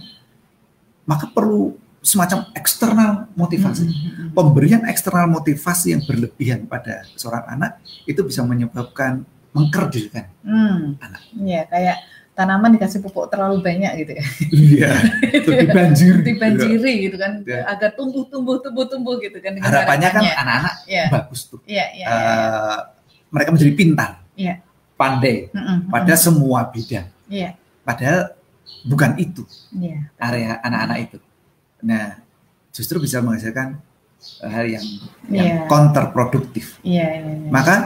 maka 1.04 1.28
perlu 1.30 1.76
semacam 2.00 2.46
eksternal 2.54 3.10
motivasi. 3.34 3.84
Mm-mm. 3.86 4.28
pemberian 4.32 4.84
eksternal 4.86 5.26
motivasi 5.26 5.96
yang 5.96 6.02
berlebihan 6.04 6.68
pada 6.68 7.02
seorang 7.16 7.44
anak 7.48 7.80
itu 8.04 8.20
bisa 8.20 8.44
menyebabkan 8.44 9.24
mengkerdilkan. 9.56 10.28
Hmm. 10.44 11.00
Anak. 11.00 11.24
Iya, 11.32 11.64
kayak 11.72 11.96
tanaman 12.36 12.76
dikasih 12.76 13.00
pupuk 13.00 13.32
terlalu 13.32 13.64
banyak 13.64 13.92
gitu 14.04 14.12
ya. 14.12 14.24
Iya, 14.52 14.92
itu 15.40 15.50
dibanjiri. 15.56 16.20
Dibanjiri 16.20 16.92
gitu 17.08 17.16
kan 17.16 17.40
Iya. 17.40 17.64
agar 17.64 17.96
tumbuh 17.96 18.28
tumbuh 18.28 18.60
tumbuh 18.60 18.84
tumbuh 18.84 19.16
gitu 19.16 19.40
kan 19.40 19.56
dengan 19.56 19.72
Harapannya 19.72 20.08
kan 20.12 20.22
anak-anak 20.22 20.74
Iya. 20.84 21.04
bagus 21.08 21.40
tuh. 21.48 21.60
Iya, 21.64 21.86
iya, 21.96 22.06
iya. 22.06 22.06
Eh, 22.12 22.78
mereka 23.32 23.48
menjadi 23.56 23.72
pintar, 23.72 24.10
Iya. 24.36 24.54
pandai 25.00 25.48
Mm-mm. 25.48 25.88
pada 25.88 26.14
semua 26.14 26.68
bidang. 26.68 27.08
Iya. 27.26 27.56
Padahal 27.80 28.36
bukan 28.84 29.16
itu 29.16 29.42
Iya. 29.72 30.12
area 30.20 30.60
anak-anak 30.60 30.98
itu. 31.08 31.18
Nah, 31.80 32.20
justru 32.70 33.00
bisa 33.00 33.24
menghasilkan 33.24 33.80
hal 34.44 34.66
yang, 34.68 34.84
Iya. 35.32 35.40
yang 35.40 35.48
kontraproduktif. 35.72 36.84
Iya, 36.84 37.06
iya, 37.16 37.32
iya. 37.32 37.48
Maka 37.48 37.76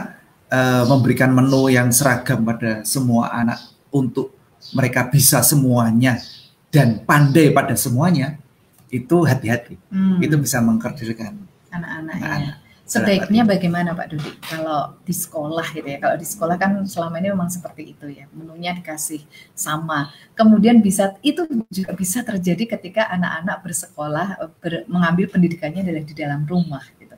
eh, 0.51 0.83
memberikan 0.83 1.31
menu 1.31 1.71
yang 1.71 1.87
seragam 1.95 2.43
pada 2.43 2.83
semua 2.83 3.31
anak 3.31 3.55
untuk 3.87 4.35
mereka 4.71 5.07
bisa 5.07 5.43
semuanya 5.43 6.19
dan 6.71 7.03
pandai 7.03 7.51
pada 7.51 7.75
semuanya 7.75 8.39
itu 8.91 9.23
hati-hati. 9.23 9.79
Hmm. 9.91 10.19
Itu 10.19 10.35
bisa 10.39 10.59
mengkerdilkan 10.59 11.33
anak-anak 11.71 12.15
ya. 12.19 12.23
anak-anak. 12.27 12.55
Sebaiknya 12.91 13.47
bagaimana 13.47 13.95
Pak 13.95 14.07
Dudi 14.11 14.31
kalau 14.43 14.99
di 15.07 15.15
sekolah 15.15 15.63
gitu 15.71 15.87
ya? 15.87 15.95
Kalau 15.95 16.19
di 16.19 16.27
sekolah 16.27 16.59
kan 16.59 16.75
selama 16.83 17.23
ini 17.23 17.31
memang 17.31 17.47
seperti 17.47 17.95
itu 17.95 18.03
ya, 18.11 18.27
menunya 18.35 18.75
dikasih 18.75 19.23
sama. 19.55 20.11
Kemudian 20.35 20.83
bisa 20.83 21.15
itu 21.23 21.47
juga 21.71 21.95
bisa 21.95 22.19
terjadi 22.19 22.75
ketika 22.75 23.07
anak-anak 23.07 23.63
bersekolah 23.63 24.27
ber- 24.59 24.83
mengambil 24.91 25.31
pendidikannya 25.31 25.87
dari 25.87 26.03
di 26.03 26.11
dalam 26.11 26.43
rumah 26.43 26.83
gitu. 26.99 27.15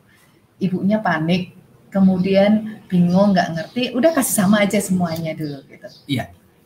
Ibunya 0.62 1.02
panik, 1.02 1.58
kemudian 1.89 2.86
bingung 2.86 3.34
nggak 3.34 3.50
ngerti, 3.58 3.84
udah 3.98 4.13
kasih 4.13 4.46
sama 4.46 4.62
aja 4.62 4.78
semuanya 4.78 5.34
dulu 5.34 5.58
gitu. 5.74 5.89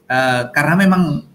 Eh, 0.08 0.44
karena 0.56 0.74
memang 0.80 1.28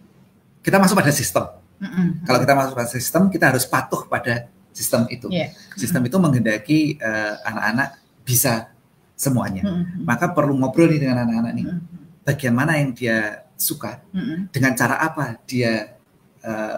kita 0.64 0.80
masuk 0.80 0.96
pada 0.96 1.12
sistem. 1.12 1.44
Mm-mm. 1.76 2.24
Kalau 2.24 2.38
kita 2.40 2.54
masuk 2.56 2.74
pada 2.78 2.88
sistem, 2.88 3.22
kita 3.28 3.52
harus 3.52 3.68
patuh 3.68 4.08
pada 4.08 4.48
sistem 4.72 5.04
itu. 5.12 5.28
Iya. 5.28 5.52
Sistem 5.76 6.08
itu 6.08 6.16
menghendaki 6.16 6.96
eh, 6.96 7.34
anak-anak 7.44 8.00
bisa 8.24 8.72
semuanya. 9.12 9.62
Mm-mm. 9.68 10.08
Maka 10.08 10.32
perlu 10.32 10.56
ngobrol 10.56 10.88
nih 10.88 11.04
dengan 11.04 11.28
anak-anak 11.28 11.52
nih. 11.52 11.66
Mm-mm. 11.68 12.24
Bagian 12.24 12.54
mana 12.56 12.80
yang 12.80 12.96
dia 12.96 13.44
suka, 13.60 14.00
Mm-mm. 14.14 14.48
dengan 14.48 14.72
cara 14.72 14.96
apa 15.04 15.36
dia 15.44 15.92
eh, 16.40 16.76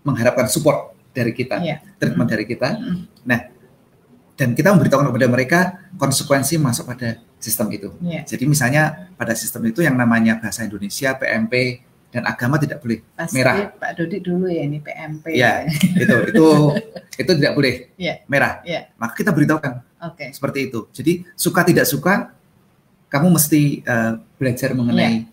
mengharapkan 0.00 0.48
support 0.48 0.96
dari 1.12 1.36
kita, 1.36 1.60
Iya. 1.60 1.84
treatment 2.00 2.30
Mm. 2.30 2.32
dari 2.32 2.44
kita, 2.48 2.68
Mm-mm. 2.80 2.98
dan 4.40 4.48
kita 4.56 4.72
memberitahukan 4.72 5.12
kepada 5.12 5.28
mereka 5.28 5.60
konsekuensi 6.00 6.56
masuk 6.56 6.88
pada 6.88 7.20
sistem 7.40 7.66
itu. 7.72 7.88
Iya. 7.98 8.22
Jadi 8.28 8.44
misalnya 8.44 9.10
pada 9.16 9.32
sistem 9.32 9.64
itu 9.66 9.80
yang 9.80 9.96
namanya 9.96 10.36
bahasa 10.36 10.62
Indonesia, 10.62 11.16
PMP, 11.16 11.80
dan 12.10 12.26
agama 12.26 12.58
tidak 12.58 12.82
boleh 12.82 13.00
Pasti 13.14 13.38
merah. 13.38 13.70
Pak 13.70 13.92
Dodi 13.96 14.18
dulu 14.18 14.46
ya 14.46 14.62
ini 14.62 14.78
PMP. 14.78 15.24
Ya, 15.32 15.62
itu 15.64 16.16
itu 16.28 16.46
itu 17.22 17.30
tidak 17.38 17.52
boleh 17.54 17.94
Iya. 17.96 18.14
merah. 18.26 18.60
Iya. 18.62 18.90
Maka 18.94 19.14
kita 19.14 19.30
beritahukan 19.30 19.72
Oke. 20.04 20.26
seperti 20.30 20.68
itu. 20.68 20.90
Jadi 20.90 21.24
suka 21.32 21.62
tidak 21.62 21.86
suka, 21.86 22.34
kamu 23.08 23.30
mesti 23.30 23.80
eh, 23.80 24.12
belajar 24.36 24.74
mengenai 24.74 25.24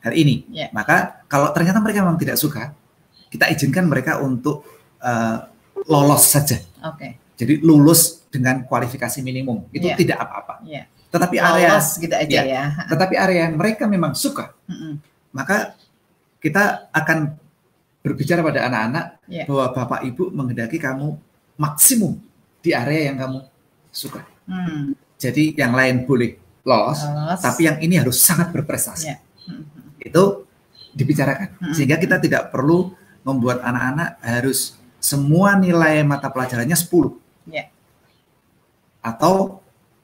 hal 0.00 0.12
ini. 0.14 0.46
Iya. 0.48 0.70
Maka 0.70 1.26
kalau 1.26 1.50
ternyata 1.50 1.76
mereka 1.78 2.00
memang 2.00 2.16
tidak 2.16 2.38
suka, 2.38 2.72
kita 3.28 3.50
izinkan 3.50 3.84
mereka 3.84 4.22
untuk 4.22 4.62
eh, 5.02 5.38
lolos 5.84 6.24
saja. 6.24 6.62
Oke. 6.86 7.18
Jadi 7.34 7.58
lulus 7.58 8.22
dengan 8.30 8.62
kualifikasi 8.62 9.18
minimum 9.20 9.66
itu 9.74 9.90
Iya. 9.90 9.96
tidak 9.98 10.18
apa-apa. 10.22 10.62
Iya. 10.62 10.86
Tetapi 11.10 11.36
area, 11.42 11.74
Lolos 11.74 11.88
gitu 11.98 12.14
aja 12.14 12.26
Iya. 12.30 12.42
ya. 12.46 12.64
tetapi 12.86 13.14
area 13.18 13.50
yang 13.50 13.58
mereka 13.58 13.90
memang 13.90 14.14
suka, 14.14 14.54
Mm-mm. 14.70 15.02
maka 15.34 15.74
kita 16.38 16.86
akan 16.94 17.34
berbicara 18.00 18.40
pada 18.40 18.70
anak-anak 18.70 19.06
Iya. 19.26 19.44
bahwa 19.50 19.64
bapak 19.74 20.00
ibu 20.06 20.30
menghendaki 20.30 20.78
kamu 20.78 21.18
maksimum 21.58 22.14
di 22.62 22.70
area 22.70 23.10
yang 23.10 23.18
kamu 23.18 23.38
suka. 23.90 24.22
Hmm. 24.46 24.94
Jadi 25.18 25.52
yang 25.52 25.74
lain 25.74 26.06
boleh 26.06 26.38
lolos, 26.62 27.02
Lolos. 27.02 27.40
tapi 27.42 27.66
yang 27.66 27.76
ini 27.82 27.98
harus 27.98 28.16
sangat 28.22 28.54
berprestasi. 28.54 29.10
Iya. 29.10 29.16
Mm-mm. 29.50 29.98
Itu 30.00 30.46
dibicarakan 30.94 31.58
Mm-mm. 31.58 31.74
sehingga 31.74 31.98
kita 31.98 32.22
tidak 32.22 32.54
perlu 32.54 32.94
membuat 33.26 33.60
anak-anak 33.60 34.16
harus 34.22 34.78
semua 35.02 35.58
nilai 35.58 36.00
mata 36.06 36.30
pelajarannya 36.30 36.78
10. 36.78 37.18
Ya. 37.50 37.68
Atau 39.00 39.59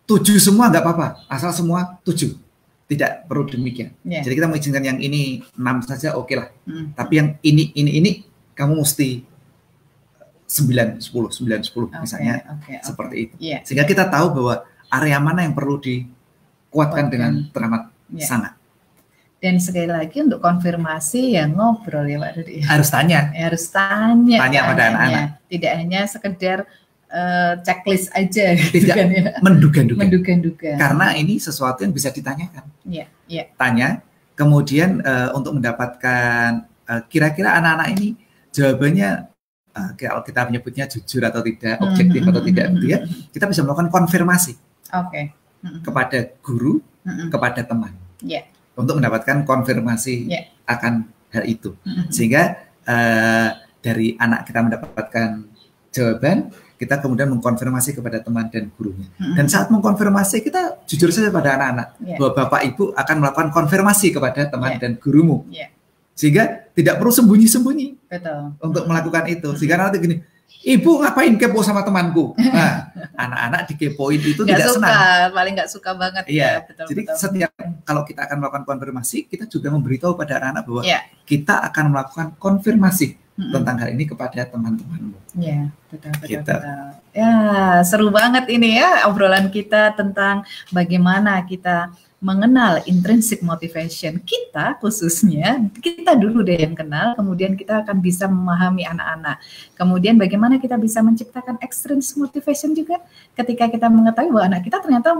tujuh 0.07 0.39
semua 0.39 0.71
nggak 0.71 0.83
apa-apa, 0.83 1.07
asal 1.27 1.51
semua 1.53 1.99
tujuh. 2.07 2.39
Tidak 2.87 3.27
perlu 3.27 3.51
demikian. 3.51 3.91
Ya. 4.07 4.23
Jadi 4.23 4.39
kita 4.39 4.47
mengizinkan 4.47 4.83
yang 4.87 4.99
ini 5.03 5.43
enam 5.59 5.83
saja 5.83 6.15
oke 6.15 6.31
lah. 6.39 6.55
Mm. 6.71 6.95
Tapi 6.95 7.13
yang 7.19 7.29
ini 7.43 7.75
ini 7.75 7.91
ini 7.99 8.11
kamu 8.55 8.79
mesti 8.79 9.27
sembilan 10.47 11.03
sepuluh 11.03 11.35
sembilan 11.35 11.61
sepuluh 11.67 11.91
misalnya 11.99 12.47
oke, 12.47 12.71
oke. 12.71 12.75
seperti 12.87 13.17
itu. 13.19 13.35
Iya. 13.43 13.59
Sehingga 13.67 13.83
kita 13.83 14.07
tahu 14.07 14.39
bahwa 14.39 14.63
area 14.95 15.19
mana 15.19 15.43
yang 15.43 15.59
perlu 15.59 15.83
dikuatkan 15.83 16.71
Kuatkan. 16.71 17.07
dengan 17.11 17.33
teramat 17.51 17.83
Iya. 18.15 18.27
sangat. 18.27 18.53
Dan 19.37 19.61
sekali 19.61 19.91
lagi 19.91 20.23
untuk 20.25 20.41
konfirmasi 20.41 21.37
ya 21.37 21.45
ngobrol 21.51 22.09
ya 22.09 22.19
Pak 22.23 22.31
Dodi. 22.41 22.57
Harus 22.65 22.89
tanya. 22.89 23.31
Ya, 23.37 23.53
harus 23.53 23.65
tanya. 23.69 24.39
Tanya 24.47 24.61
pada 24.65 24.83
anak-anak. 24.91 25.29
Tidak 25.51 25.73
hanya 25.77 26.01
sekedar 26.09 26.59
eh, 27.09 27.53
checklist 27.63 28.11
aja 28.13 28.55
gitu 28.59 28.83
Tidak. 28.85 28.97
kan 28.97 29.09
ya. 29.11 29.23
Menduga-duga. 29.43 30.01
Menduga-duga. 30.03 30.73
Karena 30.77 31.07
ini 31.15 31.39
sesuatu 31.39 31.83
yang 31.87 31.95
bisa 31.95 32.11
ditanyakan. 32.11 32.65
Iya, 32.87 33.07
iya. 33.27 33.45
Tanya, 33.55 34.03
kemudian 34.35 35.01
eh, 35.01 35.29
untuk 35.33 35.57
mendapatkan 35.57 36.67
eh, 36.87 37.03
kira-kira 37.09 37.57
anak-anak 37.59 37.89
ini 37.97 38.09
jawabannya 38.53 39.11
eh, 39.77 39.91
kalau 40.01 40.23
kita 40.25 40.41
menyebutnya 40.49 40.85
jujur 40.89 41.23
atau 41.25 41.41
tidak, 41.41 41.77
objektif 41.81 42.21
Mhm, 42.25 42.31
atau 42.33 42.43
tidak, 42.43 42.67
mhm, 42.67 42.75
gitu 42.77 42.87
ya, 42.89 42.99
kita 43.33 43.45
bisa 43.47 43.61
melakukan 43.63 43.89
konfirmasi 43.93 44.53
Oke. 44.93 45.33
Mhm, 45.63 45.81
kepada 45.85 46.19
guru, 46.41 46.81
mhm. 47.05 47.29
kepada 47.33 47.61
teman, 47.65 47.93
Iya. 48.23 48.49
untuk 48.77 48.97
mendapatkan 48.97 49.45
konfirmasi 49.45 50.29
Iya. 50.31 50.41
akan 50.65 51.07
hal 51.33 51.45
itu. 51.45 51.77
Mhm. 51.85 52.09
Sehingga 52.09 52.43
eh, 52.87 53.51
dari 53.83 54.15
anak 54.15 54.47
kita 54.47 54.63
mendapatkan 54.63 55.43
jawaban, 55.91 56.55
kita 56.77 57.01
kemudian 57.01 57.33
mengkonfirmasi 57.33 57.91
kepada 57.93 58.21
teman 58.21 58.47
dan 58.49 58.69
gurunya. 58.73 59.09
Mhm. 59.17 59.35
Dan 59.35 59.47
saat 59.49 59.69
mengkonfirmasi 59.69 60.41
kita 60.41 60.85
jujur 60.85 61.09
saja 61.09 61.29
pada 61.29 61.57
anak-anak 61.57 61.89
Iya. 61.99 62.17
bahwa 62.17 62.31
bapak 62.37 62.61
ibu 62.67 62.85
akan 62.93 63.17
melakukan 63.19 63.49
konfirmasi 63.51 64.13
kepada 64.13 64.45
teman 64.47 64.77
Iya. 64.77 64.81
dan 64.81 64.93
gurumu, 64.97 65.49
Iya, 65.49 65.73
sehingga 66.13 66.69
tidak 66.73 66.97
perlu 66.97 67.11
sembunyi-sembunyi 67.11 67.87
betul. 68.07 68.41
untuk 68.61 68.85
melakukan 68.85 69.25
itu. 69.27 69.49
Sehingga 69.57 69.81
nanti 69.81 69.97
gini, 69.99 70.17
ibu 70.63 71.01
ngapain 71.01 71.33
kepo 71.35 71.61
sama 71.61 71.81
temanku? 71.81 72.37
Nah, 72.57 72.93
anak-anak 73.17 73.61
dikepoin 73.67 74.21
itu 74.21 74.45
Nggak 74.45 74.61
tidak 74.61 74.69
suka, 74.69 74.85
senang. 74.85 75.33
paling 75.33 75.53
nggak 75.57 75.71
suka 75.73 75.91
banget 75.93 76.25
Iya, 76.29 76.45
ya, 76.45 76.53
betul, 76.63 76.85
Jadi 76.87 77.01
betul. 77.03 77.17
setiap 77.17 77.51
kalau 77.83 78.03
kita 78.03 78.21
akan 78.23 78.37
melakukan 78.39 78.65
konfirmasi, 78.67 79.25
kita 79.25 79.45
juga 79.47 79.73
memberitahu 79.73 80.13
pada 80.13 80.37
anak-anak 80.37 80.65
bahwa 80.65 80.83
Iya. 80.85 81.01
kita 81.25 81.55
akan 81.65 81.85
melakukan 81.91 82.27
konfirmasi 82.37 83.17
Mhm. 83.37 83.53
tentang 83.53 83.77
hal 83.85 83.89
ini 83.93 84.05
kepada 84.09 84.41
teman-temanmu. 84.49 85.17
Iya, 85.37 85.69
betul, 85.93 86.11
betul, 86.17 86.29
Gitu. 86.29 86.41
betul. 86.57 86.89
Ya, 87.13 87.33
seru 87.85 88.09
banget 88.09 88.49
ini 88.49 88.81
ya 88.81 89.05
obrolan 89.09 89.53
kita 89.53 89.93
tentang 89.93 90.45
bagaimana 90.73 91.45
kita 91.45 91.93
mengenal 92.17 92.81
intrinsic 92.89 93.45
motivation 93.45 94.17
kita 94.25 94.81
khususnya 94.81 95.69
kita 95.85 96.17
dulu 96.17 96.41
deh 96.41 96.57
yang 96.65 96.73
kenal 96.73 97.13
kemudian 97.13 97.53
kita 97.53 97.85
akan 97.85 98.01
bisa 98.01 98.25
memahami 98.25 98.89
anak-anak 98.89 99.37
kemudian 99.77 100.17
bagaimana 100.17 100.57
kita 100.57 100.81
bisa 100.81 101.05
menciptakan 101.05 101.61
extrinsic 101.61 102.17
motivation 102.17 102.73
juga 102.73 103.05
ketika 103.37 103.69
kita 103.69 103.93
mengetahui 103.93 104.33
bahwa 104.33 104.49
anak 104.49 104.65
kita 104.65 104.81
ternyata 104.81 105.13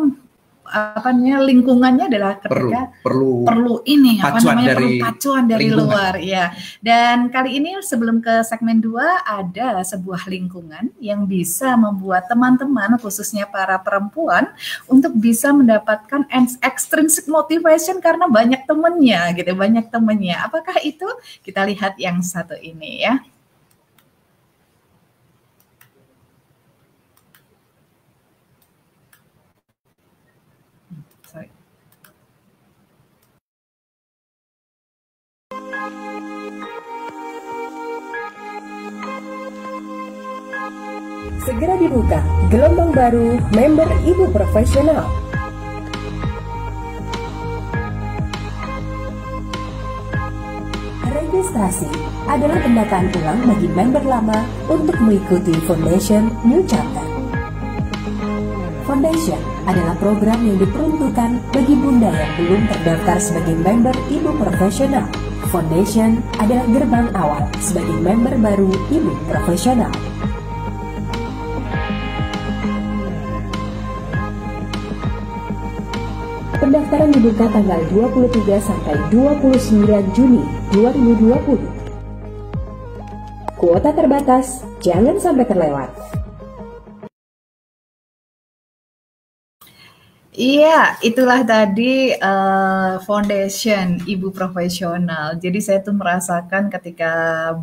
apa 0.71 1.09
namanya 1.15 1.39
lingkungannya 1.47 2.05
adalah 2.11 2.33
Perlu 2.43 2.71
ketika 2.71 2.83
perlu 3.03 3.33
perlu 3.47 3.75
ini 3.87 4.19
apa 4.19 4.39
namanya 4.43 4.67
dari 4.75 4.99
perlu 4.99 5.05
pacuan 5.05 5.43
dari 5.47 5.63
lingkungan. 5.71 5.87
luar 5.87 6.15
ya. 6.19 6.45
Dan 6.83 7.17
kali 7.31 7.51
ini 7.63 7.71
sebelum 7.83 8.19
ke 8.19 8.43
segmen 8.43 8.83
2 8.83 8.97
ada 9.27 9.81
sebuah 9.87 10.27
lingkungan 10.27 10.91
yang 10.99 11.25
bisa 11.25 11.79
membuat 11.79 12.27
teman-teman 12.27 12.99
khususnya 12.99 13.47
para 13.47 13.79
perempuan 13.79 14.51
untuk 14.91 15.15
bisa 15.15 15.55
mendapatkan 15.55 16.27
ex- 16.33 16.59
extrinsic 16.65 17.31
motivation 17.31 18.03
karena 18.03 18.27
banyak 18.27 18.67
temennya 18.67 19.31
gitu, 19.37 19.53
banyak 19.55 19.87
temennya. 19.89 20.47
Apakah 20.47 20.79
itu? 20.83 21.07
Kita 21.43 21.63
lihat 21.67 21.97
yang 22.01 22.19
satu 22.21 22.59
ini 22.59 23.07
ya. 23.07 23.23
Segera 41.47 41.79
dibuka 41.79 42.19
gelombang 42.51 42.91
baru 42.91 43.39
member 43.55 43.87
ibu 44.03 44.27
profesional. 44.35 45.07
Registrasi 51.07 51.87
adalah 52.27 52.59
pendataan 52.67 53.15
ulang 53.23 53.39
bagi 53.47 53.71
member 53.71 54.03
lama 54.03 54.43
untuk 54.67 54.99
mengikuti 54.99 55.55
Foundation 55.71 56.35
New 56.43 56.67
Chapter. 56.67 57.07
Foundation 58.83 59.39
adalah 59.71 59.95
program 60.03 60.43
yang 60.43 60.59
diperuntukkan 60.59 61.31
bagi 61.55 61.75
bunda 61.79 62.11
yang 62.11 62.33
belum 62.43 62.63
terdaftar 62.75 63.23
sebagai 63.23 63.55
member 63.63 63.95
ibu 64.11 64.35
profesional. 64.35 65.07
Foundation 65.55 66.27
adalah 66.43 66.67
gerbang 66.75 67.07
awal 67.15 67.47
sebagai 67.63 68.03
member 68.03 68.35
baru 68.35 68.75
ibu 68.91 69.15
profesional. 69.31 69.95
Pendaftaran 76.57 77.13
dibuka 77.13 77.53
tanggal 77.53 77.85
23 77.93 78.57
sampai 78.65 78.97
29 79.13 80.17
Juni 80.17 80.41
2020. 80.73 81.61
Kuota 83.61 83.93
terbatas, 83.93 84.65
jangan 84.81 85.21
sampai 85.21 85.45
terlewat. 85.45 86.16
Iya, 90.37 91.01
itulah 91.01 91.41
tadi 91.49 92.13
eh, 92.13 92.95
foundation 93.09 94.05
ibu 94.05 94.29
profesional. 94.29 95.33
Jadi 95.41 95.59
saya 95.65 95.81
tuh 95.81 95.97
merasakan 95.97 96.69
ketika 96.69 97.09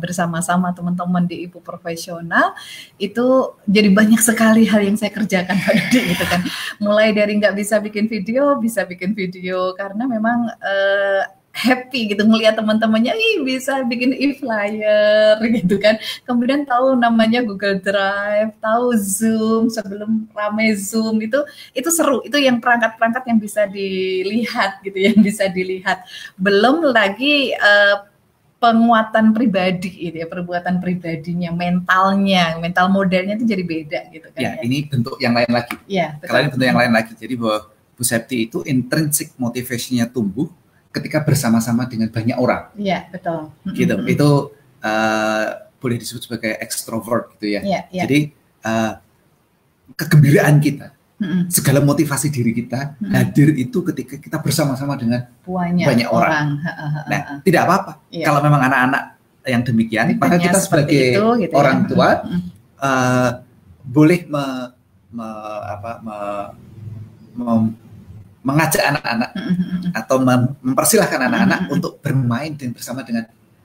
bersama-sama 0.02 0.74
teman-teman 0.74 1.22
di 1.30 1.46
ibu 1.46 1.62
profesional 1.62 2.50
itu 2.98 3.54
jadi 3.70 3.94
banyak 3.94 4.18
sekali 4.18 4.66
hal 4.66 4.82
yang 4.82 4.98
saya 4.98 5.14
kerjakan 5.14 5.54
Dodi 5.62 6.00
gitu 6.18 6.24
kan. 6.26 6.42
Mulai 6.82 7.14
dari 7.14 7.38
nggak 7.38 7.54
bisa 7.54 7.78
bikin 7.78 8.10
video, 8.10 8.58
bisa 8.58 8.82
bikin 8.82 9.14
video 9.14 9.70
karena 9.78 10.10
memang 10.10 10.38
eh, 10.58 11.22
happy 11.54 12.10
gitu 12.10 12.26
ngelihat 12.26 12.58
teman-temannya 12.58 13.14
ih 13.14 13.46
bisa 13.46 13.86
bikin 13.86 14.10
e-flyer 14.10 15.38
gitu 15.62 15.78
kan. 15.78 15.94
Kemudian 16.26 16.66
tahu 16.66 16.98
namanya 16.98 17.46
Google 17.46 17.78
Drive, 17.78 18.58
tahu 18.58 18.98
Zoom 18.98 19.70
sebelum 19.70 20.26
rame 20.34 20.74
Zoom 20.74 21.22
itu 21.22 21.38
itu 21.70 21.88
seru 21.94 22.26
itu 22.26 22.34
yang 22.42 22.58
perangkat-perangkat 22.58 23.22
yang 23.30 23.38
bisa 23.38 23.70
dilihat 23.70 24.82
gitu 24.82 24.98
yang 24.98 25.18
bisa 25.22 25.46
dilihat 25.46 26.02
belum 26.34 26.90
lagi 26.90 27.54
eh, 27.54 27.96
penguatan 28.58 29.36
pribadi 29.36 30.08
itu 30.08 30.16
ya 30.24 30.26
perbuatan 30.26 30.80
pribadinya 30.80 31.52
mentalnya 31.52 32.56
mental 32.56 32.88
modelnya 32.88 33.36
itu 33.36 33.44
jadi 33.44 33.60
beda 33.60 34.00
gitu 34.08 34.28
kan 34.32 34.40
ya 34.40 34.52
ini 34.64 34.88
bentuk 34.88 35.20
yang 35.20 35.36
lain 35.36 35.52
lagi. 35.52 35.76
ya 35.84 36.16
betul. 36.16 36.32
Ini 36.34 36.48
bentuk 36.48 36.66
yang 36.66 36.80
lain 36.80 36.92
lagi. 36.96 37.12
Jadi 37.12 37.34
bahwa 37.36 37.58
Bu 37.94 38.02
Septi 38.02 38.36
itu 38.50 38.58
intrinsic 38.66 39.36
motivation-nya 39.38 40.10
tumbuh 40.10 40.50
ketika 40.94 41.18
bersama-sama 41.20 41.90
dengan 41.90 42.06
banyak 42.06 42.38
orang. 42.38 42.70
Iya, 42.78 43.10
betul. 43.10 43.50
Gitu. 43.74 43.94
Mm-mm. 43.98 44.14
Itu 44.14 44.54
eh, 44.78 45.46
boleh 45.82 45.96
disebut 45.98 46.22
sebagai 46.22 46.54
extrovert 46.62 47.34
gitu 47.36 47.50
ya. 47.50 47.60
Iya, 47.66 47.80
iya. 47.90 48.02
Jadi 48.06 48.18
eh, 48.62 48.92
kegembiraan 49.98 50.56
kita, 50.58 50.94
Mm-mm. 51.18 51.50
segala 51.50 51.82
motivasi 51.82 52.30
diri 52.30 52.54
kita 52.54 52.94
Mm-mm. 52.96 53.10
hadir 53.10 53.52
itu 53.52 53.82
ketika 53.84 54.16
kita 54.16 54.38
bersama-sama 54.38 54.94
dengan 54.94 55.26
banyak, 55.42 55.84
banyak 55.84 56.08
orang. 56.08 56.46
Ha, 56.62 56.70
Nah, 57.10 57.20
tidak 57.42 57.66
apa-apa. 57.66 57.92
Iya. 58.08 58.24
Kalau 58.24 58.40
memang 58.40 58.62
anak-anak 58.62 59.02
yang 59.44 59.60
demikian, 59.60 60.06
maka 60.16 60.38
Tipenya 60.38 60.44
kita 60.46 60.58
sebagai 60.62 61.04
itu, 61.12 61.24
gitu 61.42 61.52
ya. 61.52 61.58
orang 61.58 61.78
tua 61.84 62.08
Mm-mm. 62.24 62.40
eh, 62.80 63.30
boleh 63.84 64.20
me- 64.24 64.70
me- 65.12 65.62
apa, 65.68 65.90
me- 66.00 66.50
mem- 67.34 67.74
mengajak 68.44 68.84
anak-anak 68.84 69.30
atau 69.92 70.16
mem- 70.20 70.52
mempersilahkan 70.60 71.20
anak-anak 71.22 71.60
untuk 71.68 71.98
bermain 71.98 72.52
dengan 72.52 72.76
bersama 72.76 73.00
dengan 73.00 73.24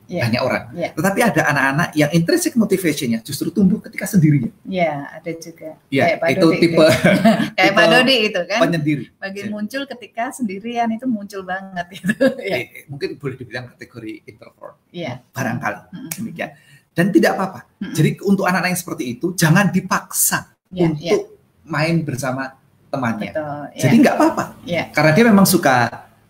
Iya. 0.10 0.26
banyak 0.26 0.42
orang. 0.42 0.64
Iya. 0.74 0.90
Tetapi 0.98 1.20
ada 1.22 1.42
anak-anak 1.46 1.90
yang 1.94 2.10
intrinsic 2.10 2.58
motivation-nya 2.58 3.22
justru 3.22 3.54
tumbuh 3.54 3.78
ketika 3.78 4.10
sendirinya. 4.10 4.50
Iya, 4.66 5.06
ada 5.06 5.32
juga. 5.38 5.78
Ya, 5.94 6.10
Kayak 6.10 6.18
Pak 6.18 6.30
itu 6.34 6.40
Dodi 6.42 6.58
tipe 6.58 6.86
Kayak 7.62 7.74
Pak 7.78 7.86
Dodi 7.86 8.16
itu 8.26 8.42
kan. 8.42 8.60
penyendiri. 8.66 9.06
Bagi 9.16 9.40
Ya. 9.40 9.54
muncul 9.54 9.82
ketika 9.86 10.24
sendirian 10.34 10.90
itu 10.90 11.06
muncul 11.06 11.46
banget 11.46 11.86
gitu. 12.02 12.26
Iya. 12.42 12.56
Eh, 12.58 12.90
mungkin 12.90 13.22
boleh 13.22 13.36
dibilang 13.38 13.70
kategori 13.70 14.26
introvert. 14.26 14.82
Iya. 14.90 15.22
Barangkali 15.30 15.82
demikian. 16.18 16.50
Dan 16.90 17.14
tidak 17.14 17.32
apa-apa. 17.38 17.60
Jadi 17.94 18.10
untuk 18.26 18.50
anak-anak 18.50 18.74
yang 18.74 18.82
seperti 18.82 19.04
itu 19.14 19.38
jangan 19.38 19.70
dipaksa 19.70 20.58
ya, 20.74 20.90
untuk 20.90 21.06
ya. 21.06 21.16
main 21.64 22.02
bersama 22.02 22.58
temannya. 22.90 23.32
Betul, 23.32 23.62
ya. 23.74 23.82
Jadi 23.86 23.96
nggak 24.02 24.16
apa-apa. 24.18 24.44
Ya. 24.66 24.84
Karena 24.94 25.12
dia 25.16 25.26
memang 25.30 25.46
suka 25.46 25.76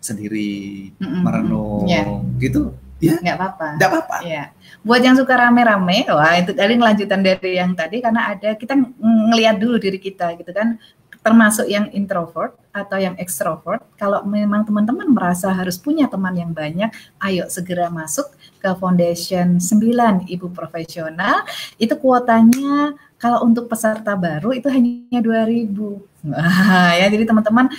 sendiri, 0.00 0.92
mm 0.96 1.04
-mm, 1.04 1.20
merenung, 1.24 1.84
ya. 1.88 2.04
gitu. 2.40 2.72
Ya, 3.00 3.16
nggak 3.16 3.36
apa-apa. 3.40 3.68
Nggak 3.80 3.90
apa-apa. 3.90 4.16
Ya. 4.28 4.44
Buat 4.84 5.00
yang 5.00 5.16
suka 5.16 5.32
rame-rame, 5.32 6.04
wah 6.12 6.36
itu 6.36 6.52
tadi 6.52 6.76
lanjutan 6.76 7.20
dari 7.24 7.56
yang 7.56 7.72
tadi 7.72 8.04
karena 8.04 8.36
ada 8.36 8.52
kita 8.56 8.76
ngelihat 9.00 9.56
dulu 9.56 9.80
diri 9.80 9.96
kita 9.96 10.36
gitu 10.36 10.52
kan 10.52 10.76
termasuk 11.20 11.68
yang 11.68 11.88
introvert 11.92 12.56
atau 12.72 12.96
yang 12.96 13.16
extrovert. 13.20 13.84
Kalau 14.00 14.24
memang 14.24 14.64
teman-teman 14.64 15.08
merasa 15.12 15.52
harus 15.52 15.76
punya 15.76 16.08
teman 16.08 16.32
yang 16.32 16.52
banyak, 16.52 16.88
ayo 17.20 17.44
segera 17.52 17.92
masuk 17.92 18.32
ke 18.60 18.70
Foundation 18.80 19.60
9 19.60 20.28
Ibu 20.28 20.48
Profesional. 20.52 21.44
Itu 21.76 22.00
kuotanya 22.00 22.96
kalau 23.20 23.44
untuk 23.44 23.68
peserta 23.68 24.16
baru 24.16 24.56
itu 24.56 24.68
hanya 24.72 25.20
2000. 25.20 26.09
Wah, 26.20 26.92
ya 27.00 27.08
jadi 27.08 27.24
teman-teman 27.24 27.72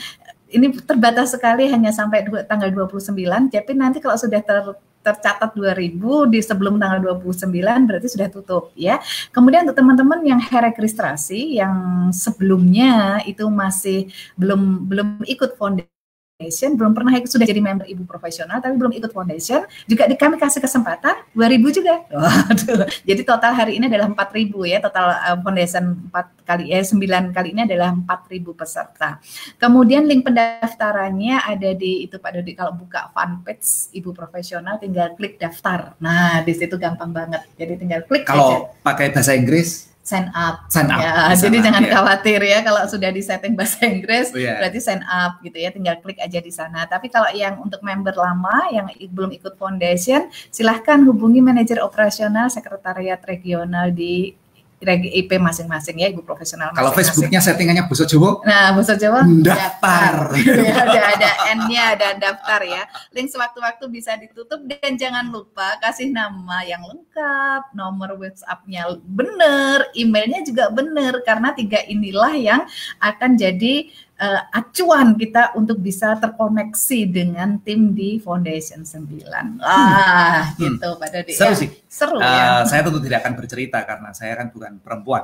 ini 0.52 0.74
terbatas 0.84 1.32
sekali 1.32 1.70
hanya 1.70 1.94
sampai 1.94 2.26
tanggal 2.50 2.70
29. 2.74 3.14
Tapi 3.54 3.72
nanti 3.78 4.02
kalau 4.04 4.18
sudah 4.18 4.42
ter 4.44 4.66
tercatat 5.02 5.58
2000 5.58 6.30
di 6.30 6.40
sebelum 6.46 6.78
tanggal 6.78 7.18
29 7.18 7.50
berarti 7.90 8.08
sudah 8.10 8.28
tutup 8.30 8.70
ya. 8.78 9.02
Kemudian 9.34 9.66
untuk 9.66 9.78
teman-teman 9.82 10.22
yang 10.22 10.42
registrasi 10.42 11.58
yang 11.58 11.74
sebelumnya 12.14 13.22
itu 13.26 13.46
masih 13.50 14.14
belum 14.38 14.86
belum 14.86 15.08
ikut 15.26 15.58
foundation 15.58 16.01
Foundation, 16.42 16.74
belum 16.74 16.98
pernah 16.98 17.14
ikut 17.14 17.30
sudah 17.30 17.46
jadi 17.46 17.62
member 17.62 17.86
ibu 17.86 18.02
profesional 18.10 18.58
tapi 18.58 18.74
belum 18.74 18.98
ikut 18.98 19.14
foundation, 19.14 19.62
juga 19.86 20.10
di 20.10 20.18
kami 20.18 20.42
kasih 20.42 20.58
kesempatan 20.58 21.22
2000 21.38 21.78
juga. 21.78 22.02
Waduh. 22.18 22.90
Jadi 23.06 23.22
total 23.22 23.54
hari 23.54 23.78
ini 23.78 23.86
adalah 23.86 24.10
4000 24.10 24.50
ya, 24.66 24.82
total 24.82 25.06
uh, 25.22 25.38
foundation 25.38 26.10
4 26.10 26.50
kali 26.50 26.74
eh 26.74 26.82
9 26.82 27.30
kali 27.30 27.54
ini 27.54 27.62
adalah 27.70 27.94
4000 27.94 28.58
peserta. 28.58 29.22
Kemudian 29.62 30.10
link 30.10 30.26
pendaftarannya 30.26 31.46
ada 31.46 31.78
di 31.78 32.10
itu 32.10 32.18
Pak 32.18 32.32
Dodi 32.34 32.58
kalau 32.58 32.74
buka 32.74 33.14
fanpage 33.14 33.94
ibu 33.94 34.10
profesional 34.10 34.82
tinggal 34.82 35.14
klik 35.14 35.38
daftar. 35.38 35.94
Nah, 36.02 36.42
di 36.42 36.58
situ 36.58 36.74
gampang 36.82 37.14
banget. 37.14 37.46
Jadi 37.54 37.78
tinggal 37.78 38.02
klik 38.10 38.26
Kalau 38.26 38.66
aja. 38.66 38.82
pakai 38.82 39.14
bahasa 39.14 39.38
Inggris 39.38 39.91
sign 40.02 40.34
up. 40.34 40.68
Sign 40.68 40.90
up. 40.90 41.00
Ya, 41.00 41.34
jadi 41.38 41.58
up, 41.62 41.66
jangan 41.70 41.84
ya. 41.86 41.92
khawatir 41.94 42.42
ya 42.42 42.60
kalau 42.66 42.82
sudah 42.90 43.10
di 43.14 43.22
setting 43.22 43.54
bahasa 43.54 43.86
Inggris, 43.86 44.34
oh, 44.34 44.42
yeah. 44.42 44.58
berarti 44.58 44.80
sign 44.82 45.02
up 45.06 45.38
gitu 45.46 45.58
ya, 45.62 45.70
tinggal 45.70 46.02
klik 46.02 46.18
aja 46.18 46.42
di 46.42 46.52
sana. 46.52 46.90
Tapi 46.90 47.08
kalau 47.14 47.30
yang 47.32 47.62
untuk 47.62 47.80
member 47.86 48.14
lama 48.18 48.68
yang 48.74 48.90
belum 49.14 49.32
ikut 49.38 49.56
foundation, 49.56 50.28
silahkan 50.50 51.02
hubungi 51.06 51.40
manajer 51.40 51.80
operasional 51.80 52.50
sekretariat 52.50 53.22
regional 53.24 53.94
di 53.94 54.41
IP 54.82 55.38
masing-masing 55.38 56.02
ya 56.02 56.10
ibu 56.10 56.26
profesional. 56.26 56.74
Kalau 56.74 56.90
Facebooknya 56.90 57.38
settingannya 57.38 57.86
Boso 57.86 58.04
Jawa? 58.10 58.42
Nah 58.42 58.74
Boso 58.74 58.98
Jawa 58.98 59.22
daftar. 59.46 60.34
ya, 60.68 60.74
ada 60.90 61.02
ada 61.14 61.30
N-nya 61.54 61.82
ada 61.94 62.10
daftar 62.18 62.60
ya. 62.66 62.84
Link 63.14 63.30
sewaktu-waktu 63.30 63.86
bisa 63.94 64.18
ditutup 64.18 64.66
dan 64.66 64.98
jangan 64.98 65.30
lupa 65.30 65.78
kasih 65.80 66.10
nama 66.10 66.66
yang 66.66 66.82
lengkap, 66.82 67.78
nomor 67.78 68.18
WhatsApp-nya 68.18 68.98
benar, 69.06 69.94
emailnya 69.94 70.42
juga 70.42 70.74
benar 70.74 71.22
karena 71.22 71.54
tiga 71.54 71.80
inilah 71.86 72.34
yang 72.34 72.62
akan 72.98 73.38
jadi 73.38 73.92
uh, 74.22 74.42
acuan 74.54 75.18
kita 75.18 75.58
untuk 75.58 75.82
bisa 75.82 76.14
terkoneksi 76.22 77.00
dengan 77.10 77.58
tim 77.66 77.98
di 77.98 78.22
Foundation 78.22 78.86
9. 78.86 79.58
Ah, 79.66 80.54
hmm. 80.54 80.62
gitu 80.62 80.90
Pak 81.02 81.10
Dodi. 81.10 81.34
Seru 81.34 81.54
ya. 81.58 81.58
sih. 81.58 81.70
Seru 81.90 82.18
uh, 82.22 82.24
ya. 82.24 82.46
Saya 82.70 82.86
tentu 82.86 83.02
tidak 83.02 83.26
akan 83.26 83.34
bercerita 83.36 83.82
karena 83.84 84.14
saya 84.14 84.38
kan 84.38 84.48
bukan 84.54 84.78
perempuan. 84.80 85.24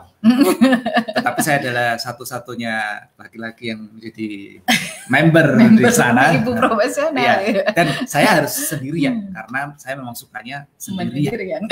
Tetapi 1.17 1.39
saya 1.45 1.57
adalah 1.61 1.89
satu-satunya 2.01 2.73
laki-laki 3.15 3.71
yang 3.71 3.85
menjadi 3.93 4.59
member, 5.07 5.47
member 5.61 5.87
di 5.87 5.93
sana. 5.93 6.33
Ibu 6.33 6.51
profesional. 6.57 7.21
Ya. 7.45 7.63
Dan 7.71 7.87
saya 8.09 8.41
harus 8.41 8.53
sendirian 8.57 9.29
hmm. 9.29 9.33
karena 9.37 9.59
saya 9.77 9.93
memang 9.95 10.17
sukanya 10.17 10.65
sendirian. 10.75 11.69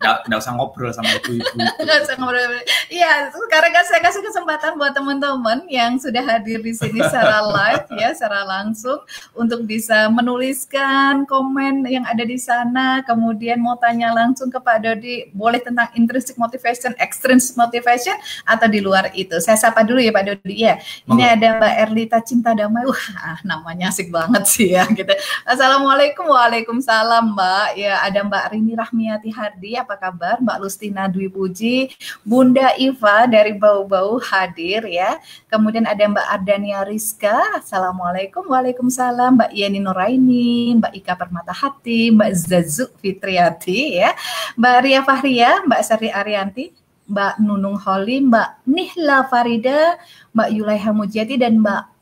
Nggak 0.00 0.40
usah 0.40 0.52
ngobrol 0.56 0.90
sama 0.92 1.10
ibu-ibu. 1.20 1.58
Nggak 1.84 1.98
usah 2.08 2.16
ngobrol. 2.20 2.60
Iya, 2.88 3.32
sekarang 3.32 3.72
kan 3.72 3.84
saya 3.88 4.00
kasih 4.00 4.22
kesempatan 4.24 4.76
buat 4.76 4.92
teman-teman 4.96 5.64
yang 5.68 5.96
sudah 6.00 6.20
hadir 6.24 6.60
di 6.60 6.72
sini 6.72 7.00
secara 7.04 7.44
live 7.56 7.86
ya, 7.96 8.08
secara 8.16 8.44
langsung 8.44 9.00
untuk 9.36 9.64
bisa 9.68 10.08
menuliskan 10.08 11.24
komen 11.28 11.84
yang 11.88 12.04
ada 12.08 12.24
di 12.24 12.36
sana. 12.40 13.04
Kemudian 13.04 13.60
mau 13.60 13.76
tanya 13.76 14.12
langsung 14.12 14.48
ke 14.48 14.56
Pak 14.60 14.78
Dodi, 14.80 15.28
boleh 15.32 15.60
tentang 15.60 15.92
intrinsic 15.98 16.38
motivation, 16.40 16.96
extrinsic 16.96 17.56
motivation, 17.58 18.16
atau 18.48 18.66
di 18.68 18.80
luar 18.80 19.12
itu. 19.12 19.36
Saya 19.44 19.60
sapa 19.60 19.84
dulu 19.84 20.00
ya 20.00 20.12
Pak 20.14 20.24
Dodi 20.24 20.54
ya. 20.64 20.80
Ini 21.04 21.24
oh. 21.24 21.34
ada 21.36 21.48
Mbak 21.60 21.74
Erlita 21.88 22.18
Cinta 22.24 22.56
Damai. 22.56 22.88
Wah, 22.88 23.40
namanya 23.44 23.92
asik 23.92 24.08
banget 24.08 24.44
sih 24.48 24.72
ya. 24.72 24.88
Gitu. 24.88 25.10
Assalamualaikum, 25.44 26.24
waalaikumsalam 26.28 27.36
Mbak. 27.36 27.68
Ya, 27.76 28.00
ada 28.00 28.20
Mbak 28.24 28.44
Rini 28.56 28.72
Rahmiati 28.72 29.28
Hardi. 29.28 29.76
Apa 29.76 29.83
apa 29.84 30.00
kabar? 30.00 30.40
Mbak 30.40 30.56
Lustina 30.64 31.04
Dwi 31.06 31.28
Puji, 31.28 31.92
Bunda 32.24 32.72
Iva 32.80 33.28
dari 33.28 33.52
Bau-Bau 33.52 34.16
hadir 34.24 34.88
ya. 34.88 35.20
Kemudian 35.52 35.84
ada 35.84 36.00
Mbak 36.08 36.26
Ardania 36.32 36.80
Rizka, 36.88 37.36
Assalamualaikum, 37.60 38.48
Waalaikumsalam, 38.48 39.36
Mbak 39.36 39.52
Yeni 39.52 39.84
Nuraini, 39.84 40.80
Mbak 40.80 40.92
Ika 40.96 41.14
Permata 41.20 41.52
Hati, 41.52 42.08
Mbak 42.10 42.32
Zazu 42.32 42.88
Fitriati 42.98 44.00
ya, 44.00 44.16
Mbak 44.56 44.76
Ria 44.80 45.00
Fahria, 45.04 45.60
Mbak 45.68 45.80
Sari 45.84 46.08
Arianti, 46.08 46.72
Mbak 47.04 47.44
Nunung 47.44 47.76
Holi, 47.76 48.24
Mbak 48.24 48.64
Nihla 48.64 49.28
Farida, 49.28 50.00
Mbak 50.32 50.48
Yulaiha 50.56 50.90
Mujiati, 50.96 51.36
dan 51.36 51.60
Mbak 51.60 51.93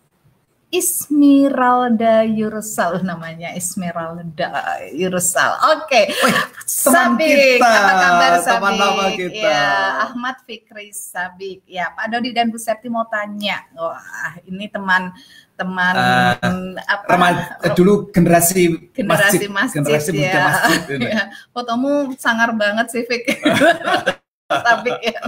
Ismiralda 0.73 2.25
Yursal 2.25 3.05
namanya 3.05 3.53
Ismiralda 3.53 4.81
Yursal. 4.97 5.53
Oke. 5.77 6.09
Okay. 6.09 6.17
Sabik, 6.65 7.61
kita, 7.61 7.69
apa 7.69 7.93
kabar 8.01 8.33
Sabik? 8.41 8.81
Teman 8.81 9.11
kita. 9.13 9.53
Ya, 9.53 9.69
Ahmad 10.09 10.37
Fikri 10.49 10.89
Sabik. 10.97 11.61
Ya, 11.69 11.93
Pak 11.93 12.09
Dodi 12.09 12.33
dan 12.33 12.49
Bu 12.49 12.57
Septi 12.57 12.89
mau 12.89 13.05
tanya. 13.05 13.69
Wah, 13.77 14.41
ini 14.49 14.65
teman 14.73 15.13
teman 15.61 15.93
uh, 15.93 16.41
apa 16.89 17.05
remaja, 17.05 17.77
dulu 17.77 18.09
generasi 18.09 18.89
generasi 18.97 19.45
masjid, 19.45 19.51
masjid 19.53 19.77
generasi 19.77 20.11
ya. 20.17 20.41
masjid 20.41 20.81
ya. 21.05 21.23
Fotomu 21.53 22.17
sangar 22.17 22.57
banget 22.57 22.89
sih 22.89 23.05
Fik. 23.05 23.29
Tapi 24.61 24.91
ya. 25.01 25.21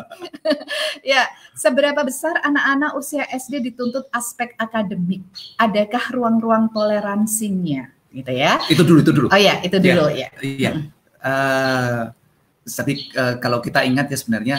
ya, 1.17 1.23
seberapa 1.57 2.05
besar 2.05 2.37
anak-anak 2.45 2.93
usia 3.01 3.25
SD 3.33 3.73
dituntut 3.73 4.11
aspek 4.13 4.53
akademik? 4.61 5.25
Adakah 5.57 6.05
ruang-ruang 6.13 6.69
toleransinya? 6.75 7.89
Gitu 8.13 8.33
ya. 8.37 8.61
Itu 8.69 8.85
dulu, 8.85 8.99
itu 9.01 9.13
dulu. 9.17 9.27
Oh 9.33 9.41
ya, 9.41 9.65
itu 9.65 9.77
dulu 9.81 10.13
ya. 10.13 10.29
Iya. 10.39 10.71
Hmm. 10.77 10.87
Uh, 11.25 12.03
tapi 12.65 13.09
uh, 13.17 13.37
kalau 13.41 13.65
kita 13.65 13.85
ingat 13.85 14.13
ya 14.13 14.19
sebenarnya 14.21 14.57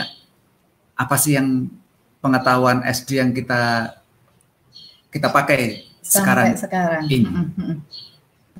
apa 0.98 1.16
sih 1.18 1.38
yang 1.38 1.70
pengetahuan 2.22 2.82
SD 2.86 3.22
yang 3.22 3.32
kita 3.34 3.94
kita 5.14 5.30
pakai 5.30 5.86
Sampai 6.06 6.22
sekarang, 6.22 6.48
sekarang 6.54 7.04
ini? 7.10 7.26
Mm 7.26 7.48
-hmm. 7.50 7.74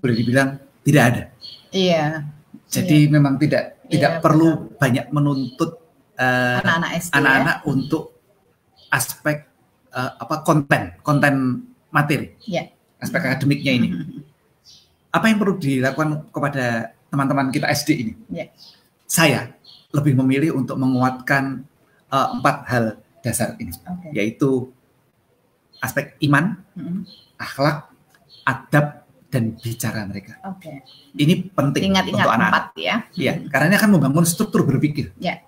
Boleh 0.02 0.16
dibilang 0.18 0.50
tidak 0.82 1.04
ada. 1.14 1.24
Iya. 1.70 2.06
Jadi 2.66 2.98
iya. 3.06 3.12
memang 3.12 3.38
tidak 3.38 3.76
tidak 3.86 4.12
iya, 4.18 4.22
perlu 4.22 4.50
betul. 4.66 4.78
banyak 4.82 5.06
menuntut 5.14 5.72
Eh, 6.16 6.58
anak-anak 6.64 6.92
SD 6.96 7.12
ya. 7.12 7.18
anak-anak 7.20 7.58
ya? 7.60 7.66
untuk 7.68 8.04
aspek 8.88 9.38
uh, 9.92 10.16
apa 10.16 10.48
konten 10.48 10.96
konten 11.04 11.60
materi 11.92 12.32
ya. 12.48 12.72
aspek 13.04 13.20
akademiknya 13.20 13.72
ini 13.76 13.88
mm-hmm. 13.92 14.24
apa 15.20 15.26
yang 15.28 15.44
perlu 15.44 15.60
dilakukan 15.60 16.32
kepada 16.32 16.96
teman-teman 17.12 17.52
kita 17.52 17.68
SD 17.68 17.90
ini 18.00 18.14
ya. 18.32 18.48
saya 19.04 19.52
lebih 19.92 20.16
memilih 20.16 20.56
untuk 20.56 20.80
menguatkan 20.80 21.68
uh, 22.08 22.40
empat 22.40 22.64
hal 22.72 22.86
dasar 23.20 23.60
ini 23.60 23.76
okay. 23.76 24.16
yaitu 24.16 24.72
aspek 25.84 26.16
iman 26.32 26.64
mm-hmm. 26.80 27.12
akhlak 27.36 27.92
adab 28.48 29.04
dan 29.28 29.52
bicara 29.60 30.08
mereka. 30.08 30.40
Oke. 30.48 30.64
Okay. 30.64 30.78
Ini 31.12 31.52
penting 31.52 31.92
Ingat-ingat 31.92 32.24
untuk 32.24 32.36
anak-anak. 32.40 32.66
ya. 32.80 33.04
Iya, 33.20 33.34
karena 33.52 33.68
ini 33.68 33.76
akan 33.76 33.92
membangun 34.00 34.24
struktur 34.24 34.64
berpikir. 34.64 35.12
Ya 35.20 35.44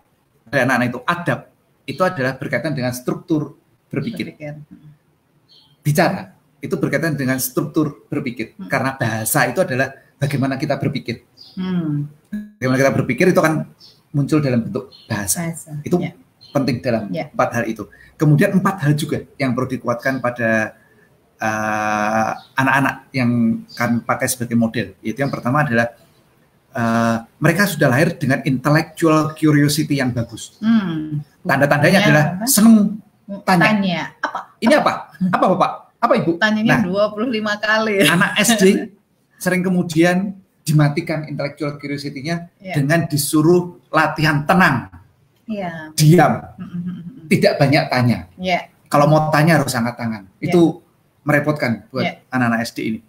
dari 0.47 0.61
anak-anak 0.63 0.87
itu 0.89 0.99
adab 1.03 1.39
itu 1.87 2.01
adalah 2.03 2.33
berkaitan 2.35 2.75
dengan 2.75 2.91
struktur 2.91 3.55
berpikir. 3.87 4.35
Bicara 5.79 6.35
itu 6.59 6.75
berkaitan 6.75 7.15
dengan 7.15 7.39
struktur 7.39 8.03
berpikir 8.11 8.57
hmm. 8.57 8.67
karena 8.67 8.97
bahasa 8.99 9.47
itu 9.47 9.63
adalah 9.63 9.95
bagaimana 10.19 10.59
kita 10.59 10.75
berpikir. 10.75 11.23
Hmm. 11.55 12.11
Bagaimana 12.59 12.77
kita 12.77 12.91
berpikir 12.91 13.25
itu 13.31 13.39
akan 13.39 13.71
muncul 14.11 14.43
dalam 14.43 14.67
bentuk 14.67 14.91
bahasa. 15.07 15.47
bahasa. 15.47 15.71
Itu 15.85 15.95
yeah. 16.01 16.13
penting 16.51 16.83
dalam 16.83 17.07
yeah. 17.13 17.31
empat 17.31 17.49
hal 17.55 17.63
itu. 17.71 17.87
Kemudian 18.19 18.57
empat 18.59 18.83
hal 18.83 18.91
juga 18.99 19.23
yang 19.39 19.55
perlu 19.55 19.69
dikuatkan 19.69 20.19
pada 20.19 20.75
uh, 21.39 22.31
anak-anak 22.57 22.95
uh, 23.07 23.15
yang 23.15 23.29
kan 23.71 24.03
pakai 24.03 24.27
sebagai 24.27 24.57
model. 24.59 24.97
Itu 24.99 25.23
yang 25.23 25.31
pertama 25.31 25.63
adalah 25.63 25.93
uh, 26.77 27.25
mereka 27.41 27.65
sudah 27.65 27.89
lahir 27.89 28.13
dengan 28.15 28.45
intellectual 28.45 29.33
curiosity 29.33 29.97
yang 29.97 30.13
bagus. 30.13 30.55
Hmm. 30.61 31.25
Tanda-tandanya 31.41 31.99
Tanya 31.99 32.05
adalah 32.05 32.25
seneng 32.45 33.01
tanya. 33.43 33.65
Tanya. 33.73 34.01
Apa? 34.21 34.39
Ini 34.61 34.73
apa? 34.77 34.91
Apa 35.33 35.45
Bapak? 35.57 35.71
Apa 35.97 36.13
Ibu? 36.21 36.31
Tanyanya 36.37 36.85
Nah. 36.85 37.09
25 37.09 37.57
kali. 37.57 37.95
Anak 38.05 38.31
SD 38.37 38.93
sering 39.41 39.61
kemudian 39.65 40.37
dimatikan 40.61 41.23
intellectual 41.25 41.79
curiosity-nya 41.79 42.51
Iya. 42.59 42.75
dengan 42.75 43.07
disuruh 43.07 43.79
latihan 43.87 44.43
tenang, 44.43 44.91
Iya. 45.47 45.95
diam, 45.95 46.43
Hmm, 46.59 46.67
hmm, 46.67 46.81
hmm, 46.83 46.95
hmm. 46.99 47.25
tidak 47.31 47.53
banyak 47.55 47.83
tanya. 47.87 48.17
Iya. 48.35 48.67
Kalau 48.91 49.07
mau 49.07 49.31
tanya 49.31 49.59
harus 49.63 49.71
angkat 49.71 49.95
tangan. 49.95 50.23
Itu 50.43 50.83
merepotkan 51.23 51.87
buat 51.87 52.03
Iya. 52.03 52.13
anak-anak 52.31 52.59
SD 52.67 52.77
ini. 52.83 52.99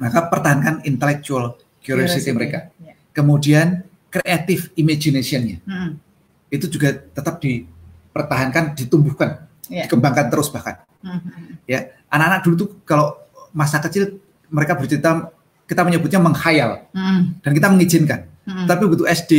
Maka 0.00 0.26
pertahankan 0.32 0.82
intellectual 0.88 1.60
curiosity, 1.84 2.32
mereka. 2.32 2.72
Iya. 2.80 2.92
Kemudian 3.12 3.66
creative 4.08 4.72
imagination-nya 4.74 5.60
Hmm, 5.62 6.00
itu 6.48 6.66
juga 6.66 6.94
tetap 6.94 7.38
dipertahankan, 7.38 8.72
ditumbuhkan, 8.74 9.44
Iya. 9.68 9.84
dikembangkan 9.86 10.26
terus 10.28 10.48
bahkan. 10.48 10.80
hmm, 11.04 11.20
hmm. 11.20 11.52
Ya, 11.68 11.92
anak-anak 12.08 12.40
dulu 12.42 12.54
tuh 12.56 12.68
kalau 12.82 13.20
masa 13.52 13.78
kecil 13.78 14.16
mereka 14.48 14.72
bercerita 14.74 15.28
kita 15.64 15.80
menyebutnya 15.82 16.18
menghayal 16.18 16.88
Hmm, 16.90 17.36
dan 17.40 17.50
kita 17.52 17.68
mengizinkan. 17.68 18.20
hmm. 18.44 18.64
Tapi 18.64 18.80
begitu 18.84 19.04
SD 19.04 19.32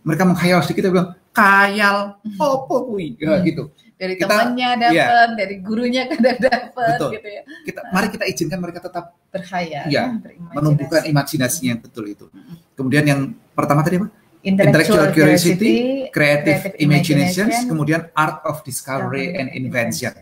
mereka 0.00 0.24
menghayal 0.24 0.64
sedikit 0.64 0.80
kita 0.80 0.90
bilang 0.90 1.12
khayal 1.30 2.18
opo 2.36 2.90
kuwi 2.90 3.14
ya, 3.16 3.38
Hmm. 3.38 3.46
gitu. 3.46 3.64
dari 4.00 4.16
kita- 4.16 4.32
temannya 4.32 4.70
dapat, 4.80 4.96
iya. 4.96 5.36
dari 5.36 5.56
gurunya 5.60 6.08
kadang 6.08 6.40
dapat 6.40 6.96
Betul. 6.96 7.10
gitu 7.20 7.28
ya. 7.28 7.42
Kita 7.68 7.80
mari 7.92 8.08
kita 8.08 8.24
izinkan 8.24 8.58
mereka 8.58 8.80
tetap 8.80 9.12
Berkhayal, 9.28 9.84
Iya, 9.86 10.02
berimajinasi. 10.16 10.56
menumbuhkan 10.56 11.02
imajinasinya 11.04 11.68
yang 11.76 11.80
betul 11.84 12.04
itu. 12.08 12.26
Mm-mm. 12.32 12.56
Kemudian 12.74 13.04
yang 13.04 13.20
pertama 13.52 13.84
tadi 13.84 14.00
apa? 14.00 14.08
intellectual, 14.40 15.04
intellectual 15.04 15.04
curiosity, 15.12 15.52
curiosity, 15.52 16.08
Creative, 16.08 16.58
creative 16.64 16.80
imagination, 16.80 17.46
kemudian 17.68 18.08
art 18.16 18.40
of 18.42 18.64
discovery 18.64 19.36
and 19.36 19.52
invention. 19.52 20.16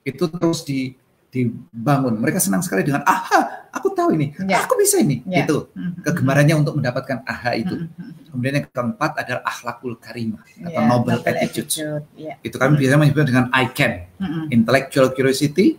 Itu 0.00 0.32
terus 0.32 0.64
di 0.64 0.96
dibangun. 1.30 2.18
Mereka 2.18 2.42
senang 2.42 2.60
sekali 2.60 2.82
dengan 2.82 3.06
aha, 3.06 3.70
aku 3.70 3.94
tahu 3.94 4.18
ini, 4.18 4.34
Ya. 4.44 4.66
aku 4.66 4.74
bisa 4.74 4.98
ini. 4.98 5.22
Ya. 5.24 5.46
Itu 5.46 5.70
Mhm. 5.72 6.02
kegemarannya 6.02 6.54
untuk 6.58 6.74
mendapatkan 6.76 7.22
aha 7.22 7.54
itu. 7.54 7.86
Mhm. 7.86 8.34
Kemudian 8.34 8.54
yang 8.62 8.66
keempat 8.70 9.10
adalah 9.22 9.42
akhlakul 9.46 9.94
karimah 9.98 10.42
atau 10.42 10.82
Ya, 10.82 10.86
noble, 10.86 11.18
attitude. 11.22 11.70
attitude, 11.70 12.04
ya. 12.18 12.34
Itu 12.42 12.58
kami 12.58 12.78
biasanya 12.78 13.00
menyebutnya 13.00 13.28
dengan 13.30 13.46
I 13.54 13.70
can, 13.70 14.10
Mhm. 14.18 14.42
intellectual 14.50 15.10
curiosity, 15.10 15.78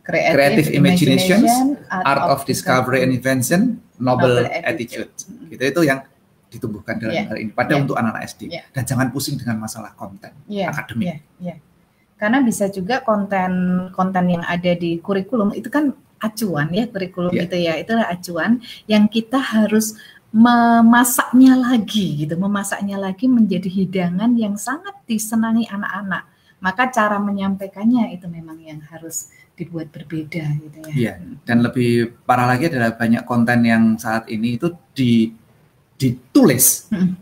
Creative, 0.00 0.32
creative 0.32 0.68
imagination, 0.72 1.40
art 1.88 2.24
of 2.28 2.44
discovery 2.44 3.04
and 3.04 3.12
invention, 3.12 3.80
noble, 3.96 4.42
Noble 4.42 4.48
attitude. 4.64 5.12
attitude. 5.12 5.48
Gitu 5.48 5.62
itu 5.64 5.80
yang 5.84 6.00
ditumbuhkan 6.50 6.98
dalam 6.98 7.14
Ya. 7.14 7.24
hal 7.30 7.36
ini 7.38 7.52
pada 7.54 7.78
Ya. 7.78 7.84
untuk 7.84 7.94
anak-anak 7.94 8.26
SD 8.26 8.50
Ya. 8.50 8.66
dan 8.74 8.82
jangan 8.82 9.06
pusing 9.14 9.38
dengan 9.38 9.62
masalah 9.62 9.94
konten 9.94 10.34
Iya, 10.50 10.72
akademik. 10.74 11.06
iya, 11.06 11.16
iya. 11.38 11.54
Karena 12.20 12.44
bisa 12.44 12.68
juga 12.68 13.00
konten-konten 13.00 14.24
yang 14.28 14.44
ada 14.44 14.76
di 14.76 15.00
kurikulum 15.00 15.56
itu 15.56 15.72
kan 15.72 15.96
acuan 16.20 16.68
ya 16.68 16.84
kurikulum 16.84 17.32
Iya. 17.32 17.48
itu 17.48 17.56
ya 17.56 17.74
itulah 17.80 18.06
acuan 18.12 18.60
yang 18.84 19.08
kita 19.08 19.40
harus 19.40 19.96
memasaknya 20.30 21.56
lagi 21.58 22.22
gitu, 22.22 22.36
memasaknya 22.36 23.00
lagi 23.00 23.24
menjadi 23.26 23.66
hidangan 23.66 24.36
yang 24.36 24.54
sangat 24.54 24.94
disenangi 25.08 25.64
anak-anak. 25.66 26.28
Maka 26.60 26.92
cara 26.92 27.16
menyampaikannya 27.16 28.12
itu 28.12 28.28
memang 28.28 28.60
yang 28.60 28.84
harus 28.92 29.32
dibuat 29.56 29.88
berbeda 29.88 30.44
gitu 30.60 30.78
ya. 30.86 30.92
Iya. 30.92 31.12
Dan 31.42 31.64
lebih 31.64 32.20
parah 32.28 32.46
lagi 32.46 32.68
adalah 32.68 32.92
banyak 32.94 33.24
konten 33.24 33.64
yang 33.64 33.96
saat 33.96 34.28
ini 34.28 34.60
itu 34.60 34.68
di 34.92 35.32
ditulis 35.96 36.88
Hmm. 36.88 37.12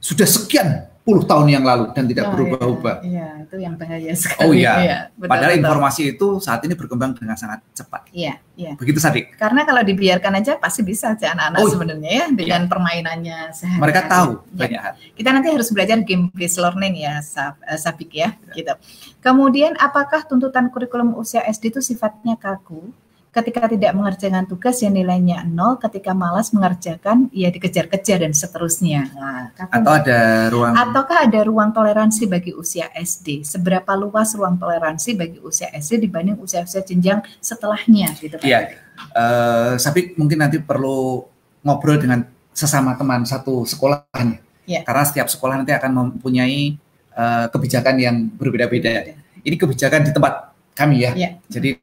sudah 0.00 0.24
sekian 0.24 0.88
puluh 1.02 1.26
tahun 1.26 1.50
yang 1.50 1.66
lalu 1.66 1.90
dan 1.90 2.06
tidak 2.06 2.24
Oh, 2.24 2.32
berubah-ubah. 2.32 3.02
Iya, 3.02 3.10
iya, 3.10 3.28
itu 3.42 3.56
yang 3.58 3.74
bahaya 3.74 4.14
sekali. 4.14 4.46
Oh 4.46 4.52
iya. 4.54 5.10
betul, 5.12 5.26
Padahal 5.26 5.50
betul. 5.50 5.62
informasi 5.66 6.02
itu 6.14 6.26
saat 6.38 6.62
ini 6.62 6.74
berkembang 6.74 7.10
dengan 7.12 7.34
sangat 7.34 7.58
cepat. 7.72 8.06
Iya, 8.14 8.38
iya. 8.54 8.78
Begitu 8.78 9.02
Sadik. 9.02 9.34
Karena 9.34 9.66
kalau 9.66 9.82
dibiarkan 9.82 10.38
aja 10.38 10.54
pasti 10.56 10.80
bisa 10.80 11.10
aja 11.12 11.34
anak-anak 11.34 11.58
Oh, 11.58 11.66
iya. 11.66 11.72
sebenarnya 11.74 12.10
ya 12.12 12.26
dengan 12.30 12.62
permainannya 12.66 13.38
sehari. 13.50 13.82
Mereka 13.82 14.00
tahu 14.06 14.30
Ya. 14.46 14.58
banyak 14.62 14.80
hal. 14.80 14.92
Kita 15.12 15.28
nanti 15.34 15.48
harus 15.50 15.68
belajar 15.68 15.98
game 16.00 16.30
based 16.30 16.62
learning 16.62 16.94
ya, 16.96 17.18
Sab- 17.18 17.58
eh, 17.60 17.74
Sabik 17.74 18.10
ya, 18.14 18.38
gitu. 18.54 18.70
Kemudian 19.18 19.74
apakah 19.76 20.22
tuntutan 20.22 20.70
kurikulum 20.70 21.14
usia 21.14 21.42
SD 21.42 21.70
itu 21.70 21.80
sifatnya 21.82 22.38
kaku? 22.38 22.94
Ketika 23.32 23.64
tidak 23.64 23.96
mengerjakan 23.96 24.44
tugas 24.44 24.84
yang 24.84 24.92
nilainya 24.92 25.40
nol, 25.48 25.80
ketika 25.80 26.12
malas 26.12 26.52
mengerjakan 26.52 27.32
ya 27.32 27.48
dikejar-kejar 27.48 28.28
dan 28.28 28.36
seterusnya. 28.36 29.08
Nah, 29.16 29.48
Atau 29.72 29.88
ada 29.88 30.52
ruang 30.52 30.76
Ataukah 30.76 31.24
ada 31.24 31.40
ruang 31.40 31.72
toleransi 31.72 32.28
bagi 32.28 32.52
usia 32.52 32.92
SD? 32.92 33.40
Seberapa 33.48 33.96
luas 33.96 34.36
ruang 34.36 34.60
toleransi 34.60 35.16
bagi 35.16 35.40
usia 35.40 35.72
SD 35.72 36.04
dibanding 36.04 36.36
usia-usia 36.44 36.84
jenjang 36.84 37.24
setelahnya 37.40 38.12
gitu 38.20 38.36
Pak? 38.36 38.44
Iya. 38.44 38.76
eh 39.16 39.72
Sabik 39.80 40.20
mungkin 40.20 40.36
nanti 40.36 40.60
perlu 40.60 41.24
ngobrol 41.64 41.96
dengan 41.96 42.28
sesama 42.52 42.92
teman 43.00 43.24
satu 43.24 43.64
sekolahnya. 43.64 44.44
Iya. 44.68 44.84
Karena 44.84 45.08
setiap 45.08 45.32
sekolah 45.32 45.56
nanti 45.56 45.72
akan 45.72 46.20
mempunyai 46.20 46.76
eh, 47.16 47.46
kebijakan 47.48 47.96
yang 47.96 48.28
berbeda-beda. 48.28 49.16
Ini 49.40 49.56
kebijakan 49.56 50.04
di 50.04 50.12
tempat 50.12 50.52
kami 50.76 50.96
ya. 51.00 51.12
Iya. 51.16 51.30
Jadi 51.48 51.81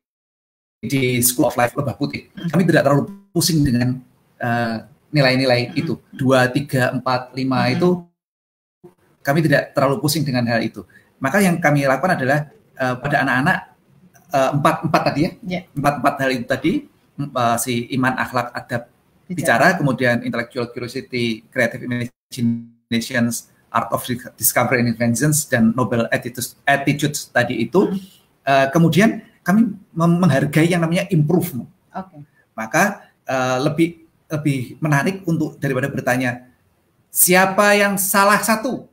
di 0.80 1.20
School 1.20 1.52
of 1.52 1.56
Life 1.60 1.76
Lebah 1.76 1.96
Putih, 2.00 2.32
kami 2.50 2.64
tidak 2.64 2.88
terlalu 2.88 3.12
pusing 3.36 3.62
dengan 3.62 4.00
eh, 4.40 4.76
nilai-nilai 5.12 5.76
Hmm. 5.76 5.80
itu. 5.80 5.94
Dua, 6.16 6.48
tiga, 6.48 6.96
empat, 6.96 7.36
lima 7.36 7.68
Hmm. 7.68 7.76
itu 7.76 7.90
kami 9.20 9.44
tidak 9.44 9.76
terlalu 9.76 10.00
pusing 10.00 10.24
dengan 10.24 10.48
hal 10.48 10.64
itu. 10.64 10.88
Maka 11.20 11.44
yang 11.44 11.60
kami 11.60 11.84
lakukan 11.84 12.16
adalah 12.16 12.48
eh, 12.80 12.96
pada 12.96 13.28
anak-anak 13.28 13.58
eh, 14.32 14.50
empat 14.56 14.76
empat 14.88 15.02
tadi 15.12 15.20
ya, 15.20 15.32
Iya. 15.44 15.62
empat 15.76 15.94
empat 16.00 16.14
hal 16.24 16.30
itu 16.32 16.46
tadi 16.48 16.72
eh, 17.20 17.58
si 17.60 17.74
iman, 18.00 18.14
akhlak, 18.16 18.48
adab, 18.56 18.82
bicara, 19.28 19.76
kemudian 19.76 20.24
intellectual 20.24 20.72
curiosity, 20.72 21.44
creative 21.52 21.84
imaginations, 21.84 23.52
art 23.70 23.92
of 23.92 24.02
discovery 24.40 24.82
and 24.82 24.90
inventions, 24.90 25.44
dan 25.46 25.76
noble 25.76 26.08
attitudes, 26.10 26.56
attitudes 26.64 27.28
tadi 27.30 27.68
itu. 27.68 27.92
Eh, 28.48 28.68
kemudian 28.72 29.22
kami 29.50 29.74
menghargai 29.98 30.70
yang 30.70 30.86
namanya 30.86 31.10
improvement. 31.10 31.66
Oke. 31.90 32.22
Maka 32.54 33.10
eh, 33.26 33.58
lebih 33.66 34.06
lebih 34.30 34.78
menarik 34.78 35.26
untuk 35.26 35.58
daripada 35.58 35.90
bertanya 35.90 36.54
siapa 37.10 37.74
yang 37.74 37.98
salah 37.98 38.38
satu, 38.46 38.86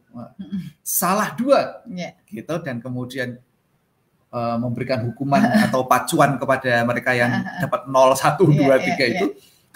salah 0.81 1.37
dua, 1.37 1.85
Iya. 1.85 2.17
gitu 2.25 2.57
dan 2.65 2.81
kemudian 2.81 3.37
eh, 4.33 4.57
memberikan 4.57 5.05
hukuman 5.13 5.45
atau 5.69 5.85
pacuan 5.85 6.41
kepada 6.41 6.81
mereka 6.89 7.13
yang 7.13 7.45
dapat 7.63 7.85
0, 7.85 8.17
1, 8.17 8.49
2, 8.49 8.57
Iya, 8.57 8.77
3 8.81 8.97
iya, 8.97 9.07
itu 9.21 9.27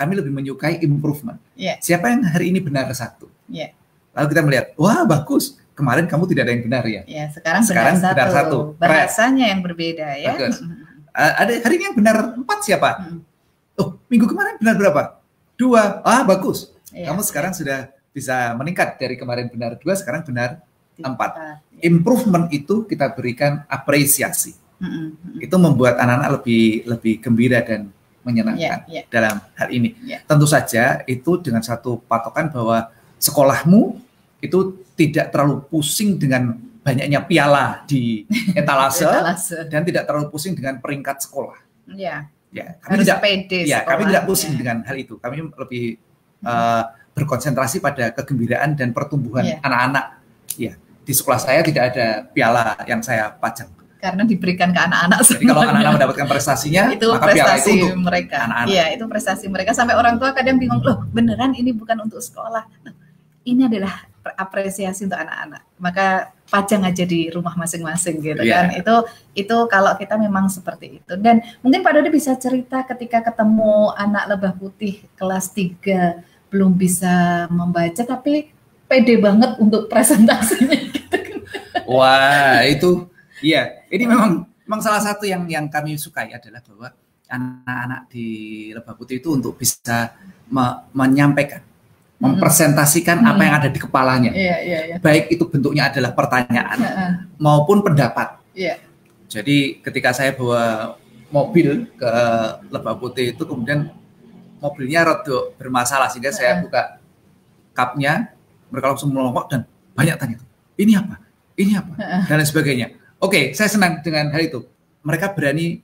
kami 0.00 0.16
lebih 0.16 0.32
menyukai 0.32 0.80
improvement. 0.80 1.36
Iya. 1.52 1.76
Siapa 1.76 2.08
yang 2.08 2.24
hari 2.24 2.56
ini 2.56 2.64
benar 2.64 2.88
satu? 2.96 3.28
Iya. 3.52 3.76
Lalu 4.16 4.26
kita 4.32 4.42
melihat, 4.48 4.66
wah 4.80 5.04
bagus, 5.04 5.60
kemarin 5.80 6.04
kamu 6.04 6.24
tidak 6.28 6.42
ada 6.44 6.52
yang 6.52 6.64
benar 6.68 6.84
ya. 6.84 7.02
Ya, 7.08 7.24
sekarang, 7.32 7.62
Sekarang 7.64 7.94
benar, 7.96 8.12
benar 8.12 8.28
satu. 8.28 8.36
satu. 8.36 8.58
Bahasanya 8.78 9.44
yang 9.48 9.60
berbeda 9.64 10.08
ya. 10.20 10.36
Bagus. 10.36 10.60
Ada 11.10 11.52
hari 11.66 11.74
ini 11.80 11.84
yang 11.90 11.96
benar 11.98 12.16
empat 12.38 12.58
siapa? 12.62 13.02
Mm-mm. 13.02 13.18
Oh, 13.82 13.98
minggu 14.06 14.30
kemarin 14.30 14.60
benar 14.62 14.78
berapa? 14.78 15.02
Dua. 15.58 16.04
Ah, 16.06 16.22
bagus. 16.22 16.70
Iya. 16.94 17.10
Kamu 17.10 17.24
sekarang 17.26 17.50
sudah 17.50 17.90
bisa 18.14 18.54
meningkat 18.54 18.94
dari 19.00 19.18
kemarin 19.18 19.50
benar 19.50 19.74
dua, 19.80 19.98
sekarang 19.98 20.22
benar 20.22 20.62
empat. 21.00 21.30
Ya. 21.34 21.90
Improvement 21.90 22.46
itu 22.54 22.86
kita 22.86 23.10
berikan 23.10 23.66
apresiasi. 23.66 24.54
Mm-mm. 24.78 25.18
Mm-mm. 25.18 25.44
Itu 25.44 25.56
membuat 25.58 25.98
anak-anak 25.98 26.30
lebih 26.40 26.86
lebih 26.86 27.14
gembira 27.18 27.58
dan 27.64 27.90
Iya, 28.20 28.28
menyenangkan 28.28 28.80
iya. 28.92 29.02
dalam 29.08 29.36
hal 29.56 29.68
ini. 29.72 29.96
Ya. 30.04 30.20
Tentu 30.28 30.44
saja 30.44 31.00
itu 31.08 31.40
dengan 31.40 31.64
satu 31.64 32.04
patokan 32.04 32.52
bahwa 32.52 32.92
sekolahmu 33.16 33.96
itu 34.44 34.76
tidak 35.00 35.32
terlalu 35.32 35.64
pusing 35.64 36.20
dengan 36.20 36.52
banyaknya 36.80 37.20
piala 37.22 37.84
di 37.84 38.28
etalase 38.60 39.04
Etalase. 39.04 39.64
dan 39.66 39.80
tidak 39.80 40.04
terlalu 40.04 40.28
pusing 40.28 40.52
dengan 40.52 40.76
peringkat 40.76 41.24
sekolah. 41.24 41.56
Ya, 41.90 42.28
Ya, 42.50 42.74
kami 42.82 42.98
harus 42.98 43.06
tidak 43.06 43.20
pede 43.22 43.60
ya, 43.62 43.78
kami 43.80 44.10
tidak 44.10 44.26
pusing 44.26 44.58
dengan 44.58 44.82
hal 44.82 44.96
itu. 44.98 45.14
Kami 45.16 45.38
lebih 45.54 45.84
eh, 46.42 46.82
berkonsentrasi 47.12 47.78
pada 47.78 48.10
kegembiraan 48.10 48.74
dan 48.74 48.90
pertumbuhan 48.90 49.46
Iya. 49.46 49.56
anak-anak. 49.62 50.06
Ya, 50.58 50.74
di 51.00 51.12
sekolah 51.14 51.38
saya 51.38 51.62
tidak 51.62 51.94
ada 51.94 52.06
piala 52.28 52.74
yang 52.84 53.00
saya 53.00 53.30
pajang. 53.32 53.70
karena 54.00 54.24
diberikan 54.24 54.72
ke 54.72 54.80
anak-anak 54.80 55.18
Jadi 55.22 55.44
kalau 55.44 55.60
anak-anak 55.60 55.92
mendapatkan 55.94 56.26
prestasinya, 56.26 56.82
itu 56.88 57.04
maka 57.06 57.20
piala 57.20 57.30
itu 57.30 57.36
prestasi 57.36 57.70
untuk 57.76 58.00
mereka. 58.02 58.36
anak-anak. 58.42 58.72
Iya, 58.72 58.84
itu 58.96 59.04
prestasi 59.06 59.44
mereka 59.46 59.70
sampai 59.70 59.94
orang 59.94 60.14
tua 60.16 60.30
kadang 60.32 60.56
bingung, 60.56 60.80
loh 60.80 61.04
beneran 61.12 61.52
ini 61.52 61.70
bukan 61.70 62.02
untuk 62.02 62.18
sekolah. 62.18 62.64
Loh, 62.82 62.96
ini 63.44 63.62
adalah 63.62 64.09
apresiasi 64.36 65.06
untuk 65.06 65.18
anak-anak. 65.18 65.62
Maka 65.78 66.06
pajang 66.50 66.82
aja 66.82 67.06
di 67.06 67.30
rumah 67.30 67.54
masing-masing 67.54 68.18
gitu 68.20 68.42
Iya. 68.42 68.54
kan. 68.54 68.66
Itu 68.74 68.94
itu 69.34 69.56
kalau 69.70 69.94
kita 69.94 70.18
memang 70.18 70.50
seperti 70.50 70.98
itu. 70.98 71.14
Dan 71.18 71.40
mungkin 71.62 71.80
Pak 71.80 71.92
Dodi 71.96 72.10
bisa 72.10 72.34
cerita 72.36 72.82
ketika 72.84 73.32
ketemu 73.32 73.94
anak 73.94 74.24
lebah 74.34 74.52
putih 74.58 75.06
kelas 75.14 75.54
3 75.54 76.22
belum 76.50 76.74
bisa 76.74 77.46
membaca 77.46 78.02
tapi 78.02 78.50
pede 78.90 79.14
banget 79.22 79.54
untuk 79.62 79.86
presentasinya 79.86 80.74
gitu. 80.90 81.46
Wah, 81.86 82.62
itu 82.66 83.06
iya, 83.38 83.86
ini 83.86 84.06
memang 84.06 84.46
memang 84.66 84.80
salah 84.82 84.98
satu 85.02 85.26
yang 85.26 85.46
yang 85.46 85.66
kami 85.70 85.94
sukai 85.94 86.34
adalah 86.34 86.58
bahwa 86.66 86.90
anak-anak 87.30 88.10
di 88.10 88.26
Lebah 88.74 88.94
Putih 88.98 89.22
itu 89.22 89.30
untuk 89.30 89.54
bisa 89.54 90.10
me 90.50 90.82
menyampaikan, 90.90 91.62
mempresentasikan 92.20 93.24
hmm. 93.24 93.30
apa 93.32 93.40
yang 93.42 93.54
ada 93.64 93.68
di 93.72 93.80
kepalanya. 93.80 94.30
Iya, 94.30 94.56
iya, 94.60 94.80
iya. 94.92 94.96
Baik 95.00 95.32
itu 95.32 95.48
bentuknya 95.48 95.88
adalah 95.88 96.12
pertanyaan 96.12 96.78
uh 96.84 97.12
maupun 97.40 97.80
pendapat. 97.80 98.36
Iya. 98.52 98.76
Jadi 99.24 99.80
ketika 99.80 100.12
saya 100.12 100.36
bawa 100.36 100.92
mobil 101.32 101.88
ke 101.96 102.12
Lebah 102.68 103.00
Putih 103.00 103.32
itu 103.32 103.48
kemudian 103.48 103.88
mobilnya 104.60 105.08
rada 105.08 105.56
bermasalah 105.56 106.12
sehingga 106.12 106.28
saya 106.36 106.60
buka 106.60 107.00
kapnya, 107.72 108.36
mereka 108.68 108.92
langsung 108.92 109.08
melongok 109.08 109.48
dan 109.48 109.60
banyak 109.96 110.16
tanya, 110.20 110.36
ini 110.76 110.92
apa? 110.92 111.16
Ini 111.56 111.72
apa? 111.80 111.94
Dan 112.28 112.36
lain 112.44 112.48
sebagainya. 112.48 112.86
Oke, 113.20 113.56
saya 113.56 113.72
senang 113.72 114.04
dengan 114.04 114.28
hal 114.28 114.42
itu. 114.44 114.60
Mereka 115.00 115.32
berani 115.32 115.80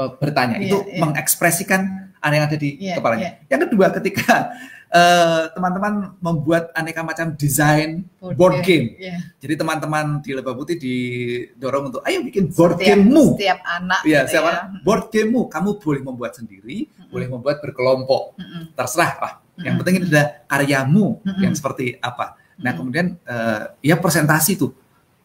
uh, 0.00 0.16
bertanya, 0.16 0.56
yeah, 0.56 0.66
itu 0.72 0.76
yeah. 0.88 1.00
mengekspresikan 1.04 2.12
apa 2.16 2.32
yang 2.32 2.44
ada 2.48 2.56
di 2.56 2.80
yeah, 2.80 2.96
kepalanya. 2.96 3.40
Yeah. 3.44 3.56
Yang 3.56 3.60
kedua, 3.68 3.86
ketika 3.92 4.56
teman-teman 5.56 5.92
uh, 6.08 6.12
membuat 6.22 6.72
aneka 6.72 7.02
macam 7.04 7.34
desain 7.36 8.04
board, 8.18 8.36
board 8.36 8.56
game, 8.62 8.94
game. 8.94 9.12
Yeah. 9.12 9.20
jadi 9.42 9.54
teman-teman 9.60 10.20
di 10.22 10.30
Lebah 10.36 10.54
Putih 10.54 10.76
didorong 10.76 11.92
untuk, 11.92 12.02
ayo 12.06 12.22
bikin 12.24 12.52
board 12.52 12.80
setiap, 12.80 12.96
gamemu. 12.96 13.26
Setiap 13.36 13.60
anak. 13.64 14.00
Iya, 14.06 14.20
gitu 14.24 14.38
ya. 14.40 14.52
board 14.82 15.04
gamemu. 15.10 15.40
Kamu 15.48 15.70
boleh 15.80 16.02
membuat 16.02 16.32
sendiri, 16.34 16.86
mm-hmm. 16.86 17.12
boleh 17.12 17.26
membuat 17.28 17.56
berkelompok, 17.62 18.36
mm-hmm. 18.36 18.62
terserah 18.74 19.12
lah. 19.18 19.32
Yang 19.56 19.74
penting 19.80 19.94
ini 19.96 20.06
adalah 20.12 20.28
karyamu 20.48 21.06
mm-hmm. 21.24 21.40
yang 21.40 21.54
seperti 21.56 21.96
apa. 21.98 22.36
Nah 22.60 22.72
kemudian 22.72 23.16
uh, 23.24 23.72
ya 23.84 23.96
presentasi 24.00 24.56
tuh 24.56 24.72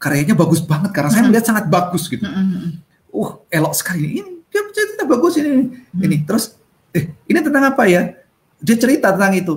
karyanya 0.02 0.36
bagus 0.36 0.64
banget 0.64 0.92
karena 0.92 1.10
saya 1.12 1.24
melihat 1.28 1.46
sangat 1.48 1.66
bagus 1.72 2.08
gitu. 2.08 2.24
Uh 2.28 3.40
elok 3.52 3.76
sekali 3.76 4.24
ini 4.24 4.32
dia 4.48 4.64
cerita 4.72 5.04
bagus 5.04 5.36
ini 5.36 5.68
ini 6.00 6.24
terus 6.24 6.56
eh 6.96 7.12
ini 7.28 7.40
tentang 7.44 7.76
apa 7.76 7.84
ya? 7.88 8.16
Dia 8.62 8.78
cerita 8.78 9.12
tentang 9.12 9.34
itu. 9.34 9.55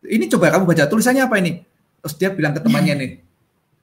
Ini 0.00 0.26
coba 0.32 0.56
kamu 0.56 0.64
baca 0.64 0.88
tulisannya 0.88 1.28
apa 1.28 1.36
ini? 1.38 1.60
Terus 2.00 2.14
dia 2.16 2.32
bilang 2.32 2.56
ke 2.56 2.64
temannya 2.64 2.94
nih, 2.96 3.10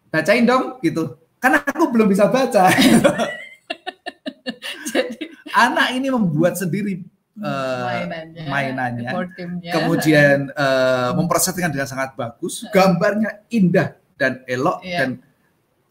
bacain 0.10 0.44
dong 0.44 0.82
gitu. 0.82 1.14
Karena 1.38 1.62
aku 1.62 1.94
belum 1.94 2.10
bisa 2.10 2.26
baca. 2.26 2.74
Jadi 4.92 5.30
anak 5.54 5.88
ini 5.96 6.08
membuat 6.10 6.58
sendiri 6.58 7.04
uh, 7.42 7.86
mainannya, 7.86 8.46
mainannya. 8.50 9.10
kemudian 9.70 10.38
uh, 10.58 11.54
dengan 11.54 11.86
sangat 11.88 12.18
bagus, 12.18 12.66
gambarnya 12.74 13.46
indah 13.52 13.98
dan 14.18 14.42
elok 14.50 14.82
yeah. 14.82 15.06
dan 15.06 15.10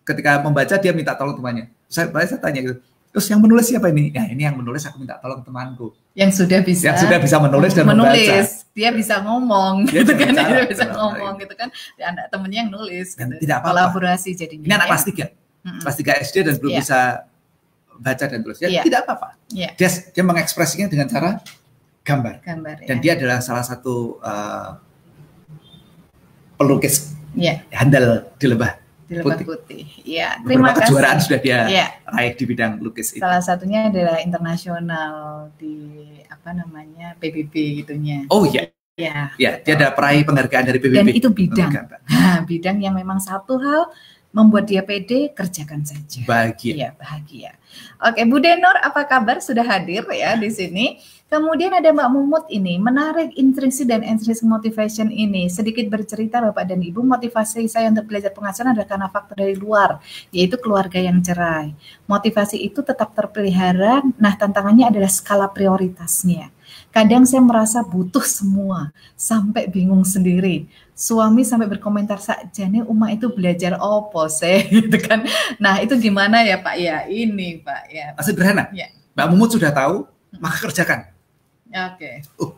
ketika 0.06 0.42
membaca 0.42 0.74
dia 0.78 0.92
minta 0.94 1.14
tolong 1.14 1.38
temannya. 1.38 1.70
Saya, 1.86 2.10
saya 2.26 2.42
tanya 2.42 2.60
gitu, 2.66 2.76
terus 3.16 3.32
yang 3.32 3.40
menulis 3.40 3.64
siapa 3.72 3.88
ini? 3.88 4.12
Ya 4.12 4.28
ini 4.28 4.44
yang 4.44 4.60
menulis 4.60 4.84
aku 4.84 5.00
minta 5.00 5.16
tolong 5.16 5.40
temanku. 5.40 5.96
Yang 6.12 6.44
sudah 6.44 6.60
bisa. 6.60 6.92
Yang 6.92 7.08
sudah 7.08 7.16
bisa 7.16 7.40
menulis 7.40 7.72
dan 7.72 7.88
menulis. 7.88 8.28
membaca. 8.28 8.68
Dia 8.76 8.90
bisa 8.92 9.14
ngomong 9.24 9.74
dia 9.88 10.04
gitu 10.04 10.12
kan, 10.20 10.36
bicara, 10.36 10.52
dia 10.52 10.64
bisa 10.68 10.84
ngomong 10.92 11.32
gitu 11.40 11.54
kan. 11.56 11.68
Dan 11.96 12.12
temennya 12.28 12.58
yang 12.68 12.70
nulis. 12.76 13.16
Dan 13.16 13.32
gitu. 13.32 13.48
tidak 13.48 13.64
apa-apa. 13.64 13.96
Kolaborasi 13.96 14.30
jadinya. 14.36 14.68
Ini 14.68 14.74
anak 14.76 14.86
kelas 14.92 15.04
tiga, 15.08 15.26
kelas 15.64 15.96
tiga 15.96 16.12
SD 16.20 16.36
dan 16.44 16.54
belum 16.60 16.72
yeah. 16.76 16.80
bisa 16.84 16.98
baca 17.96 18.24
dan 18.28 18.38
tulis. 18.44 18.58
Ya, 18.60 18.68
yeah. 18.68 18.84
tidak 18.84 19.00
apa-apa. 19.08 19.28
Yeah. 19.48 19.72
Dia 19.80 19.88
dia 20.12 20.20
mengekspresinya 20.28 20.86
dengan 20.92 21.08
cara 21.08 21.40
gambar. 22.04 22.44
Gambar. 22.44 22.74
Dan 22.84 23.00
ya. 23.00 23.02
dia 23.02 23.12
adalah 23.16 23.40
salah 23.40 23.64
satu 23.64 24.20
uh, 24.20 24.76
pelukis 26.60 27.16
yeah. 27.32 27.64
handal 27.72 28.28
di 28.36 28.44
lebah 28.44 28.85
di 29.06 29.14
lebah 29.22 29.38
putih. 29.38 29.46
putih. 29.46 29.84
Ya, 30.02 30.36
terima 30.42 30.70
Beberapa 30.70 30.70
kasih. 30.74 30.86
kejuaraan 30.90 31.18
sudah 31.22 31.38
dia 31.38 31.58
ya. 31.70 31.86
raih 32.10 32.32
di 32.34 32.44
bidang 32.44 32.72
lukis 32.82 33.08
itu. 33.14 33.22
Salah 33.22 33.42
satunya 33.42 33.86
adalah 33.86 34.18
internasional 34.18 35.14
di 35.54 35.74
apa 36.26 36.50
namanya 36.50 37.14
PBB 37.22 37.82
gitunya. 37.82 38.26
Oh 38.28 38.42
iya. 38.46 38.70
Ya. 38.96 39.36
Ya, 39.36 39.60
dia 39.60 39.76
ada 39.76 39.92
peraih 39.92 40.24
penghargaan 40.24 40.64
dari 40.72 40.80
PBB. 40.80 40.96
Dan 40.96 41.12
itu 41.12 41.28
bidang. 41.28 41.68
Nah, 42.08 42.40
bidang 42.48 42.80
yang 42.80 42.96
memang 42.96 43.20
satu 43.20 43.60
hal 43.60 43.92
membuat 44.32 44.68
dia 44.68 44.80
pede, 44.84 45.32
kerjakan 45.32 45.84
saja. 45.84 46.20
Bahagia. 46.24 46.72
Iya, 46.76 46.88
bahagia. 46.96 47.52
Oke, 48.04 48.20
Bu 48.24 48.36
Denor, 48.40 48.76
apa 48.84 49.04
kabar? 49.08 49.40
Sudah 49.40 49.64
hadir 49.64 50.04
ya 50.12 50.36
di 50.36 50.48
sini. 50.52 51.00
Kemudian 51.26 51.74
ada 51.74 51.90
Mbak 51.90 52.10
Mumut 52.14 52.44
ini, 52.54 52.78
menarik 52.78 53.34
intriksi 53.34 53.82
dan 53.82 54.06
intriksi 54.06 54.46
motivation 54.46 55.10
ini. 55.10 55.50
Sedikit 55.50 55.90
bercerita 55.90 56.38
Bapak 56.38 56.70
dan 56.70 56.78
Ibu, 56.78 57.02
motivasi 57.02 57.66
saya 57.66 57.90
untuk 57.90 58.06
belajar 58.06 58.30
pengasuhan 58.30 58.70
adalah 58.70 58.86
karena 58.86 59.10
faktor 59.10 59.34
dari 59.42 59.58
luar, 59.58 59.98
yaitu 60.30 60.54
keluarga 60.54 61.02
yang 61.02 61.18
cerai. 61.18 61.74
Motivasi 62.06 62.62
itu 62.62 62.78
tetap 62.78 63.10
terpelihara, 63.10 64.06
nah 64.22 64.38
tantangannya 64.38 64.86
adalah 64.86 65.10
skala 65.10 65.50
prioritasnya. 65.50 66.54
Kadang 66.94 67.26
saya 67.26 67.42
merasa 67.42 67.82
butuh 67.82 68.22
semua, 68.22 68.94
sampai 69.18 69.66
bingung 69.66 70.06
sendiri. 70.06 70.70
Suami 70.94 71.42
sampai 71.42 71.66
berkomentar 71.66 72.22
saja 72.22 72.70
nih 72.70 72.86
Uma 72.86 73.10
itu 73.10 73.34
belajar 73.34 73.82
opo 73.82 74.30
sih 74.30 74.62
gitu 74.78 74.94
kan. 75.02 75.26
Nah 75.58 75.82
itu 75.82 75.98
gimana 75.98 76.46
ya 76.46 76.62
Pak 76.62 76.76
ya? 76.78 77.02
Ini 77.10 77.66
Pak 77.66 77.82
ya. 77.90 78.06
Sederhana. 78.22 78.70
Ya. 78.70 78.94
Mbak 79.18 79.26
Mumut 79.34 79.50
sudah 79.50 79.74
tahu, 79.74 80.06
maka 80.38 80.62
kerjakan 80.62 81.15
Oke. 81.70 81.98
Okay. 81.98 82.14
Uh, 82.38 82.52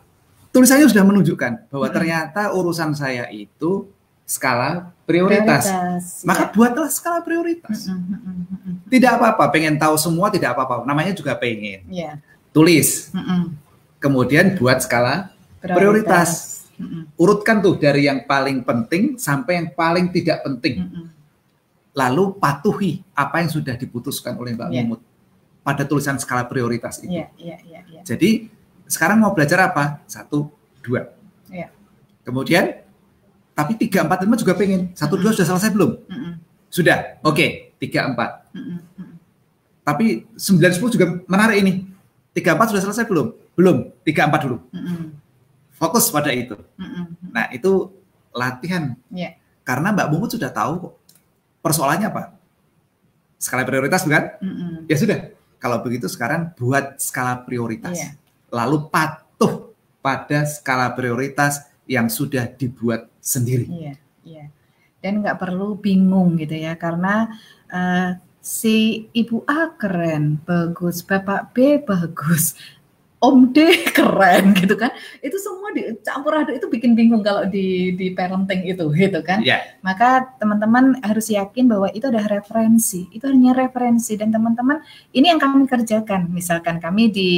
tulisannya 0.53 0.87
sudah 0.89 1.05
menunjukkan 1.05 1.69
bahwa 1.69 1.87
hmm. 1.89 1.95
ternyata 1.95 2.41
urusan 2.53 2.93
saya 2.97 3.29
itu 3.29 3.89
skala 4.29 4.93
prioritas. 5.09 5.65
prioritas 5.65 6.03
Maka 6.21 6.43
ya. 6.45 6.51
buatlah 6.53 6.89
skala 6.93 7.19
prioritas. 7.25 7.89
Hmm, 7.89 7.97
hmm, 8.05 8.19
hmm, 8.21 8.45
hmm, 8.45 8.75
tidak 8.93 9.11
apa-apa, 9.17 9.43
pengen 9.49 9.75
tahu 9.81 9.97
semua 9.97 10.29
tidak 10.29 10.53
apa-apa. 10.53 10.85
Namanya 10.85 11.17
juga 11.17 11.33
pengen. 11.33 11.89
Yeah. 11.89 12.21
Tulis. 12.53 13.09
Hmm. 13.09 13.57
Kemudian 13.97 14.53
buat 14.53 14.85
skala 14.85 15.33
prioritas. 15.57 15.73
prioritas. 15.73 16.29
Hmm. 16.79 17.03
Urutkan 17.19 17.59
tuh 17.59 17.75
dari 17.75 18.07
yang 18.07 18.23
paling 18.23 18.63
penting 18.63 19.17
sampai 19.17 19.65
yang 19.65 19.67
paling 19.73 20.13
tidak 20.13 20.45
penting. 20.45 20.85
Hmm. 20.85 21.07
Lalu 21.97 22.37
patuhi 22.37 23.01
apa 23.17 23.41
yang 23.43 23.51
sudah 23.51 23.75
diputuskan 23.75 24.37
oleh 24.37 24.55
Mbak 24.55 24.69
yeah. 24.71 24.85
Mumut 24.85 25.01
pada 25.65 25.83
tulisan 25.83 26.15
skala 26.21 26.47
prioritas 26.47 27.01
itu. 27.03 27.11
Yeah, 27.11 27.29
yeah, 27.35 27.59
yeah, 27.67 27.83
yeah. 27.91 28.03
Jadi 28.07 28.58
sekarang 28.89 29.21
mau 29.21 29.37
belajar 29.37 29.69
apa? 29.69 30.01
Satu, 30.09 30.49
dua. 30.81 31.13
Ya. 31.53 31.69
Kemudian, 32.25 32.81
tapi 33.53 33.77
tiga, 33.77 34.01
empat, 34.01 34.25
lima 34.25 34.33
juga 34.33 34.57
pengen. 34.57 34.89
Satu, 34.97 35.13
mm 35.13 35.21
-hmm. 35.21 35.23
dua 35.29 35.31
sudah 35.37 35.47
selesai 35.53 35.69
belum? 35.77 35.91
Mm 36.09 36.17
-hmm. 36.17 36.33
Sudah. 36.73 36.97
Oke, 37.21 37.37
okay. 37.37 37.49
tiga, 37.77 38.09
empat. 38.09 38.49
Mm 38.57 38.63
-hmm. 38.65 39.09
Tapi 39.85 40.05
sembilan, 40.33 40.71
sepuluh 40.73 40.91
juga 40.97 41.05
menarik 41.29 41.57
ini. 41.61 41.73
Tiga, 42.33 42.57
empat 42.57 42.73
sudah 42.73 42.83
selesai 42.89 43.05
belum? 43.05 43.27
Belum. 43.53 43.77
Tiga, 44.01 44.25
empat 44.25 44.41
dulu. 44.49 44.57
Mm 44.73 44.81
-hmm. 44.81 45.01
Fokus 45.77 46.09
pada 46.09 46.33
itu. 46.33 46.57
Mm 46.81 46.89
-hmm. 46.89 47.03
Nah, 47.29 47.45
itu 47.53 47.93
latihan. 48.33 48.97
Yeah. 49.13 49.37
Karena 49.61 49.93
Mbak 49.93 50.07
Mumut 50.09 50.33
sudah 50.33 50.49
tahu 50.49 50.89
kok. 50.89 50.93
Persoalannya 51.61 52.09
apa? 52.09 52.33
Skala 53.37 53.69
prioritas 53.69 54.01
bukan? 54.01 54.33
Mm 54.41 54.49
-hmm. 54.49 54.73
Ya 54.89 54.97
sudah. 54.97 55.19
Kalau 55.61 55.77
begitu 55.85 56.09
sekarang 56.09 56.57
buat 56.57 56.97
skala 56.97 57.45
prioritas. 57.45 57.93
Yeah 57.93 58.17
lalu 58.49 58.89
patuh 58.89 59.73
pada 59.99 60.45
skala 60.45 60.93
prioritas 60.93 61.69
yang 61.89 62.09
sudah 62.09 62.45
dibuat 62.45 63.09
sendiri. 63.17 63.65
Iya, 63.65 63.93
iya. 64.25 64.45
Dan 64.99 65.23
nggak 65.23 65.39
perlu 65.39 65.79
bingung 65.79 66.35
gitu 66.37 66.53
ya, 66.53 66.75
karena 66.75 67.31
uh, 67.71 68.19
si 68.39 69.07
ibu 69.15 69.43
A 69.47 69.73
keren, 69.75 70.39
bagus, 70.43 71.01
bapak 71.01 71.55
B 71.55 71.79
bagus, 71.81 72.55
Om 73.19 73.51
D 73.51 73.67
keren 73.97 74.55
gitu 74.55 74.79
kan. 74.79 74.95
Itu 75.19 75.35
semua 75.43 75.75
dicampur 75.75 76.31
aduk 76.39 76.55
itu 76.55 76.67
bikin 76.71 76.95
bingung 76.95 77.19
kalau 77.19 77.43
di 77.43 77.91
di 77.91 78.15
parenting 78.15 78.63
itu 78.63 78.87
gitu 78.95 79.19
kan. 79.19 79.43
Yeah. 79.43 79.59
Maka 79.83 80.39
teman-teman 80.39 81.03
harus 81.03 81.27
yakin 81.27 81.67
bahwa 81.67 81.91
itu 81.91 82.07
adalah 82.07 82.39
referensi. 82.39 83.11
Itu 83.11 83.27
hanya 83.27 83.51
referensi 83.51 84.15
dan 84.15 84.31
teman-teman 84.31 84.79
ini 85.11 85.35
yang 85.35 85.39
kami 85.39 85.67
kerjakan. 85.67 86.31
Misalkan 86.31 86.79
kami 86.79 87.11
di 87.11 87.31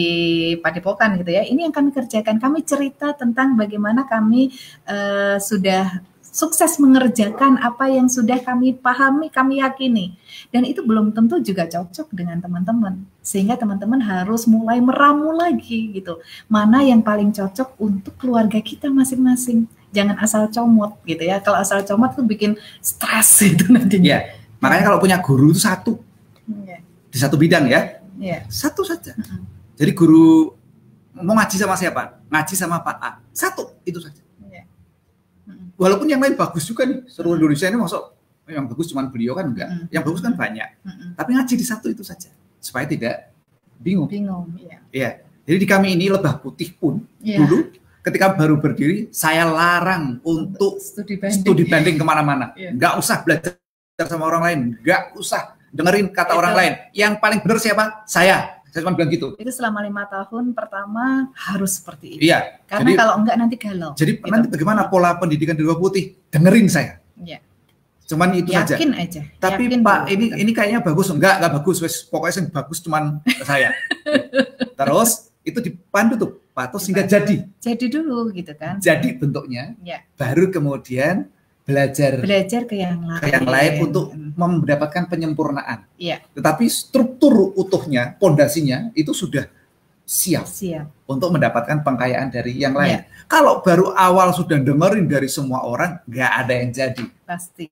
Padepokan 0.61 1.17
gitu 1.17 1.33
ya. 1.33 1.41
Ini 1.49 1.65
yang 1.65 1.73
kami 1.73 1.89
kerjakan. 1.89 2.37
Kami 2.37 2.61
cerita 2.61 3.17
tentang 3.17 3.57
bagaimana 3.57 4.05
kami 4.05 4.53
uh, 4.85 5.41
sudah 5.41 6.11
sukses 6.31 6.79
mengerjakan 6.79 7.59
apa 7.59 7.91
yang 7.91 8.07
sudah 8.07 8.39
kami 8.39 8.73
pahami, 8.79 9.27
kami 9.27 9.59
yakini. 9.59 10.15
Dan 10.49 10.63
itu 10.63 10.79
belum 10.81 11.11
tentu 11.11 11.43
juga 11.43 11.67
cocok 11.67 12.07
dengan 12.15 12.39
teman-teman. 12.39 13.03
Sehingga 13.19 13.59
teman-teman 13.59 13.99
harus 13.99 14.47
mulai 14.47 14.79
meramu 14.79 15.35
lagi 15.35 15.91
gitu. 15.91 16.23
Mana 16.47 16.81
yang 16.81 17.03
paling 17.03 17.35
cocok 17.35 17.75
untuk 17.77 18.15
keluarga 18.17 18.57
kita 18.63 18.87
masing-masing. 18.87 19.67
Jangan 19.91 20.15
asal 20.23 20.47
comot 20.47 20.95
gitu 21.03 21.27
ya. 21.27 21.43
Kalau 21.43 21.59
asal 21.59 21.83
comot 21.83 22.15
tuh 22.15 22.23
bikin 22.23 22.55
stres 22.79 23.43
itu 23.51 23.67
nantinya. 23.67 24.07
Ya, 24.07 24.19
makanya 24.63 24.87
kalau 24.87 24.99
punya 25.03 25.19
guru 25.19 25.51
itu 25.51 25.61
satu. 25.61 25.99
Ya. 26.63 26.79
Di 27.11 27.17
satu 27.19 27.35
bidang 27.35 27.67
ya. 27.67 27.99
Ya. 28.17 28.47
Satu 28.47 28.87
saja. 28.87 29.11
Jadi 29.75 29.91
guru 29.91 30.55
mau 31.11 31.35
ngaji 31.35 31.59
sama 31.59 31.75
siapa? 31.75 32.23
Ngaji 32.31 32.55
sama 32.55 32.79
Pak 32.79 32.97
A. 33.03 33.11
Satu 33.35 33.75
itu 33.83 33.99
saja 33.99 34.30
walaupun 35.81 36.05
yang 36.05 36.21
lain 36.21 36.37
bagus 36.37 36.69
juga 36.69 36.85
nih 36.85 37.09
seluruh 37.09 37.41
Indonesia 37.41 37.65
ini 37.65 37.81
masuk. 37.81 38.03
Yang 38.45 38.65
bagus 38.73 38.85
cuma 38.93 39.01
beliau 39.09 39.33
kan 39.33 39.49
enggak. 39.49 39.69
Mm. 39.69 39.85
yang 39.89 40.03
bagus 40.05 40.21
kan 40.21 40.33
banyak. 40.37 40.69
Mm-mm. 40.85 41.09
tapi 41.17 41.29
ngaji 41.33 41.53
di 41.57 41.65
satu 41.65 41.87
itu 41.89 42.03
saja 42.05 42.29
supaya 42.61 42.85
tidak 42.85 43.33
bingung. 43.81 44.05
Bingung, 44.05 44.53
iya. 44.61 44.77
ya 44.93 45.09
jadi 45.47 45.57
di 45.57 45.67
kami 45.67 45.97
ini 45.97 46.05
lebah 46.11 46.37
putih 46.37 46.69
pun 46.77 47.01
Iya. 47.23 47.41
dulu 47.41 47.73
ketika 48.01 48.33
baru 48.33 48.57
berdiri 48.61 49.09
saya 49.09 49.45
larang 49.49 50.21
untuk 50.21 50.77
studi 50.77 51.17
banding. 51.17 51.41
studi 51.41 51.63
banding 51.65 51.95
ke 51.97 52.05
mana-mana. 52.05 52.53
Nggak 52.53 52.93
usah 53.01 53.25
belajar 53.25 53.57
sama 54.05 54.25
orang 54.29 54.43
lain 54.45 54.59
nggak 54.81 55.17
usah 55.17 55.57
dengerin 55.71 56.11
kata 56.11 56.33
orang 56.37 56.53
lain. 56.53 56.73
Yang 56.93 57.13
paling 57.21 57.39
benar 57.41 57.57
siapa? 57.57 57.85
Saya 58.05 58.60
saya 58.71 58.81
cuma 58.81 58.95
bilang 58.95 59.11
gitu 59.11 59.27
Itu 59.35 59.51
selama 59.51 59.79
lima 59.79 60.03
tahun 60.05 60.51
pertama 60.51 61.27
harus 61.33 61.75
seperti 61.75 62.15
itu. 62.15 62.21
iya 62.23 62.63
Karena 62.63 62.87
jadi 62.87 62.91
kalau 62.95 63.13
enggak 63.19 63.35
nanti 63.35 63.55
galau. 63.55 63.91
jadi 63.93 64.11
gitu. 64.15 64.25
nanti 64.25 64.47
bagaimana 64.47 64.81
pola 64.85 65.13
pendidikan 65.13 65.53
di 65.53 65.61
lebah 65.61 65.77
putih 65.77 66.03
dengerin 66.27 66.65
saya 66.65 67.03
Iya. 67.15 67.37
cuman 68.03 68.31
itu 68.33 68.49
saja 68.49 68.75
Yakin 68.75 68.91
aja. 68.93 69.21
Tapi 69.37 69.63
Yakin 69.65 69.81
Pak, 69.81 69.99
dulu. 70.01 70.11
ini 70.11 70.25
ini 70.37 70.51
kayaknya 70.51 70.79
bagus 70.81 71.07
enggak? 71.07 71.33
Enggak 71.37 71.53
bagus, 71.53 71.77
wes 71.79 71.95
pokoknya 72.03 72.33
yang 72.37 72.47
bagus 72.49 72.77
cuman 72.79 73.03
saya. 73.47 73.71
Terus 74.73 75.09
itu 75.41 75.57
dipandu 75.59 76.13
tuh, 76.15 76.31
Pak, 76.51 76.69
terus 76.69 76.83
sehingga 76.83 77.03
jadi. 77.03 77.35
jadi 77.57 77.85
dulu 77.87 78.29
gitu 78.31 78.53
kan. 78.53 78.77
Jadi 78.77 79.15
bentuknya 79.15 79.73
Ya. 79.79 80.03
baru 80.13 80.49
kemudian 80.49 81.31
belajar 81.61 82.11
Belajar 82.19 82.61
ke 82.65 82.75
yang 82.75 82.99
lain. 82.99 83.21
ke 83.21 83.27
yang 83.29 83.45
lain 83.45 83.71
untuk 83.81 84.05
mendapatkan 84.33 85.03
penyempurnaan. 85.05 85.85
Iya. 85.95 86.19
Tetapi 86.33 86.65
struktur 86.67 87.53
utuhnya, 87.53 88.17
pondasinya 88.17 88.89
itu 88.91 89.11
sudah 89.11 89.45
siap 90.03 90.43
siap. 90.43 90.91
untuk 91.05 91.31
mendapatkan 91.31 91.79
pengkayaan 91.79 92.27
dari 92.27 92.57
yang 92.57 92.73
lain. 92.73 92.99
Iya. 92.99 93.07
Kalau 93.25 93.61
baru 93.61 93.93
awal 93.93 94.33
sudah 94.33 94.59
dengerin 94.59 95.07
dari 95.07 95.27
semua 95.27 95.63
orang, 95.63 96.03
nggak 96.03 96.31
ada 96.35 96.53
yang 96.53 96.69
jadi, 96.69 97.05
Pasti. 97.23 97.65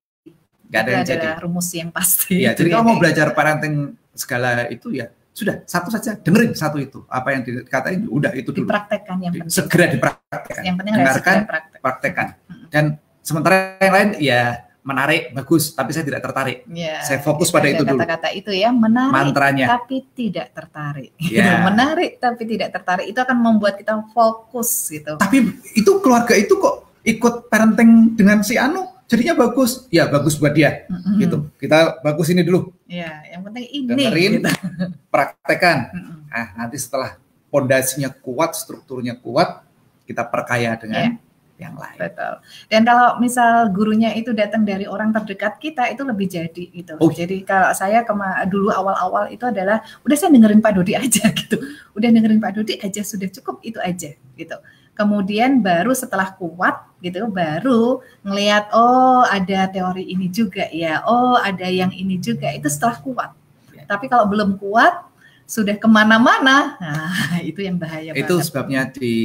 nggak 0.70 0.80
ada 0.80 0.92
yang 0.94 1.06
jadi. 1.06 1.28
rumus 1.42 1.68
yang 1.74 1.90
pasti. 1.90 2.40
Iya, 2.40 2.56
Itu 2.56 2.64
jadi 2.64 2.70
ya. 2.70 2.74
kalau 2.74 2.86
mau 2.86 2.98
belajar 2.98 3.28
parenting 3.34 3.76
segala 4.14 4.68
itu 4.68 4.92
ya 4.92 5.08
sudah 5.30 5.64
satu 5.64 5.88
saja 5.88 6.20
dengerin 6.20 6.52
satu 6.52 6.76
itu 6.76 7.00
apa 7.08 7.32
yang 7.32 7.42
dikatain 7.42 8.04
udah 8.06 8.36
itu 8.36 8.52
dulu 8.52 8.68
dipraktekkan 8.68 9.18
yang 9.24 9.32
penting. 9.32 9.48
segera 9.48 9.86
dipraktekkan 9.88 10.64
Yang 10.64 10.76
penting 10.76 10.94
dengarkan 10.94 11.16
segera 11.16 11.48
praktek. 11.48 11.80
praktekkan 11.80 12.28
Mm. 12.44 12.68
dan 12.68 12.86
sementara 13.30 13.78
yang 13.78 13.94
lain 13.94 14.10
ya 14.18 14.44
menarik 14.82 15.30
bagus 15.32 15.70
tapi 15.70 15.94
saya 15.94 16.02
tidak 16.02 16.26
tertarik 16.26 16.66
Ya, 16.66 17.04
Saya 17.04 17.22
fokus 17.22 17.54
pada 17.54 17.70
ada 17.70 17.78
itu 17.78 17.84
dulu. 17.86 18.00
Kata-kata 18.00 18.30
itu 18.34 18.50
ya 18.50 18.74
menarik 18.74 19.14
mantranya 19.14 19.66
tapi 19.78 20.02
tidak 20.18 20.50
tertarik. 20.50 21.14
Ya. 21.22 21.62
menarik 21.70 22.18
tapi 22.18 22.42
tidak 22.44 22.74
tertarik 22.74 23.06
itu 23.06 23.20
akan 23.20 23.38
membuat 23.38 23.78
kita 23.78 24.02
fokus 24.10 24.90
gitu. 24.90 25.22
tapi 25.22 25.46
itu 25.78 25.92
keluarga 26.02 26.34
itu 26.34 26.58
kok 26.58 26.90
ikut 27.06 27.48
parenting 27.48 28.18
dengan 28.18 28.42
si 28.42 28.58
Anu 28.58 28.90
jadinya 29.06 29.38
bagus 29.40 29.86
ya 29.90 30.06
bagus 30.06 30.38
buat 30.38 30.54
dia 30.54 30.86
Mm-mm. 30.86 31.18
gitu 31.18 31.38
kita 31.58 32.02
bagus 32.02 32.30
ini 32.30 32.42
dulu 32.42 32.74
Ya, 32.86 33.22
yang 33.30 33.46
penting 33.46 33.66
ini. 33.70 33.86
dengerin 33.88 34.32
gitu. 34.42 34.50
praktekkan 35.14 35.78
Mm-mm. 35.94 36.18
ah 36.30 36.48
nanti 36.56 36.78
setelah 36.78 37.18
pondasinya 37.50 38.10
kuat 38.10 38.54
strukturnya 38.54 39.18
kuat 39.18 39.62
kita 40.06 40.26
perkaya 40.26 40.74
dengan 40.78 41.18
yang 41.60 41.76
lain 41.76 42.00
Betul. 42.00 42.34
Dan 42.72 42.82
kalau 42.88 43.20
misal 43.20 43.68
gurunya 43.76 44.16
itu 44.16 44.32
datang 44.32 44.64
dari 44.64 44.88
orang 44.88 45.12
terdekat 45.12 45.60
kita 45.60 45.92
itu 45.92 46.08
lebih 46.08 46.32
jadi 46.32 46.64
gitu. 46.72 46.96
Oh. 46.98 47.12
Jadi 47.12 47.44
kalau 47.44 47.76
saya 47.76 48.08
kema 48.08 48.48
dulu 48.48 48.72
awal-awal 48.72 49.28
itu 49.28 49.44
adalah 49.44 49.84
udah 50.08 50.16
saya 50.16 50.32
dengerin 50.32 50.64
Pak 50.64 50.74
Dodi 50.80 50.96
aja 50.96 51.28
gitu. 51.40 51.60
Udah 51.94 52.10
dengerin 52.10 52.40
Pak 52.40 52.52
Dodi 52.56 52.80
aja 52.80 53.02
sudah 53.04 53.28
cukup 53.28 53.60
itu 53.62 53.78
aja 53.84 54.16
gitu. 54.16 54.58
Kemudian 54.96 55.60
baru 55.60 55.92
setelah 55.92 56.32
kuat 56.36 56.88
gitu 57.00 57.28
baru 57.32 58.04
ngelihat 58.24 58.72
oh 58.76 59.24
ada 59.28 59.68
teori 59.68 60.08
ini 60.08 60.32
juga 60.32 60.68
ya. 60.72 61.04
Oh 61.04 61.36
ada 61.36 61.68
yang 61.68 61.92
ini 61.92 62.16
juga. 62.20 62.56
Itu 62.56 62.72
setelah 62.72 63.04
kuat. 63.04 63.32
Ya. 63.76 63.84
Tapi 63.84 64.08
kalau 64.08 64.32
belum 64.32 64.56
kuat 64.56 65.12
sudah 65.50 65.76
ke 65.82 65.88
mana-mana, 65.90 66.78
nah 66.78 67.42
itu 67.50 67.66
yang 67.66 67.82
bahaya 67.82 68.14
itu 68.14 68.38
banget. 68.38 68.46
sebabnya 68.46 68.82
di 68.94 69.16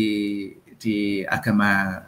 di 0.80 1.24
agama 1.24 2.01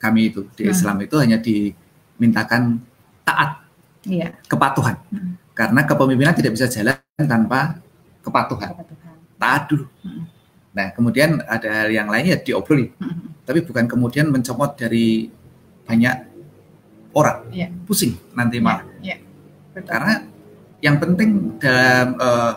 kami 0.00 0.32
itu 0.32 0.48
di 0.56 0.64
Hmm. 0.66 0.72
Islam 0.72 0.96
itu 1.04 1.14
hanya 1.20 1.38
dimintakan 1.38 2.80
taat 3.22 3.60
Iya. 4.08 4.32
kepatuhan 4.48 4.96
Hmm. 5.12 5.36
karena 5.52 5.80
kepemimpinan 5.84 6.32
tidak 6.32 6.56
bisa 6.56 6.66
jalan 6.66 6.96
tanpa 7.20 7.76
kepatuhan 8.24 8.72
kata 8.72 8.84
Tuhan. 8.88 9.14
taat 9.36 9.62
dulu 9.68 9.84
Hmm. 10.00 10.24
nah 10.72 10.88
kemudian 10.90 11.44
ada 11.44 11.68
hal 11.84 11.88
yang 11.92 12.08
lainnya 12.08 12.40
diobroli 12.40 12.88
Hmm. 12.96 13.36
tapi 13.44 13.60
bukan 13.60 13.84
kemudian 13.84 14.32
mencomot 14.32 14.72
dari 14.74 15.28
banyak 15.84 16.16
orang 17.12 17.44
Iya. 17.52 17.68
pusing 17.84 18.16
nanti 18.32 18.56
malah 18.56 18.88
Betul. 19.70 19.86
karena 19.86 20.14
yang 20.80 20.96
penting 20.96 21.60
dalam 21.60 22.16
eh, 22.16 22.52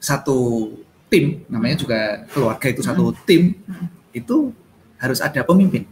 satu 0.00 0.68
tim 1.06 1.44
namanya 1.46 1.76
juga 1.78 2.00
keluarga 2.32 2.66
itu 2.66 2.82
satu 2.82 3.14
tim 3.22 3.54
Hmm. 3.66 3.86
itu 4.10 4.50
harus 4.98 5.22
ada 5.22 5.46
pemimpin 5.46 5.86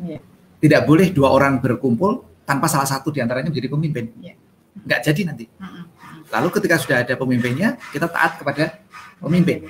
Iya. 0.00 0.18
tidak 0.62 0.80
boleh 0.88 1.10
dua 1.12 1.28
orang 1.34 1.58
berkumpul 1.60 2.24
tanpa 2.46 2.70
salah 2.70 2.86
satu 2.88 3.10
di 3.12 3.20
antaranya 3.20 3.50
menjadi 3.52 3.68
pemimpin. 3.68 4.04
Iya. 4.22 4.34
nggak 4.72 5.00
jadi 5.04 5.20
nanti. 5.28 5.44
Lalu 6.32 6.48
ketika 6.48 6.80
sudah 6.80 7.04
ada 7.04 7.14
pemimpinnya 7.18 7.76
kita 7.92 8.08
taat 8.08 8.40
kepada 8.40 8.80
pemimpin. 9.20 9.68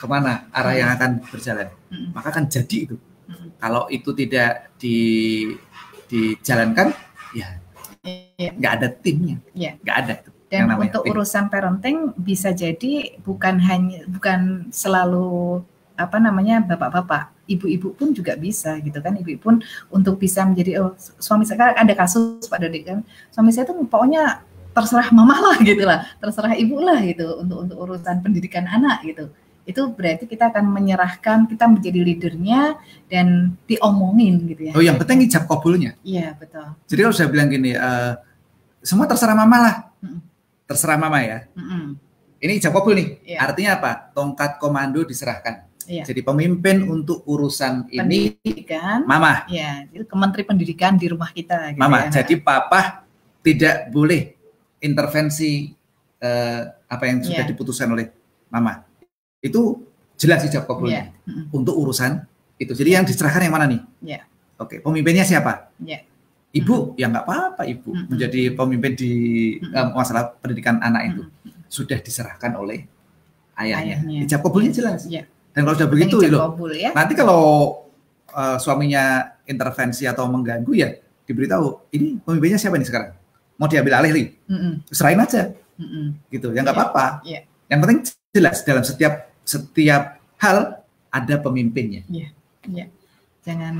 Ke 0.00 0.06
mana 0.08 0.48
arah 0.54 0.72
yang 0.72 0.90
akan 0.96 1.20
berjalan? 1.28 1.68
Maka 2.14 2.30
akan 2.32 2.46
jadi 2.48 2.76
itu. 2.88 2.96
Kalau 3.58 3.90
itu 3.90 4.10
tidak 4.16 4.70
di 4.80 4.96
dijalankan 6.06 6.94
ya 7.34 7.60
Iya. 8.40 8.50
nggak 8.56 8.72
ada 8.80 8.88
timnya. 8.88 9.36
Iya. 9.52 9.76
nggak 9.82 9.96
ada 10.04 10.12
itu. 10.24 10.30
Dan 10.50 10.66
namanya 10.66 10.90
untuk 10.90 11.02
tim. 11.06 11.10
urusan 11.14 11.44
parenting 11.46 11.98
bisa 12.16 12.50
jadi 12.50 12.92
bukan 13.22 13.60
hanya 13.62 14.02
bukan 14.10 14.72
selalu 14.74 15.62
apa 15.94 16.16
namanya 16.16 16.64
bapak-bapak, 16.64 17.30
ibu-ibu 17.50 17.90
pun 17.92 18.14
juga 18.14 18.38
bisa 18.38 18.78
gitu 18.78 19.02
kan. 19.02 19.18
Ibu 19.18 19.36
pun 19.36 19.58
untuk 19.90 20.16
bisa 20.16 20.46
menjadi 20.46 20.78
oh 20.80 20.94
suami 21.18 21.42
saya 21.42 21.74
kan 21.74 21.82
ada 21.82 21.92
kasus 21.92 22.46
Pak 22.46 22.58
Dodi 22.62 22.86
kan. 22.86 23.02
Suami 23.28 23.50
saya 23.50 23.66
tuh 23.66 23.74
pokoknya 23.84 24.46
terserah 24.70 25.10
mama 25.10 25.34
lah 25.34 25.58
gitu 25.66 25.82
lah, 25.82 26.06
terserah 26.16 26.54
ibu 26.54 26.78
lah 26.78 27.02
gitu 27.02 27.42
untuk 27.42 27.66
untuk 27.66 27.76
urusan 27.76 28.22
pendidikan 28.22 28.64
anak 28.64 29.02
gitu. 29.02 29.26
Itu 29.66 29.90
berarti 29.90 30.24
kita 30.24 30.50
akan 30.50 30.66
menyerahkan 30.66 31.46
kita 31.46 31.66
menjadi 31.66 32.00
leadernya 32.00 32.78
dan 33.06 33.54
diomongin 33.66 34.40
gitu 34.48 34.62
ya. 34.66 34.72
oh 34.74 34.82
yang 34.82 34.98
penting 34.98 35.26
ijab 35.26 35.46
kabulnya 35.46 35.94
Iya 36.02 36.34
betul. 36.34 36.74
jadi 36.90 37.00
kalau 37.06 37.14
saya 37.14 37.28
bilang 37.30 37.46
gini 37.46 37.76
eh, 37.76 38.12
semua 38.82 39.06
terserah 39.06 39.36
mama 39.36 39.56
lah 39.60 39.74
terserah 40.66 40.98
mama 40.98 41.22
ya 41.22 41.44
Mm-mm. 41.54 41.94
ini 42.40 42.52
ijab 42.58 42.72
kabul 42.72 42.98
nih 42.98 43.20
Iya. 43.22 43.36
artinya 43.46 43.70
apa 43.78 43.90
tongkat 44.10 44.58
komando 44.58 45.04
diserahkan 45.04 45.69
Iya. 45.84 46.04
jadi 46.04 46.20
pemimpin 46.20 46.84
untuk 46.84 47.24
urusan 47.24 47.88
ini 47.88 48.36
Pendidikan. 48.36 49.02
mama 49.04 49.48
Ya, 49.48 49.88
itu 49.88 50.04
ke 50.04 50.14
Menteri 50.14 50.42
Pendidikan 50.44 50.94
di 50.94 51.08
rumah 51.08 51.30
kita. 51.30 51.72
Gitu 51.72 51.80
Mama, 51.80 52.06
ya. 52.06 52.20
jadi 52.20 52.34
papa 52.36 53.02
tidak 53.40 53.88
boleh 53.88 54.36
intervensi 54.78 55.72
eh, 56.16 56.62
apa 56.84 57.04
yang 57.04 57.20
sudah 57.20 57.42
Iya. 57.42 57.48
diputuskan 57.48 57.88
oleh 57.88 58.12
mama. 58.48 58.84
Itu 59.40 59.80
jelas 60.14 60.44
ijab 60.44 60.68
kabulnya. 60.68 61.16
Mm-mm. 61.24 61.48
untuk 61.50 61.72
urusan 61.74 62.28
itu. 62.56 62.70
Jadi 62.70 62.90
yang 62.92 63.04
diserahkan 63.04 63.40
yang 63.40 63.54
mana 63.54 63.64
nih? 63.64 63.80
Iya. 64.04 64.20
Oke, 64.56 64.78
pemimpinnya 64.78 65.24
siapa? 65.24 65.72
Iya. 65.80 66.04
Ibu, 66.50 66.92
ya 66.94 67.08
nggak 67.08 67.24
apa-apa 67.24 67.62
ibu 67.64 67.88
Mm-mm. 67.88 68.10
menjadi 68.10 68.52
pemimpin 68.52 68.92
di 68.92 69.12
Mm-mm. 69.56 69.72
eh, 69.72 69.88
masalah 69.96 70.36
pendidikan 70.36 70.76
anak 70.78 71.02
itu 71.08 71.22
Mm-mm. 71.24 71.64
sudah 71.66 71.96
diserahkan 71.96 72.52
oleh 72.52 72.84
ayahnya. 73.56 74.04
Ayahnya. 74.04 74.18
Ijab 74.28 74.40
kabulnya 74.44 74.70
jelas. 74.70 75.08
Iya. 75.08 75.24
Dan 75.50 75.60
kalau 75.62 75.74
sudah 75.74 75.90
begitu, 75.90 76.16
ijab 76.22 76.54
loh, 76.54 76.70
ya. 76.70 76.90
nanti 76.92 77.12
kalau 77.12 77.42
eh, 78.28 78.56
suaminya 78.56 79.04
intervensi 79.44 80.06
atau 80.06 80.26
mengganggu 80.26 80.72
ya 80.72 80.88
diberitahu 81.22 81.90
ini 81.90 82.18
pemimpinnya 82.18 82.56
siapa 82.56 82.74
nih 82.74 82.86
sekarang 82.86 83.10
mau 83.54 83.66
diambil 83.66 83.98
alih 83.98 84.10
nih 84.12 84.26
Mm-mm. 84.46 84.72
serahin 84.86 85.18
aja 85.18 85.50
Mm-mm. 85.76 86.14
gitu 86.28 86.50
ya 86.50 86.62
nggak 86.62 86.70
Iya. 86.70 86.82
apa-apa 86.82 87.06
Iya. 87.22 87.40
yang 87.66 87.78
penting 87.78 87.98
jelas 88.30 88.62
dalam 88.62 88.82
setiap 88.82 89.14
setiap 89.42 90.02
hal 90.36 90.82
ada 91.08 91.34
pemimpinnya 91.36 92.02
Jangan 93.40 93.72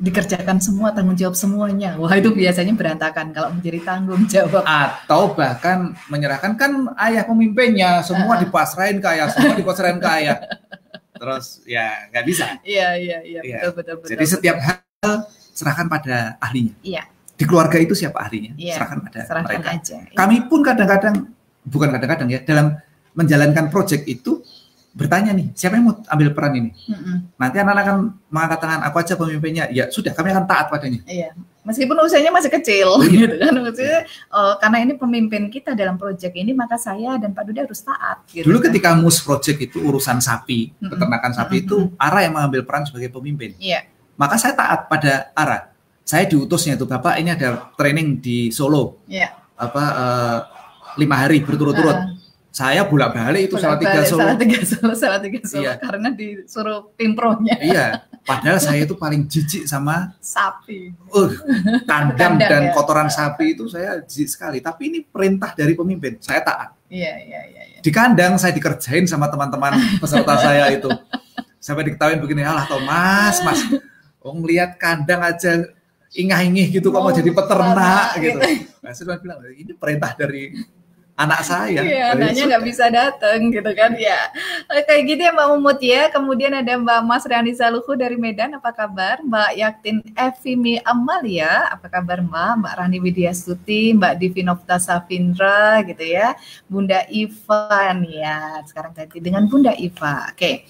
dikerjakan 0.00 0.56
semua 0.56 0.88
tanggung 0.88 1.12
jawab 1.12 1.36
semuanya. 1.36 2.00
Wah 2.00 2.16
itu 2.16 2.32
biasanya 2.32 2.72
berantakan 2.72 3.28
kalau 3.28 3.52
menjadi 3.52 3.84
tanggung 3.84 4.24
jawab. 4.24 4.64
atau 4.64 5.36
bahkan 5.36 5.92
menyerahkan 6.08 6.56
kan 6.56 6.72
ayah 7.04 7.28
pemimpinnya 7.28 8.00
semua 8.00 8.40
Uh-uh. 8.40 8.48
dipasrahin 8.48 8.96
ke 8.96 9.08
ayah 9.12 9.28
semua 9.28 9.52
dipasrahin 9.52 10.00
ke 10.00 10.08
ayah 10.16 10.40
terus 11.16 11.46
ya 11.64 11.86
nggak 12.08 12.24
bisa 12.24 12.46
Iya 12.62 12.88
iya 12.94 13.18
iya 13.20 13.40
Iya. 13.42 13.56
betul 13.62 13.72
betul 13.74 13.94
betul. 14.00 14.08
jadi 14.12 14.24
setiap 14.26 14.56
hal 14.58 15.12
serahkan 15.52 15.86
pada 15.86 16.16
ahlinya 16.38 16.74
Iya. 16.80 17.02
di 17.32 17.44
keluarga 17.44 17.76
itu 17.76 17.92
siapa 17.92 18.18
ahlinya 18.20 18.52
Iya. 18.54 18.74
serahkan 18.76 18.98
pada 19.02 19.18
serahkan 19.24 19.48
mereka 19.50 19.68
aja. 19.74 19.96
Iya. 20.02 20.14
kami 20.14 20.36
pun 20.46 20.60
kadang-kadang 20.60 21.14
bukan 21.64 21.88
kadang-kadang 21.90 22.28
ya 22.30 22.40
dalam 22.40 22.66
menjalankan 23.12 23.68
proyek 23.68 24.04
itu 24.04 24.44
bertanya 24.96 25.36
nih, 25.36 25.52
siapa 25.52 25.76
yang 25.76 25.92
mau 25.92 25.94
ambil 26.08 26.32
peran 26.32 26.56
ini? 26.56 26.70
Mm-mm. 26.72 27.36
Nanti 27.36 27.56
anak-anak 27.60 27.84
akan 27.84 27.96
mengangkat 28.32 28.58
tangan, 28.64 28.80
aku 28.88 28.96
aja 29.04 29.14
pemimpinnya. 29.20 29.64
Ya 29.68 29.92
sudah, 29.92 30.16
kami 30.16 30.32
akan 30.32 30.48
taat 30.48 30.72
padanya. 30.72 31.04
Iya, 31.04 31.36
meskipun 31.68 32.00
usianya 32.00 32.32
masih 32.32 32.48
kecil, 32.48 32.88
gitu 33.12 33.36
kan 33.36 33.52
maksudnya. 33.60 34.08
oh, 34.32 34.56
karena 34.56 34.78
ini 34.88 34.92
pemimpin 34.96 35.52
kita 35.52 35.76
dalam 35.76 36.00
proyek 36.00 36.32
ini, 36.32 36.56
maka 36.56 36.80
saya 36.80 37.20
dan 37.20 37.36
Pak 37.36 37.44
Duda 37.44 37.68
harus 37.68 37.84
taat. 37.84 38.24
Gitu 38.32 38.48
Dulu 38.48 38.56
kan. 38.56 38.64
ketika 38.72 38.88
mus 38.96 39.20
project 39.20 39.58
itu 39.60 39.84
urusan 39.84 40.16
sapi, 40.24 40.72
Mm-mm. 40.72 40.88
peternakan 40.96 41.32
sapi 41.36 41.60
Mm-mm. 41.60 41.66
itu 41.68 41.76
Ara 42.00 42.24
yang 42.24 42.32
mengambil 42.32 42.64
peran 42.64 42.88
sebagai 42.88 43.12
pemimpin. 43.12 43.52
Iya, 43.60 43.84
Maka 44.16 44.40
saya 44.40 44.56
taat 44.56 44.88
pada 44.88 45.28
Ara. 45.36 45.76
Saya 46.06 46.24
diutusnya 46.24 46.80
itu 46.80 46.88
Bapak 46.88 47.20
ini 47.20 47.36
ada 47.36 47.68
training 47.76 48.22
di 48.22 48.48
Solo 48.54 49.02
iya. 49.10 49.34
apa 49.58 49.82
eh, 49.82 50.38
lima 50.96 51.20
hari 51.20 51.44
berturut-turut. 51.44 51.92
Heeh. 51.92 52.15
Saya 52.56 52.88
bolak 52.88 53.12
balik 53.12 53.52
itu 53.52 53.60
salah 53.60 53.76
tiga 53.76 54.00
Solo. 54.08 54.24
Salah 54.24 54.36
tiga 54.40 54.58
Solo, 54.64 54.92
salah 54.96 55.20
tiga 55.20 55.40
Solo, 55.44 55.60
Iya. 55.60 55.72
karena 55.76 56.08
disuruh 56.08 56.88
pimpronya 56.96 57.52
Iya, 57.60 58.08
padahal 58.24 58.56
saya 58.56 58.88
itu 58.88 58.96
paling 58.96 59.28
jijik 59.28 59.68
sama 59.68 60.16
sapi. 60.24 60.88
uh, 61.12 61.28
kandang 61.84 62.40
Kandang, 62.40 62.48
dan 62.48 62.62
ya. 62.64 62.72
kotoran 62.72 63.12
sapi 63.12 63.52
itu 63.52 63.68
saya 63.68 64.00
jijik 64.08 64.32
sekali. 64.32 64.64
Tapi 64.64 64.88
ini 64.88 64.98
perintah 65.04 65.52
dari 65.52 65.76
pemimpin, 65.76 66.16
saya 66.16 66.40
taat. 66.40 66.72
Iya, 66.88 67.12
iya, 67.28 67.40
iya. 67.44 67.62
iya. 67.76 67.78
Di 67.84 67.92
kandang 67.92 68.40
saya 68.40 68.56
dikerjain 68.56 69.04
sama 69.04 69.28
teman-teman 69.28 69.76
peserta 70.00 70.40
saya 70.48 70.72
itu. 70.72 70.88
Sampai 71.60 71.92
diketawain 71.92 72.24
begini, 72.24 72.40
alah 72.40 72.64
Thomas, 72.64 73.36
mas, 73.44 73.60
oh 74.24 74.32
ngeliat 74.32 74.80
kandang 74.80 75.20
aja 75.20 75.60
ingah-ingih 76.08 76.80
gitu 76.80 76.88
kok 76.88 77.04
mau 77.04 77.12
jadi 77.12 77.28
peternak 77.36 78.16
gitu. 78.16 78.40
gitu. 78.40 78.64
Nah, 78.80 78.90
saya 78.96 79.20
bilang, 79.20 79.44
ini 79.52 79.76
perintah 79.76 80.16
dari 80.16 80.56
anak 81.16 81.40
saya. 81.48 81.80
Iya, 81.80 81.96
Ya 81.96 82.04
anaknya 82.12 82.42
nggak 82.54 82.64
bisa 82.68 82.84
datang 82.92 83.48
gitu 83.48 83.70
kan 83.72 83.96
ya. 83.96 84.28
Kayak 84.68 85.02
gitu 85.08 85.20
ya 85.24 85.32
Mbak 85.32 85.48
Mumut 85.56 85.80
ya. 85.80 86.02
Kemudian 86.12 86.52
ada 86.52 86.76
Mbak 86.76 87.00
Mas 87.08 87.24
Riani 87.24 87.56
Saluhu 87.56 87.96
dari 87.96 88.20
Medan, 88.20 88.52
apa 88.52 88.70
kabar? 88.70 89.24
Mbak 89.24 89.50
Yaktin 89.56 89.96
Evimi 90.12 90.76
Amalia, 90.84 91.72
apa 91.72 91.88
kabar 91.88 92.20
Mbak? 92.20 92.52
Mbak 92.60 92.74
Rani 92.76 92.98
Widya 93.00 93.32
Stuti, 93.32 93.96
Mbak 93.96 94.20
Divinofta 94.20 94.76
Safindra 94.76 95.80
gitu 95.88 96.04
ya. 96.04 96.36
Bunda 96.68 97.08
Iva 97.08 97.96
nih 97.96 98.20
ya. 98.20 98.60
Sekarang 98.68 98.92
ganti 98.92 99.18
dengan 99.18 99.48
Bunda 99.48 99.72
Iva. 99.72 100.28
Oke. 100.30 100.68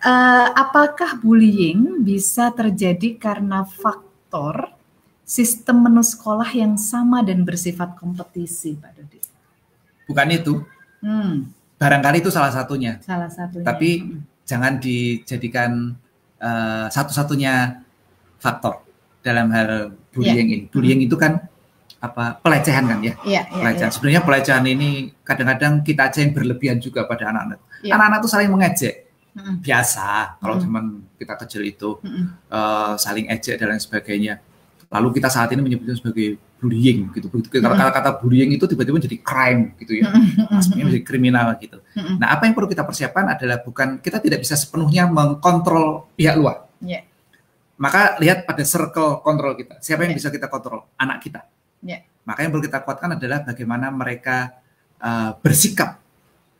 Eh, 0.00 0.48
apakah 0.56 1.20
bullying 1.20 2.04
bisa 2.04 2.48
terjadi 2.52 3.20
karena 3.20 3.68
faktor 3.68 4.72
sistem 5.24 5.88
menu 5.88 6.00
sekolah 6.00 6.48
yang 6.56 6.80
sama 6.80 7.20
dan 7.20 7.44
bersifat 7.44 7.96
kompetisi, 8.00 8.80
Pak 8.80 8.92
Dodi? 8.96 9.19
Bukan 10.10 10.28
itu, 10.28 10.54
Hmm, 11.00 11.48
barangkali 11.76 12.20
itu 12.20 12.28
salah 12.28 12.50
satunya. 12.50 12.98
salah 13.00 13.30
satunya. 13.30 13.64
Tapi 13.64 13.90
Hmm. 13.98 14.20
jangan 14.44 14.72
dijadikan 14.76 15.94
eh, 16.36 16.86
satu-satunya 16.88 17.84
faktor 18.36 18.80
dalam 19.20 19.52
hal 19.52 19.92
bullying 20.10 20.48
Iya. 20.48 20.56
ini. 20.56 20.66
Bullying 20.66 21.00
itu 21.04 21.12
kan 21.14 21.36
apa 21.98 22.40
pelecehan 22.40 22.88
kan 22.88 22.96
ya? 22.98 23.12
Iya, 23.20 23.44
iya, 23.44 23.60
Pelecehan. 23.60 23.76
iya. 23.86 23.92
Sebenarnya 23.92 24.22
pelecehan 24.24 24.64
ini 24.64 24.88
kadang-kadang 25.20 25.84
kita 25.84 26.08
aja 26.08 26.18
yang 26.18 26.32
berlebihan 26.32 26.80
juga 26.80 27.04
pada 27.04 27.28
anak-anak. 27.28 27.60
Iya. 27.84 27.92
Anak-anak 27.92 28.18
tuh 28.20 28.30
saling 28.30 28.48
mengejek. 28.48 28.94
Mm-mm. 29.30 29.60
Biasa 29.60 30.08
kalau 30.36 30.56
Mm. 30.56 30.62
zaman 30.64 30.84
kita 31.14 31.34
kecil 31.38 31.62
itu 31.62 31.90
Mm-mm. 32.00 32.24
eh, 32.48 32.92
saling 32.96 33.28
ejek 33.28 33.54
dan 33.54 33.66
lain 33.70 33.78
sebagainya. 33.78 34.34
Lalu 34.88 35.08
kita 35.14 35.28
saat 35.28 35.48
ini 35.50 35.60
menyebutnya 35.60 35.94
sebagai 35.94 36.40
bullying 36.60 37.08
gitu. 37.16 37.32
Mm. 37.32 37.64
kata-kata 37.64 38.20
bullying 38.20 38.52
itu 38.52 38.68
tiba-tiba 38.68 39.00
jadi 39.00 39.16
crime 39.24 39.72
gitu 39.80 39.96
ya. 40.04 40.12
Aspeknya 40.52 40.84
menjadi 40.92 41.04
kriminal 41.08 41.56
gitu. 41.56 41.80
Nah, 42.20 42.36
apa 42.36 42.44
yang 42.44 42.52
perlu 42.52 42.68
kita 42.68 42.84
persiapkan 42.84 43.32
adalah 43.32 43.64
bukan 43.64 43.98
kita 44.04 44.20
tidak 44.20 44.44
bisa 44.44 44.54
sepenuhnya 44.60 45.08
mengkontrol 45.08 46.12
pihak 46.14 46.36
luar. 46.36 46.68
Iya. 46.84 47.08
Maka 47.80 48.20
lihat 48.20 48.44
pada 48.44 48.60
circle 48.60 49.24
kontrol 49.24 49.56
kita. 49.56 49.80
Siapa 49.80 50.04
yang 50.04 50.12
Iya. 50.12 50.18
bisa 50.20 50.28
kita 50.28 50.52
kontrol? 50.52 50.84
Anak 51.00 51.24
kita. 51.24 51.48
Iya. 51.80 52.04
Maka 52.28 52.44
yang 52.44 52.52
perlu 52.52 52.64
kita 52.68 52.84
kuatkan 52.84 53.16
adalah 53.16 53.40
bagaimana 53.40 53.88
mereka 53.88 54.60
uh, 55.00 55.32
bersikap, 55.40 55.96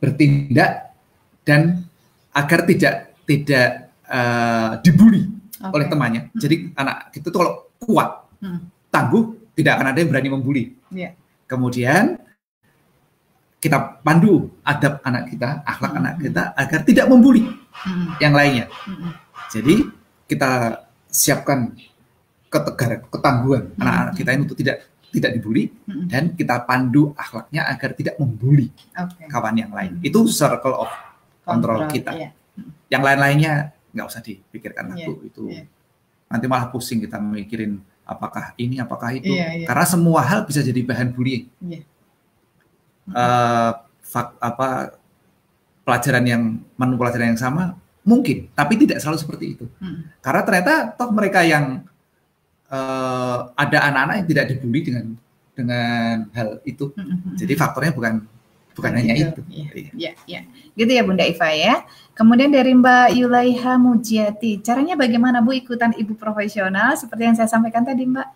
bertindak, 0.01 0.97
dan 1.45 1.85
agar 2.33 2.65
tidak 2.65 3.13
tidak 3.29 3.69
uh, 4.09 4.81
dibully 4.81 5.29
Oke. 5.61 5.77
oleh 5.77 5.87
temannya. 5.93 6.23
Jadi 6.33 6.73
anak 6.73 7.13
itu 7.13 7.29
tuh 7.29 7.39
kalau 7.39 7.53
kuat, 7.77 8.11
Hmm. 8.41 8.73
tangguh, 8.89 9.37
tidak 9.55 9.73
akan 9.79 9.87
ada 9.93 9.99
yang 10.01 10.11
berani 10.11 10.31
membuli. 10.31 10.65
Iya. 10.91 11.11
Kemudian 11.45 12.19
kita 13.61 14.01
pandu 14.01 14.49
adab 14.65 15.05
anak 15.05 15.29
kita, 15.29 15.61
akhlak 15.63 15.93
Hmm. 15.93 16.01
anak 16.01 16.15
kita 16.17 16.43
agar 16.57 16.81
tidak 16.81 17.07
membuli 17.13 17.45
Mm-mm. 17.45 18.17
yang 18.17 18.33
lainnya. 18.33 18.67
Mm-mm. 18.89 19.13
Jadi 19.53 19.75
kita 20.25 20.81
siapkan 21.07 21.77
ketegaran, 22.49 23.05
ketangguhan 23.07 23.65
Hmm. 23.77 23.81
anak-anak 23.85 24.15
kita 24.17 24.31
ini 24.33 24.43
untuk 24.49 24.59
tidak 24.59 24.77
tidak 25.11 25.31
dibully 25.37 25.65
Mm-mm. 25.85 26.07
dan 26.09 26.33
kita 26.33 26.63
pandu 26.65 27.13
akhlaknya 27.13 27.67
agar 27.69 27.91
tidak 27.93 28.15
membuli 28.17 28.71
Oke. 28.97 29.27
kawan 29.29 29.57
yang 29.59 29.73
lain. 29.75 30.01
Hmm. 30.01 30.07
Itu 30.09 30.25
circle 30.25 30.87
of 30.87 30.91
kontrol 31.45 31.85
kita. 31.91 32.17
Iya. 32.17 32.31
Yang 32.89 33.03
lain-lainnya 33.03 33.53
nggak 33.91 34.07
usah 34.07 34.23
dipikirkan 34.25 34.95
Iya, 34.95 35.05
itu. 35.05 35.13
Itu 35.27 35.43
iya. 35.53 35.67
nanti 36.33 36.47
malah 36.49 36.73
pusing 36.73 37.03
kita 37.03 37.21
mikirin 37.21 37.77
apakah 38.11 38.51
ini, 38.57 38.77
apakah 38.77 39.15
itu. 39.15 39.31
Iya, 39.31 39.63
iya. 39.63 39.67
Karena 39.71 39.87
semua 39.87 40.21
hal 40.21 40.43
bisa 40.43 40.59
jadi 40.61 40.83
bahan 40.83 41.15
bullying. 41.15 41.47
Iya. 41.63 41.81
eh, 43.11 43.73
fak- 44.03 44.39
apa 44.39 44.95
pelajaran 45.83 46.23
yang 46.23 46.43
menu 46.77 46.95
pelajaran 46.95 47.35
yang 47.35 47.41
sama 47.41 47.75
mungkin 48.01 48.47
tapi 48.53 48.79
tidak 48.79 49.03
selalu 49.03 49.19
seperti 49.19 49.47
itu 49.55 49.67
Mm. 49.79 50.15
karena 50.21 50.41
ternyata 50.43 50.73
toh 50.95 51.11
mereka 51.11 51.43
yang 51.43 51.83
eh, 52.69 53.39
ada 53.51 53.79
anak-anak 53.83 54.15
yang 54.23 54.29
tidak 54.29 54.45
dibully 54.49 54.81
dengan 54.87 55.05
dengan 55.51 56.15
hal 56.31 56.49
itu 56.63 56.95
Mm-mm. 56.95 57.35
jadi 57.35 57.53
faktornya 57.53 57.91
bukan 57.91 58.23
bukan 58.81 58.93
hanya 58.97 59.15
itu 59.15 59.41
Iya, 59.47 59.69
Iya. 59.77 59.91
iya, 59.93 60.13
iya. 60.27 60.41
Gitu 60.73 60.91
ya 60.91 61.03
Bunda 61.05 61.23
Iva 61.23 61.53
ya. 61.53 61.85
Kemudian 62.17 62.49
dari 62.49 62.73
Mbak 62.73 63.17
Yulaiha 63.17 63.77
Mujiati, 63.77 64.61
caranya 64.61 64.97
bagaimana 64.97 65.41
Bu 65.41 65.53
ikutan 65.53 65.93
ibu 65.97 66.13
profesional? 66.17 66.93
Seperti 66.93 67.23
yang 67.25 67.37
saya 67.37 67.49
sampaikan 67.49 67.81
tadi 67.81 68.05
Mbak, 68.05 68.29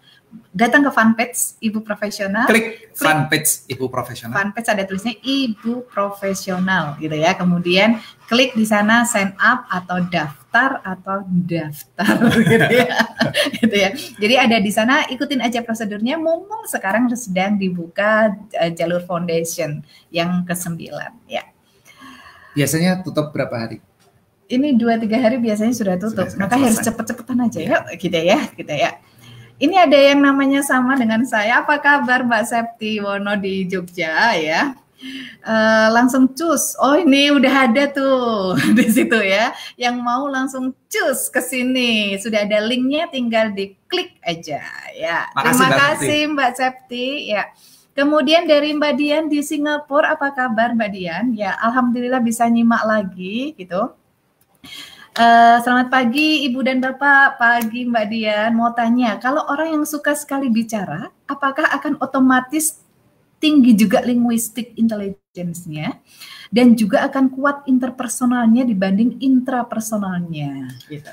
datang 0.52 0.84
ke 0.84 0.90
fanpage 0.90 1.56
ibu 1.60 1.80
profesional. 1.80 2.44
klik 2.44 2.90
fanpage 2.92 3.64
ibu 3.68 3.86
profesional 3.86 4.34
fanpage 4.34 4.66
ada 4.66 4.82
tulisnya 4.82 5.14
ibu 5.20 5.84
profesional 5.86 6.96
gitu 6.98 7.12
ya. 7.12 7.36
Kemudian 7.36 8.00
klik 8.26 8.52
di 8.52 8.64
sana 8.64 9.04
sign 9.04 9.32
up 9.36 9.64
atau 9.68 10.00
daftar 10.08 10.43
atau 10.80 11.26
daftar 11.26 12.14
gitu 12.54 12.74
ya. 12.78 12.98
gitu 13.58 13.76
ya. 13.76 13.90
Jadi 13.94 14.34
ada 14.38 14.56
di 14.62 14.70
sana 14.70 15.02
ikutin 15.10 15.42
aja 15.42 15.60
prosedurnya. 15.66 16.14
Mumpung 16.14 16.62
sekarang 16.70 17.10
sedang 17.18 17.58
dibuka 17.58 18.30
eh, 18.54 18.70
jalur 18.70 19.02
foundation 19.02 19.82
yang 20.08 20.46
ke-9 20.46 20.78
ya. 21.26 21.42
biasanya 22.54 23.02
tutup 23.02 23.34
berapa 23.34 23.50
hari 23.50 23.82
Ini 24.46 24.78
dua 24.78 24.94
tiga 25.00 25.18
hari 25.18 25.40
biasanya 25.42 25.74
sudah 25.74 25.96
tutup, 25.98 26.30
Sudah 26.30 26.46
maka 26.46 26.54
harus 26.60 26.78
cepet-cepetan 26.78 27.42
aja 27.42 27.58
Iya. 27.58 27.70
yuk 27.74 27.84
gitu 27.98 28.18
ya, 28.20 28.38
gitu 28.54 28.74
ya. 28.76 28.90
Ini 29.56 29.74
ada 29.88 29.96
yang 29.96 30.20
namanya 30.20 30.60
sama 30.60 30.94
dengan 30.94 31.24
saya. 31.24 31.62
Apa 31.64 31.80
kabar 31.80 32.22
Mbak 32.22 32.44
Septi 32.44 33.00
Wono 33.00 33.34
di 33.40 33.64
Jogja 33.66 34.34
ya? 34.36 34.76
Eh, 35.44 35.88
langsung 35.92 36.32
cus. 36.32 36.72
Oh 36.80 36.96
ini 36.96 37.28
udah 37.28 37.68
ada 37.68 37.84
tuh 37.92 38.56
di 38.78 38.88
situ 38.88 39.18
ya. 39.20 39.52
Yang 39.76 39.96
mau 40.00 40.24
langsung 40.24 40.72
cus 40.88 41.28
ke 41.28 41.44
sini. 41.44 42.16
Sudah 42.16 42.48
ada 42.48 42.64
linknya, 42.64 43.12
tinggal 43.12 43.52
diklik 43.52 44.16
aja 44.24 44.64
ya. 44.96 45.28
Makasih, 45.36 45.52
Terima 45.52 45.68
Mbak 45.68 45.80
kasih 45.84 46.20
Mbak 46.32 46.50
Septi 46.56 47.08
ya. 47.28 47.44
Kemudian 47.94 48.50
dari 48.50 48.74
Mbak 48.74 48.94
Dian 48.98 49.24
di 49.30 49.38
Singapura, 49.38 50.18
apa 50.18 50.34
kabar 50.34 50.74
Mbak 50.74 50.90
Dian? 50.90 51.24
Ya, 51.30 51.54
alhamdulillah 51.62 52.18
bisa 52.18 52.42
nyimak 52.50 52.82
lagi 52.82 53.54
gitu. 53.54 53.94
Eh, 55.14 55.56
selamat 55.62 55.94
pagi 55.94 56.42
Ibu 56.50 56.58
dan 56.66 56.82
Bapak, 56.82 57.38
pagi 57.38 57.86
Mbak 57.86 58.06
Dian. 58.10 58.50
Mau 58.58 58.74
tanya, 58.74 59.14
kalau 59.22 59.46
orang 59.46 59.78
yang 59.78 59.84
suka 59.86 60.10
sekali 60.18 60.50
bicara, 60.50 61.06
apakah 61.30 61.70
akan 61.70 61.94
otomatis 62.02 62.82
tinggi 63.44 63.76
juga 63.76 64.00
linguistik 64.00 64.72
intelligence-nya 64.72 66.00
dan 66.48 66.72
juga 66.72 67.04
akan 67.04 67.28
kuat 67.28 67.68
interpersonalnya 67.68 68.64
dibanding 68.64 69.20
intrapersonalnya? 69.20 70.72
Gitu. 70.88 71.12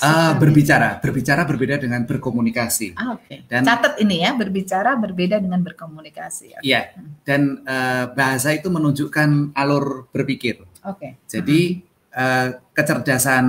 Ah, 0.00 0.32
berbicara 0.34 0.98
berbicara 0.98 1.44
berbeda 1.44 1.76
dengan 1.76 2.02
berkomunikasi 2.02 2.96
Ah, 2.96 3.14
Oke. 3.14 3.44
Dan- 3.44 3.62
Catat 3.62 4.00
ini 4.00 4.24
ya, 4.24 4.32
berbicara 4.32 4.96
berbeda 4.96 5.36
dengan 5.38 5.60
berkomunikasi. 5.60 6.64
Iya, 6.64 6.96
dan 7.22 7.60
eh, 7.62 8.04
bahasa 8.10 8.50
itu 8.50 8.72
menunjukkan 8.72 9.52
alur 9.52 10.08
berpikir 10.08 10.64
Oke. 10.82 11.20
Jadi 11.28 11.84
eh, 12.10 12.48
kecerdasan 12.72 13.44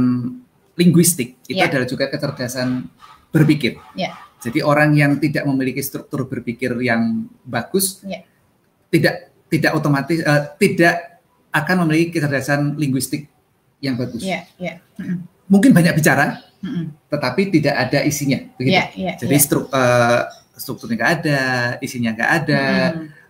linguistik 0.75 1.39
itu 1.47 1.57
Ya. 1.57 1.71
adalah 1.71 1.87
juga 1.87 2.11
kecerdasan 2.11 2.85
berpikir. 3.31 3.79
Ya. 3.95 4.13
Jadi 4.43 4.59
orang 4.59 4.91
yang 4.91 5.15
tidak 5.17 5.47
memiliki 5.47 5.79
struktur 5.79 6.27
berpikir 6.27 6.75
yang 6.83 7.25
bagus 7.47 8.03
Ya. 8.03 8.27
tidak 8.91 9.31
tidak 9.47 9.71
otomatis 9.73 10.19
eh, 10.19 10.41
tidak 10.59 11.23
akan 11.53 11.85
memiliki 11.87 12.19
kecerdasan 12.19 12.75
linguistik 12.75 13.29
yang 13.79 13.95
bagus. 13.95 14.19
Iya. 14.25 14.43
Mm-mm. 14.99 15.23
Mungkin 15.47 15.71
banyak 15.71 15.93
bicara, 15.93 16.41
Mm-mm. 16.59 16.91
tetapi 17.07 17.53
tidak 17.53 17.75
ada 17.77 17.99
isinya, 18.01 18.41
begitu. 18.57 18.73
Iya, 18.73 18.85
iya. 18.97 19.13
Jadi 19.19 19.35
struk, 19.37 19.69
eh, 19.69 20.21
strukturnya 20.57 20.95
nggak 20.97 21.11
ada, 21.21 21.41
isinya 21.79 22.09
nggak 22.15 22.31
ada, 22.43 22.63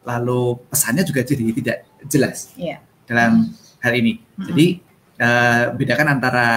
lalu 0.08 0.60
pesannya 0.72 1.04
juga 1.04 1.22
jadi 1.26 1.44
tidak 1.52 1.78
jelas 2.08 2.52
Iya. 2.56 2.80
dalam 3.06 3.52
hal 3.84 3.94
ini. 3.94 4.24
Jadi 4.40 4.66
eh, 5.20 5.64
bedakan 5.76 6.08
antara 6.16 6.48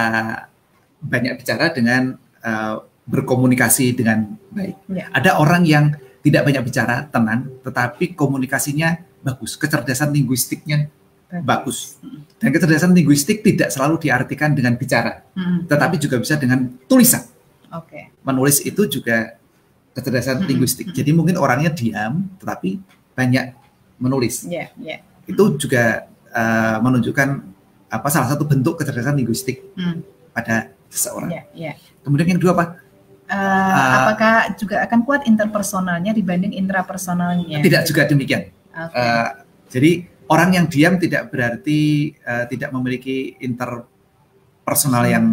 banyak 0.97 1.35
bicara 1.37 1.69
dengan 1.75 2.15
eh, 2.41 2.75
berkomunikasi 3.07 3.95
dengan 3.95 4.35
baik. 4.51 4.75
Iya. 4.91 5.05
Ada 5.15 5.39
orang 5.39 5.63
yang 5.63 5.95
tidak 6.21 6.43
banyak 6.43 6.63
bicara, 6.67 7.07
tenang, 7.07 7.47
tetapi 7.63 8.11
komunikasinya 8.13 8.99
bagus, 9.23 9.55
kecerdasan 9.55 10.11
linguistiknya 10.11 10.91
bagus. 11.43 11.99
Dan 12.39 12.51
kecerdasan 12.51 12.91
linguistik 12.91 13.43
tidak 13.43 13.71
selalu 13.71 13.99
diartikan 13.99 14.51
dengan 14.51 14.75
bicara, 14.75 15.23
Mm-mm. 15.35 15.71
tetapi 15.71 15.95
juga 15.99 16.19
bisa 16.19 16.35
dengan 16.35 16.67
tulisan. 16.87 17.23
Oke. 17.71 18.11
Menulis 18.27 18.59
itu 18.63 18.87
juga 18.91 19.39
kecerdasan 19.95 20.43
Mm-mm. 20.43 20.49
linguistik. 20.51 20.91
Jadi 20.91 21.15
mungkin 21.15 21.39
orangnya 21.39 21.71
diam, 21.71 22.27
tetapi 22.43 22.79
banyak 23.15 23.55
menulis. 24.03 24.43
Iya, 24.47 24.71
iya. 24.83 24.99
Itu 25.27 25.55
juga 25.55 26.11
eh, 26.27 26.77
menunjukkan 26.83 27.29
apa 27.87 28.07
salah 28.11 28.27
satu 28.35 28.43
bentuk 28.43 28.83
kecerdasan 28.83 29.15
linguistik 29.15 29.63
Mm. 29.79 30.03
pada 30.35 30.75
seseorang. 30.91 31.31
Iya, 31.31 31.43
iya. 31.55 31.71
Kemudian 32.03 32.35
yang 32.35 32.39
kedua 32.39 32.55
apa? 32.55 32.65
Ah. 33.27 34.07
apakah 34.07 34.55
juga 34.55 34.79
akan 34.81 34.99
kuat 35.03 35.27
interpersonalnya 35.27 36.11
dibanding 36.11 36.55
intrapersonalnya? 36.55 37.59
Tidak 37.59 37.83
juga 37.83 38.07
demikian. 38.07 38.47
Oke. 38.71 38.95
Eh, 38.95 39.29
jadi 39.67 39.91
orang 40.27 40.49
yang 40.55 40.65
diam 40.65 40.95
tidak 40.95 41.27
berarti 41.27 41.79
eh, 42.15 42.45
tidak 42.47 42.71
memiliki 42.71 43.35
interpersonal 43.37 45.03
Hmm. 45.03 45.11
yang 45.11 45.25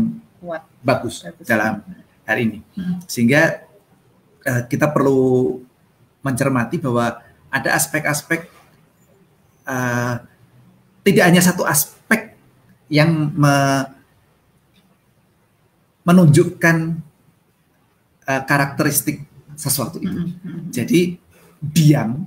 kuat. 0.42 0.62
bagus, 0.82 1.22
Bagus. 1.22 1.46
dalam 1.46 1.80
hal 2.26 2.36
ini. 2.36 2.58
Hmm. 2.74 2.98
Sehingga 3.06 3.62
eh, 4.42 4.62
kita 4.66 4.90
perlu 4.90 5.62
mencermati 6.20 6.76
bahwa 6.76 7.22
ada 7.48 7.70
aspek-aspek 7.72 8.50
eh, 9.64 10.14
tidak 11.04 11.24
hanya 11.24 11.40
satu 11.40 11.62
aspek 11.62 12.34
yang 12.90 13.30
me- 13.30 13.86
menunjukkan 16.04 17.00
eh, 18.24 18.42
karakteristik 18.44 19.22
sesuatu 19.54 20.02
itu. 20.02 20.10
Mm-mm, 20.10 20.40
mm-mm. 20.42 20.62
Jadi 20.74 21.16
diam 21.60 22.26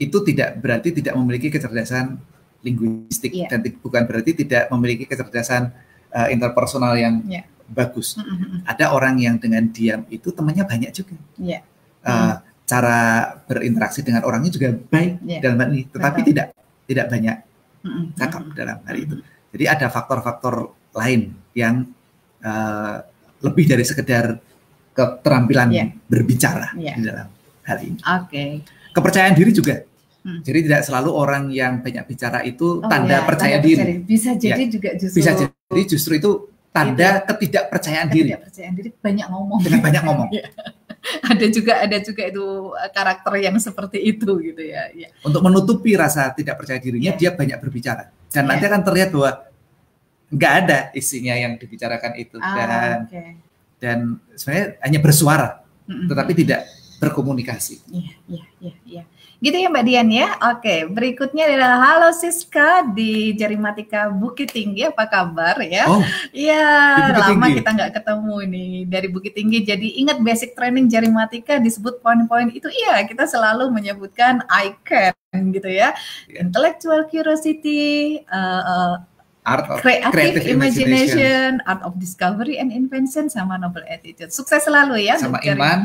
itu 0.00 0.16
tidak 0.24 0.56
berarti 0.56 0.96
tidak 0.96 1.12
memiliki 1.18 1.52
kecerdasan 1.52 2.16
linguistik 2.60 3.32
Iya. 3.32 3.48
dan 3.56 3.60
bukan 3.80 4.02
berarti 4.08 4.32
tidak 4.36 4.68
memiliki 4.72 5.04
kecerdasan 5.04 5.72
eh, 6.10 6.28
interpersonal 6.34 6.96
yang 6.96 7.20
Iya. 7.26 7.44
bagus. 7.68 8.16
Mm-mm, 8.16 8.36
mm-mm. 8.36 8.58
Ada 8.68 8.92
orang 8.94 9.18
yang 9.20 9.36
dengan 9.36 9.68
diam 9.68 10.04
itu 10.08 10.32
temannya 10.32 10.64
banyak 10.64 10.90
juga. 10.94 11.16
Iya. 11.36 11.60
Eh, 12.06 12.34
Cara 12.70 13.34
berinteraksi 13.50 13.98
dengan 14.06 14.22
orangnya 14.22 14.54
juga 14.54 14.70
baik 14.70 15.26
Iya. 15.26 15.38
dalam 15.42 15.58
hal 15.58 15.68
ini, 15.74 15.90
tetapi 15.90 16.18
Betul. 16.22 16.28
tidak 16.30 16.46
tidak 16.86 17.06
banyak 17.10 17.36
cakap 18.14 18.42
mm-mm. 18.46 18.54
dalam 18.54 18.78
hal 18.86 18.94
itu. 18.96 19.14
Jadi 19.50 19.64
ada 19.66 19.86
faktor-faktor 19.90 20.54
lain 20.94 21.34
yang 21.58 21.90
eh, 22.40 22.96
lebih 23.42 23.66
dari 23.66 23.82
sekedar 23.82 24.38
keterampilan 24.92 25.68
Iya. 25.70 25.84
berbicara 26.04 26.74
Iya. 26.74 26.94
di 26.94 27.02
dalam 27.02 27.26
hal 27.62 27.78
ini 27.80 27.98
Oke. 28.00 28.44
kepercayaan 28.90 29.34
diri 29.34 29.50
juga. 29.50 29.74
Hmm. 30.20 30.44
Jadi 30.44 30.68
tidak 30.68 30.84
selalu 30.84 31.10
orang 31.10 31.48
yang 31.48 31.80
banyak 31.80 32.04
bicara 32.04 32.44
itu 32.44 32.78
Oh, 32.78 32.84
tanda 32.84 33.18
ya, 33.18 33.24
percaya 33.24 33.56
tanda 33.56 33.64
diri. 33.64 33.80
percaya 33.80 34.04
Bisa 34.04 34.30
jadi 34.34 34.62
juga 34.68 34.88
justru 34.92 35.16
Bisa 35.16 35.30
jadi 35.32 35.82
justru 35.88 36.12
itu 36.14 36.30
tanda 36.70 37.24
ketidakpercayaan 37.24 38.08
diri 38.08 38.30
ketidakpercayaan 38.30 38.74
diri 38.76 38.90
banyak 38.94 39.26
ngomong. 39.26 39.58
dengan 39.64 39.80
banyak 39.80 40.02
ngomong. 40.04 40.28
ada 41.32 41.46
juga 41.48 41.72
ada 41.80 41.96
juga 41.98 42.22
itu 42.28 42.44
eh, 42.76 42.90
karakter 42.92 43.32
yang 43.40 43.56
seperti 43.56 43.98
itu 43.98 44.28
gitu 44.44 44.60
ya. 44.60 44.92
ya. 44.92 45.08
Untuk 45.24 45.40
menutupi 45.40 45.96
rasa 45.96 46.28
tidak 46.30 46.60
percaya 46.60 46.76
dirinya, 46.76 47.10
Iya. 47.10 47.18
dia 47.18 47.30
banyak 47.32 47.56
berbicara. 47.56 48.12
Dan 48.28 48.44
Iya. 48.44 48.50
nanti 48.52 48.64
akan 48.68 48.82
terlihat 48.84 49.08
bahwa 49.10 49.30
nggak 50.30 50.52
ada 50.60 50.78
isinya 50.92 51.34
yang 51.34 51.56
dibicarakan 51.56 52.12
itu 52.14 52.36
Ah, 52.36 52.54
dan 52.54 52.70
oke. 53.02 53.22
Dan 53.80 54.20
sebenarnya 54.36 54.76
hanya 54.84 54.98
bersuara, 55.00 55.48
Mm-mm. 55.88 56.06
tetapi 56.06 56.32
tidak 56.36 56.68
berkomunikasi. 57.00 57.80
Iya, 57.88 58.12
iya, 58.28 58.44
iya, 58.60 58.74
iya. 58.84 59.02
Gitu 59.40 59.56
ya 59.56 59.72
Mbak 59.72 59.84
Dian 59.88 60.08
ya. 60.12 60.36
Oke, 60.52 60.84
berikutnya 60.84 61.48
adalah 61.48 61.80
halo 61.80 62.12
Siska 62.12 62.84
di 62.92 63.32
Jarimatika 63.32 64.12
Bukit 64.12 64.52
Tinggi. 64.52 64.84
Apa 64.84 65.08
kabar 65.08 65.56
ya? 65.64 65.88
Oh, 65.88 66.04
Iya, 66.28 66.60
lama 67.08 67.48
Tinggi. 67.48 67.64
kita 67.64 67.70
nggak 67.72 67.92
ketemu 67.96 68.36
nih 68.52 68.72
dari 68.84 69.08
Bukit 69.08 69.32
Tinggi. 69.32 69.64
Jadi 69.64 69.96
ingat 69.96 70.20
basic 70.20 70.52
training 70.52 70.92
Jarimatika 70.92 71.56
disebut 71.56 72.04
poin-poin 72.04 72.52
itu. 72.52 72.68
Iya, 72.68 73.00
kita 73.08 73.24
selalu 73.24 73.72
menyebutkan 73.72 74.44
I 74.52 74.76
can 74.84 75.16
gitu 75.56 75.72
ya. 75.72 75.96
Iya. 76.28 76.44
Intellectual 76.44 77.08
curiosity, 77.08 78.20
uh, 78.28 78.60
uh, 78.60 78.94
art 79.44 79.66
of 79.68 79.80
creative, 79.80 80.12
creative 80.12 80.46
imagination, 80.46 81.60
art 81.64 81.80
of 81.82 81.96
discovery 81.96 82.60
and 82.60 82.72
invention, 82.72 83.32
sama 83.32 83.56
noble 83.56 83.84
attitude. 83.88 84.32
Sukses 84.32 84.64
selalu 84.64 85.08
ya. 85.08 85.16
sama 85.16 85.40
Jari- 85.40 85.56
iman, 85.56 85.78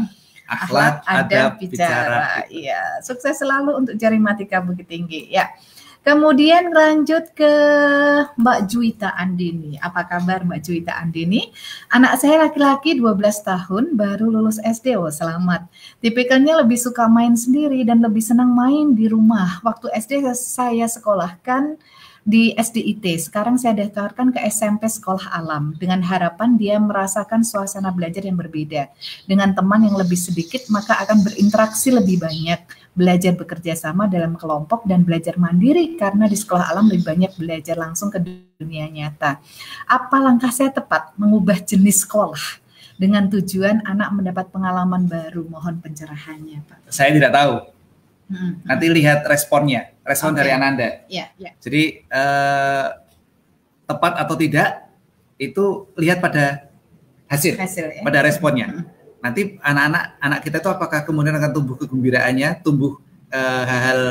akhlak, 0.46 1.02
ada 1.08 1.24
adab, 1.24 1.50
bicara. 1.60 2.46
Iya, 2.52 3.02
sukses 3.02 3.40
selalu 3.40 3.72
untuk 3.86 3.94
Jarimatika 3.96 4.60
Bukit 4.62 4.88
Tinggi. 4.88 5.32
Ya. 5.32 5.50
Kemudian 6.06 6.70
lanjut 6.70 7.34
ke 7.34 7.50
Mbak 8.38 8.70
Juwita 8.70 9.18
Andini. 9.18 9.74
Apa 9.82 10.06
kabar 10.06 10.46
Mbak 10.46 10.62
Juwita 10.62 11.02
Andini? 11.02 11.50
Anak 11.90 12.22
saya 12.22 12.46
laki-laki 12.46 12.94
12 12.94 13.42
tahun 13.42 13.98
baru 13.98 14.30
lulus 14.30 14.62
SD. 14.62 15.02
Oh, 15.02 15.10
selamat. 15.10 15.66
Tipikalnya 16.06 16.62
lebih 16.62 16.78
suka 16.78 17.10
main 17.10 17.34
sendiri 17.34 17.82
dan 17.82 18.06
lebih 18.06 18.22
senang 18.22 18.54
main 18.54 18.94
di 18.94 19.10
rumah. 19.10 19.58
Waktu 19.66 19.90
SD 19.98 20.30
saya 20.38 20.86
sekolahkan 20.86 21.82
di 22.26 22.58
SDIT. 22.58 23.30
Sekarang 23.30 23.62
saya 23.62 23.78
daftarkan 23.78 24.34
ke 24.34 24.42
SMP 24.50 24.90
Sekolah 24.90 25.30
Alam 25.30 25.78
dengan 25.78 26.02
harapan 26.02 26.58
dia 26.58 26.82
merasakan 26.82 27.46
suasana 27.46 27.94
belajar 27.94 28.26
yang 28.26 28.34
berbeda 28.34 28.90
dengan 29.30 29.54
teman 29.54 29.86
yang 29.86 29.94
lebih 29.94 30.18
sedikit 30.18 30.66
maka 30.74 30.98
akan 31.06 31.22
berinteraksi 31.22 31.94
lebih 31.94 32.26
banyak, 32.26 32.66
belajar 32.98 33.38
bekerja 33.38 33.78
sama 33.78 34.10
dalam 34.10 34.34
kelompok 34.34 34.90
dan 34.90 35.06
belajar 35.06 35.38
mandiri 35.38 35.94
karena 36.02 36.26
di 36.26 36.34
sekolah 36.34 36.74
alam 36.74 36.90
lebih 36.90 37.06
banyak 37.06 37.32
belajar 37.38 37.78
langsung 37.78 38.10
ke 38.10 38.18
dunia 38.58 38.90
nyata. 38.90 39.38
Apa 39.86 40.18
langkah 40.18 40.50
saya 40.50 40.74
tepat 40.74 41.14
mengubah 41.22 41.62
jenis 41.62 42.10
sekolah 42.10 42.66
dengan 42.98 43.30
tujuan 43.30 43.86
anak 43.86 44.10
mendapat 44.18 44.50
pengalaman 44.50 45.06
baru? 45.06 45.46
Mohon 45.46 45.78
pencerahannya, 45.78 46.66
Pak. 46.66 46.90
Saya 46.90 47.14
tidak 47.14 47.38
tahu. 47.38 47.75
Hmm. 48.26 48.58
Nanti 48.66 48.86
lihat 48.90 49.22
responnya, 49.30 49.94
respon 50.02 50.34
Oke. 50.34 50.42
dari 50.42 50.50
Ananda. 50.50 51.06
Ya, 51.06 51.30
ya. 51.38 51.54
Jadi 51.62 52.02
eh, 52.02 52.86
tepat 53.86 54.14
atau 54.18 54.34
tidak 54.34 54.90
itu 55.38 55.94
lihat 55.94 56.26
pada 56.26 56.66
hasil, 57.30 57.54
Hasil 57.54 57.86
ya. 57.92 58.02
pada 58.02 58.26
responnya. 58.26 58.68
Hmm. 58.72 58.84
Nanti 59.22 59.58
anak-anak 59.62 60.04
anak 60.22 60.40
kita 60.42 60.58
itu 60.58 60.70
apakah 60.70 61.06
kemudian 61.06 61.38
akan 61.38 61.52
tumbuh 61.54 61.76
kegembiraannya, 61.78 62.66
tumbuh 62.66 62.98
eh, 63.30 63.64
hal-hal 63.66 64.02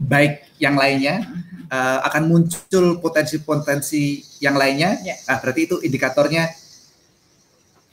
baik 0.00 0.40
yang 0.56 0.80
lainnya, 0.80 1.20
Hmm. 1.20 1.68
eh, 1.68 1.98
akan 2.08 2.22
muncul 2.32 2.96
potensi-potensi 3.04 4.24
yang 4.40 4.56
lainnya. 4.56 4.96
Ya. 5.04 5.20
Nah, 5.28 5.36
berarti 5.36 5.68
itu 5.68 5.76
indikatornya 5.84 6.48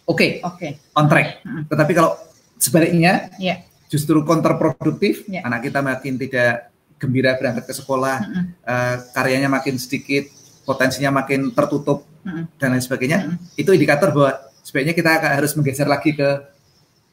oke, 0.08 0.40
Oke. 0.48 0.80
on 0.96 1.12
track. 1.12 1.44
Hmm. 1.44 1.68
Tetapi 1.68 1.92
kalau 1.92 2.16
sebaliknya 2.56 3.28
Ya. 3.36 3.68
Justru 3.88 4.20
kontraproduktif, 4.24 5.24
Ya. 5.28 5.44
anak 5.48 5.68
kita 5.68 5.80
makin 5.80 6.20
tidak 6.20 6.72
gembira 6.98 7.38
berangkat 7.40 7.66
ke 7.70 7.74
sekolah, 7.74 8.18
Hmm. 8.26 8.44
eh, 8.64 8.96
karyanya 9.14 9.48
makin 9.48 9.78
sedikit, 9.80 10.28
potensinya 10.68 11.24
makin 11.24 11.54
tertutup 11.56 12.04
Hmm. 12.26 12.50
dan 12.60 12.76
lain 12.76 12.84
sebagainya, 12.84 13.20
Hmm. 13.24 13.36
itu 13.56 13.72
indikator 13.72 14.12
bahwa 14.12 14.36
sebaiknya 14.66 14.92
kita 14.92 15.12
harus 15.40 15.56
menggeser 15.56 15.88
lagi 15.88 16.12
ke 16.12 16.28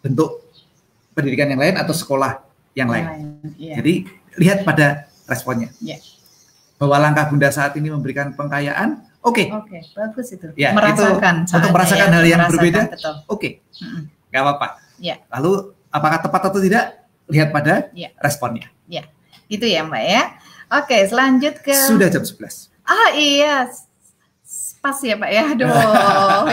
bentuk 0.03 0.43
pendidikan 1.14 1.47
yang 1.47 1.62
lain 1.62 1.79
atau 1.79 1.95
sekolah 1.95 2.43
yang 2.75 2.91
lain. 2.91 3.39
Iya. 3.55 3.79
Jadi 3.79 3.95
lihat 4.43 4.66
pada 4.66 5.07
responnya. 5.31 5.70
Ya. 5.79 6.03
Bahwa 6.75 6.99
langkah 6.99 7.31
Bunda 7.31 7.55
saat 7.55 7.79
ini 7.79 7.87
memberikan 7.87 8.35
pengkayaan, 8.35 8.99
oke, 9.22 9.47
Oke, 9.62 9.79
bagus 9.95 10.35
itu. 10.35 10.51
Ya, 10.59 10.75
merasakan 10.75 11.47
itu 11.47 11.55
untuk 11.55 11.70
merasakan 11.70 12.09
ya, 12.11 12.14
hal 12.18 12.25
yang 12.27 12.41
merasakan, 12.43 12.59
berbeda. 12.59 12.81
Oke, 13.31 13.62
Mm-mm. 13.79 14.03
nggak 14.35 14.43
apa-apa. 14.43 14.68
Ya. 14.99 15.22
Lalu 15.31 15.70
apakah 15.95 16.19
tepat 16.19 16.43
atau 16.51 16.59
tidak? 16.59 17.07
Lihat 17.25 17.49
pada 17.49 17.89
Ya. 17.95 18.11
responnya. 18.19 18.67
Gitu 19.45 19.65
ya 19.65 19.85
Mbak 19.85 20.03
ya. 20.03 20.23
Oke, 20.73 20.97
selanjut 21.05 21.61
ke 21.61 21.77
Sudah 21.87 22.09
jam 22.09 22.25
11. 22.25 22.73
Ah 22.83 23.13
iya. 23.13 23.69
Pas 24.81 24.97
ya 25.01 25.17
Pak 25.17 25.31
ya. 25.31 25.43
Aduh, 25.53 25.69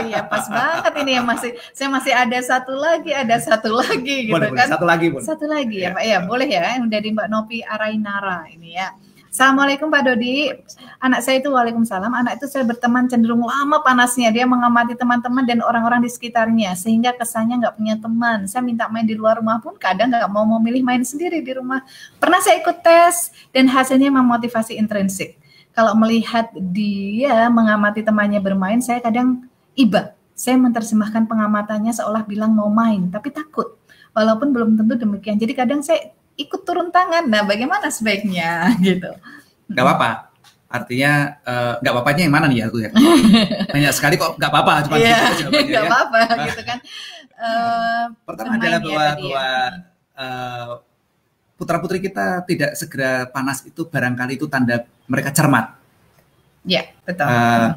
iya 0.06 0.22
pas 0.24 0.48
banget 0.48 0.94
ini 1.00 1.12
ya 1.16 1.22
masih 1.22 1.52
saya 1.72 1.88
masih 1.88 2.12
ada 2.12 2.39
satu 2.39 2.72
lagi, 2.72 3.12
ada 3.12 3.36
satu 3.38 3.72
lagi 3.74 4.28
gitu 4.28 4.36
Boleh, 4.36 4.52
boleh. 4.52 4.60
kan. 4.60 4.68
Satu 4.72 4.86
lagi, 4.88 5.08
pun. 5.08 5.20
Satu 5.20 5.46
lagi 5.48 5.78
ya 5.80 5.84
Ya. 5.84 5.89
Pak 5.92 6.04
ya, 6.04 6.18
boleh 6.24 6.48
ya 6.48 6.62
yang 6.76 6.88
dari 6.88 7.12
Mbak 7.12 7.28
Nopi 7.28 7.60
Arainara 7.62 8.48
ini 8.48 8.76
ya. 8.76 8.92
Assalamualaikum 9.32 9.88
Pak 9.88 10.03
Dodi. 10.03 10.51
Anak 10.99 11.23
saya 11.23 11.39
itu 11.39 11.47
waalaikumsalam. 11.47 12.11
Anak 12.11 12.36
itu 12.36 12.51
saya 12.51 12.67
berteman 12.67 13.07
cenderung 13.07 13.39
lama 13.47 13.79
panasnya. 13.79 14.27
Dia 14.27 14.43
mengamati 14.43 14.91
teman-teman 14.91 15.47
dan 15.47 15.63
orang-orang 15.63 16.03
di 16.03 16.11
sekitarnya 16.11 16.75
sehingga 16.75 17.15
kesannya 17.15 17.63
nggak 17.63 17.79
punya 17.79 17.95
teman. 17.95 18.43
Saya 18.51 18.59
minta 18.59 18.91
main 18.91 19.07
di 19.07 19.15
luar 19.15 19.39
rumah 19.39 19.63
pun 19.63 19.79
kadang 19.79 20.11
nggak 20.11 20.27
mau 20.27 20.43
memilih 20.59 20.84
main 20.84 20.99
sendiri 21.07 21.39
di 21.39 21.55
rumah. 21.55 21.79
Pernah 22.19 22.43
saya 22.43 22.59
ikut 22.59 22.84
tes 22.84 23.32
dan 23.55 23.71
hasilnya 23.71 24.11
memotivasi 24.11 24.75
intrinsik. 24.75 25.39
Kalau 25.71 25.95
melihat 25.95 26.51
dia 26.75 27.47
mengamati 27.47 28.03
temannya 28.03 28.43
bermain, 28.43 28.84
saya 28.84 28.99
kadang 28.99 29.47
iba. 29.79 30.11
Saya 30.36 30.59
menerjemahkan 30.59 31.32
pengamatannya 31.32 31.95
seolah 31.95 32.27
bilang 32.27 32.51
mau 32.51 32.67
main, 32.67 33.07
tapi 33.07 33.32
takut. 33.32 33.79
Walaupun 34.11 34.51
belum 34.51 34.75
tentu 34.75 34.99
demikian. 34.99 35.39
Jadi 35.39 35.55
kadang 35.55 35.79
saya 35.79 36.11
ikut 36.39 36.61
turun 36.63 36.89
tangan. 36.89 37.27
Nah, 37.27 37.43
bagaimana 37.43 37.91
sebaiknya 37.91 38.71
gitu? 38.86 39.11
Gak 39.71 39.84
apa-apa. 39.86 40.32
Artinya 40.71 41.36
uh, 41.43 41.73
nggak 41.84 41.91
apa-apanya 41.91 42.21
yang 42.23 42.32
mana 42.32 42.47
nih 42.47 42.63
ya 42.63 42.65
aku 42.71 42.79
ya? 42.79 42.89
Banyak 43.75 43.91
sekali 43.91 44.15
kok 44.15 44.39
nggak 44.39 44.51
apa-apa 44.55 44.73
cuma 44.88 44.95
yeah, 45.03 45.36
gitu 45.36 45.51
nggak 45.51 45.84
ya. 45.84 45.89
apa-apa 45.91 46.19
gitu 46.47 46.61
kan. 46.63 46.79
Uh, 47.36 48.03
Pertama 48.23 48.55
adalah 48.55 48.79
bahwa 48.79 49.03
ya. 49.03 49.13
bahwa 49.19 49.47
uh, 50.15 50.69
putra 51.59 51.77
putri 51.84 51.99
kita 51.99 52.47
tidak 52.47 52.71
segera 52.79 53.27
panas 53.27 53.67
itu 53.67 53.84
barangkali 53.84 54.39
itu 54.39 54.47
tanda 54.47 54.88
mereka 55.11 55.36
cermat. 55.36 55.75
Ya 56.63 56.88
betul. 57.03 57.27
Uh, 57.27 57.75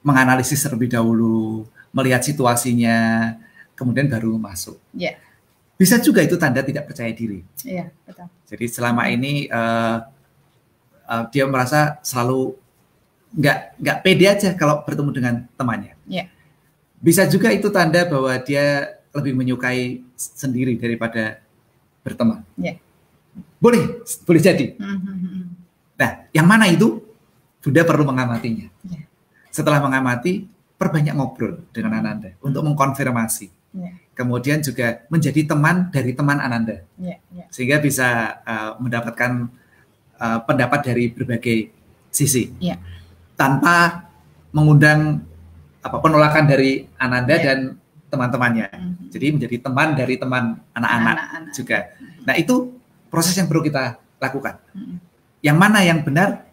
menganalisis 0.00 0.64
terlebih 0.64 0.88
dahulu, 0.88 1.68
melihat 1.92 2.24
situasinya, 2.24 3.36
kemudian 3.76 4.08
baru 4.08 4.40
masuk. 4.40 4.80
Ya 4.96 5.20
bisa 5.80 5.96
juga 5.96 6.20
itu 6.20 6.36
tanda 6.36 6.60
tidak 6.60 6.92
percaya 6.92 7.08
diri. 7.16 7.40
Iya, 7.64 7.88
betul. 8.04 8.28
Jadi 8.52 8.64
selama 8.68 9.08
ini 9.08 9.48
uh, 9.48 10.04
uh, 11.08 11.24
dia 11.32 11.48
merasa 11.48 11.96
selalu 12.04 12.52
nggak 13.32 13.80
nggak 13.80 13.98
pede 14.04 14.26
aja 14.28 14.50
kalau 14.60 14.84
bertemu 14.84 15.10
dengan 15.16 15.34
temannya. 15.56 15.96
Iya. 16.04 16.28
Bisa 17.00 17.24
juga 17.24 17.48
itu 17.48 17.72
tanda 17.72 18.04
bahwa 18.04 18.36
dia 18.44 18.92
lebih 19.16 19.32
menyukai 19.32 20.04
sendiri 20.20 20.76
daripada 20.76 21.40
berteman. 22.04 22.44
Iya. 22.60 22.76
Boleh, 23.56 24.04
boleh 24.28 24.40
jadi. 24.42 24.76
Mm-hmm. 24.76 25.42
Nah, 25.96 26.10
yang 26.36 26.44
mana 26.44 26.68
itu? 26.68 27.00
Bunda 27.60 27.84
perlu 27.84 28.08
mengamatinya. 28.08 28.72
Yeah. 28.88 29.04
Setelah 29.52 29.84
mengamati, 29.84 30.48
perbanyak 30.80 31.12
ngobrol 31.12 31.60
dengan 31.76 32.00
Ananda 32.00 32.32
untuk 32.40 32.64
mengkonfirmasi. 32.64 33.59
Yeah 33.74 34.00
kemudian 34.20 34.60
juga 34.60 35.08
menjadi 35.08 35.48
teman 35.48 35.88
dari 35.88 36.12
teman 36.12 36.36
Ananda, 36.36 36.84
yeah, 37.00 37.16
yeah. 37.32 37.48
sehingga 37.48 37.80
bisa 37.80 38.36
uh, 38.44 38.76
mendapatkan 38.76 39.48
uh, 40.20 40.38
pendapat 40.44 40.92
dari 40.92 41.08
berbagai 41.08 41.72
sisi, 42.12 42.52
yeah. 42.60 42.76
tanpa 43.40 44.04
mengundang 44.52 45.24
apa 45.80 45.96
penolakan 46.04 46.44
dari 46.44 46.84
Ananda 47.00 47.32
yeah. 47.40 47.44
dan 47.48 47.58
teman-temannya. 48.12 48.68
Mm-hmm. 48.68 49.08
Jadi 49.08 49.26
menjadi 49.32 49.56
teman 49.64 49.88
dari 49.96 50.14
teman 50.20 50.44
anak-anak 50.76 51.16
juga. 51.56 51.96
Nah 52.28 52.36
itu 52.36 52.76
proses 53.08 53.32
yang 53.40 53.48
perlu 53.48 53.64
kita 53.64 53.96
lakukan. 54.20 54.60
Mm-hmm. 54.76 54.96
Yang 55.40 55.56
mana 55.56 55.78
yang 55.80 56.04
benar, 56.04 56.44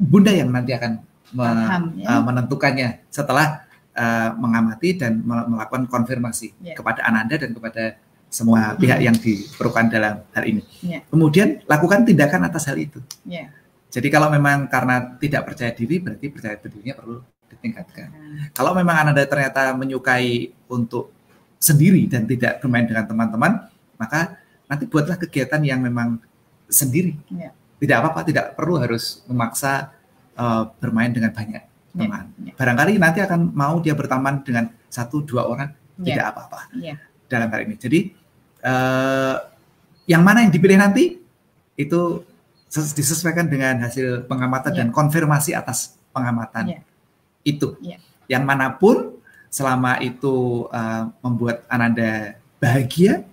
Bunda 0.00 0.32
yang 0.32 0.48
nanti 0.48 0.72
akan 0.72 1.04
Paham, 1.30 1.94
ya? 2.00 2.16
uh, 2.16 2.22
menentukannya 2.24 3.04
setelah 3.12 3.68
uh, 3.96 4.30
mengamati 4.38 4.98
dan 4.98 5.22
melakukan 5.24 5.86
konfirmasi 5.90 6.54
yeah. 6.62 6.76
kepada 6.76 7.02
Ananda 7.06 7.38
dan 7.40 7.50
kepada 7.54 7.98
semua 8.30 8.78
pihak 8.78 9.02
yang 9.02 9.16
diperlukan 9.18 9.90
dalam 9.90 10.22
hal 10.30 10.44
ini. 10.46 10.62
Yeah. 10.86 11.02
Kemudian 11.10 11.66
lakukan 11.66 12.06
tindakan 12.06 12.46
atas 12.46 12.70
hal 12.70 12.78
itu. 12.78 13.02
Yeah. 13.26 13.50
Jadi 13.90 14.06
kalau 14.06 14.30
memang 14.30 14.70
karena 14.70 15.18
tidak 15.18 15.50
percaya 15.50 15.74
diri 15.74 15.98
berarti 15.98 16.26
percaya 16.30 16.54
dirinya 16.62 16.94
perlu 16.94 17.18
ditingkatkan. 17.50 18.08
Yeah. 18.14 18.48
Kalau 18.54 18.72
memang 18.78 19.02
Ananda 19.02 19.26
ternyata 19.26 19.74
menyukai 19.74 20.54
untuk 20.70 21.10
sendiri 21.58 22.06
dan 22.06 22.24
tidak 22.24 22.62
bermain 22.62 22.86
dengan 22.86 23.04
teman-teman, 23.04 23.66
maka 23.98 24.38
nanti 24.70 24.86
buatlah 24.86 25.18
kegiatan 25.18 25.60
yang 25.66 25.82
memang 25.82 26.22
sendiri. 26.70 27.18
Yeah. 27.34 27.50
Tidak 27.82 27.96
apa-apa, 27.96 28.28
tidak 28.28 28.54
perlu 28.54 28.78
harus 28.78 29.24
memaksa 29.26 29.90
uh, 30.36 30.68
bermain 30.78 31.10
dengan 31.10 31.32
banyak 31.32 31.64
Ya, 31.64 31.69
teman. 31.94 32.24
Yeah, 32.42 32.54
Barangkali 32.54 32.92
nanti 32.96 33.18
akan 33.22 33.50
mau 33.52 33.78
dia 33.82 33.94
berteman 33.94 34.42
dengan 34.46 34.70
satu 34.86 35.22
dua 35.26 35.46
orang 35.46 35.70
yeah. 35.98 36.06
tidak 36.14 36.24
apa-apa 36.34 36.60
yeah. 36.78 36.96
dalam 37.26 37.48
hal 37.50 37.60
ini. 37.66 37.74
Jadi 37.76 38.00
uh, 38.62 39.36
yang 40.06 40.22
mana 40.22 40.46
yang 40.46 40.52
dipilih 40.54 40.78
nanti 40.78 41.18
itu 41.74 42.00
disesuaikan 42.70 43.50
dengan 43.50 43.82
hasil 43.82 44.26
pengamatan 44.30 44.70
yeah. 44.74 44.78
dan 44.84 44.88
konfirmasi 44.94 45.50
atas 45.54 45.98
pengamatan 46.14 46.78
yeah. 46.78 46.82
itu. 47.42 47.74
Yeah. 47.82 48.00
Yang 48.30 48.44
mana 48.46 48.66
pun 48.78 49.18
selama 49.50 49.98
itu 49.98 50.66
uh, 50.70 51.10
membuat 51.26 51.66
Ananda 51.66 52.38
bahagia 52.62 53.26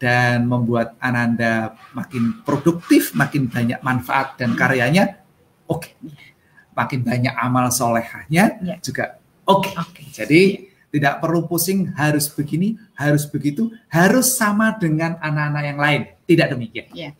dan 0.00 0.48
membuat 0.48 0.96
Ananda 1.02 1.76
makin 1.92 2.40
produktif, 2.46 3.12
makin 3.12 3.50
banyak 3.50 3.82
manfaat 3.84 4.38
dan 4.40 4.56
karyanya, 4.56 5.20
oke. 5.68 5.84
Okay 5.84 6.28
makin 6.78 7.02
banyak 7.02 7.34
amal 7.34 7.66
solehahnya 7.74 8.62
ya. 8.62 8.76
juga 8.78 9.18
oke. 9.50 9.66
Okay. 9.66 9.74
Okay. 9.74 10.04
Jadi 10.14 10.42
tidak 10.88 11.20
perlu 11.20 11.44
pusing 11.44 11.90
harus 11.98 12.30
begini, 12.30 12.78
harus 12.94 13.26
begitu, 13.26 13.74
harus 13.90 14.38
sama 14.38 14.72
dengan 14.78 15.18
anak-anak 15.18 15.62
yang 15.66 15.78
lain. 15.78 16.00
Tidak 16.24 16.46
demikian. 16.54 16.86
Ya 16.94 17.10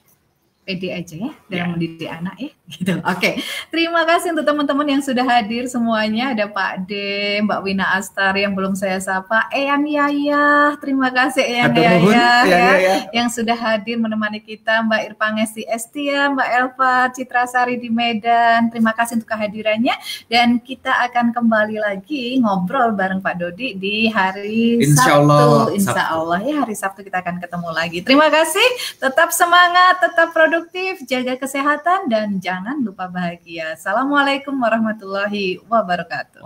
pede 0.68 0.92
aja 0.92 1.16
ya 1.16 1.32
dalam 1.48 1.56
yeah. 1.56 1.68
mendidik 1.72 2.10
anak 2.12 2.36
ya 2.36 2.50
gitu. 2.76 3.00
Oke, 3.00 3.08
okay. 3.16 3.34
terima 3.72 4.04
kasih 4.04 4.36
untuk 4.36 4.44
teman-teman 4.44 4.84
yang 4.84 5.00
sudah 5.00 5.24
hadir 5.24 5.64
semuanya. 5.72 6.36
Ada 6.36 6.52
Pak 6.52 6.84
D, 6.84 6.92
Mbak 7.40 7.60
Wina 7.64 7.96
Astar 7.96 8.36
yang 8.36 8.52
belum 8.52 8.76
saya 8.76 9.00
sapa, 9.00 9.48
Eyang 9.48 9.88
Yaya, 9.88 10.76
terima 10.76 11.08
kasih 11.08 11.48
Eyang 11.48 11.72
Yaya, 11.72 11.96
ya, 12.04 12.28
ya, 12.44 12.68
ya, 12.76 12.94
yang 13.16 13.32
sudah 13.32 13.56
hadir 13.56 13.96
menemani 13.96 14.44
kita, 14.44 14.84
Mbak 14.84 15.00
Irpangesti 15.08 15.64
Estia, 15.64 16.28
Mbak 16.28 16.48
Elva 16.60 17.08
Citra 17.16 17.48
Sari 17.48 17.80
di 17.80 17.88
Medan. 17.88 18.68
Terima 18.68 18.92
kasih 18.92 19.16
untuk 19.16 19.32
kehadirannya 19.32 19.96
dan 20.28 20.60
kita 20.60 20.92
akan 21.08 21.32
kembali 21.32 21.80
lagi 21.80 22.36
ngobrol 22.36 22.92
bareng 22.92 23.24
Pak 23.24 23.40
Dodi 23.40 23.80
di 23.80 24.12
hari 24.12 24.84
Insya 24.84 25.16
Sabtu. 25.16 25.32
Allah, 25.32 25.64
Insya 25.72 26.02
Allah 26.12 26.38
ya 26.44 26.54
hari 26.68 26.76
Sabtu 26.76 27.00
kita 27.00 27.24
akan 27.24 27.40
ketemu 27.40 27.68
lagi. 27.72 27.98
Terima 28.04 28.28
kasih, 28.28 28.68
tetap 29.00 29.32
semangat, 29.32 30.04
tetap 30.04 30.36
produk 30.36 30.57
produktif, 30.59 31.06
jaga 31.06 31.38
kesehatan, 31.38 32.11
dan 32.11 32.42
jangan 32.42 32.82
lupa 32.82 33.06
bahagia. 33.06 33.78
Assalamualaikum 33.78 34.59
warahmatullahi 34.59 35.62
wabarakatuh. 35.70 36.42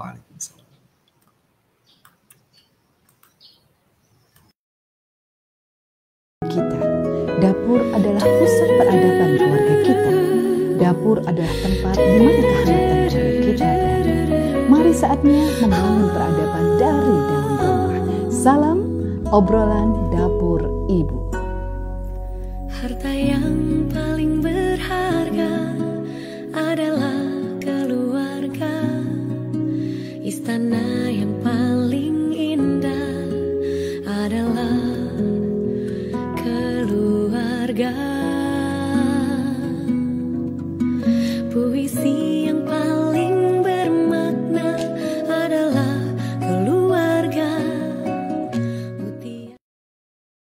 Kita, 6.44 6.80
dapur 7.40 7.80
adalah 7.96 8.20
pusat 8.20 8.70
peradaban 8.76 9.30
keluarga 9.40 9.74
kita. 9.80 10.14
Dapur 10.76 11.16
adalah 11.24 11.56
tempat 11.64 11.96
di 11.96 12.18
mana 12.20 12.40
kehangatan 12.52 13.00
keluarga 13.08 13.40
kita 13.40 13.64
berada. 13.64 14.14
Mari 14.68 14.92
saatnya 14.92 15.44
membangun 15.64 16.06
peradaban 16.12 16.64
dari 16.76 17.16
dalam 17.16 17.52
rumah. 17.64 18.00
Salam 18.28 18.78
obrolan 19.32 19.88
dapur 20.12 20.60
ibu. 20.92 21.21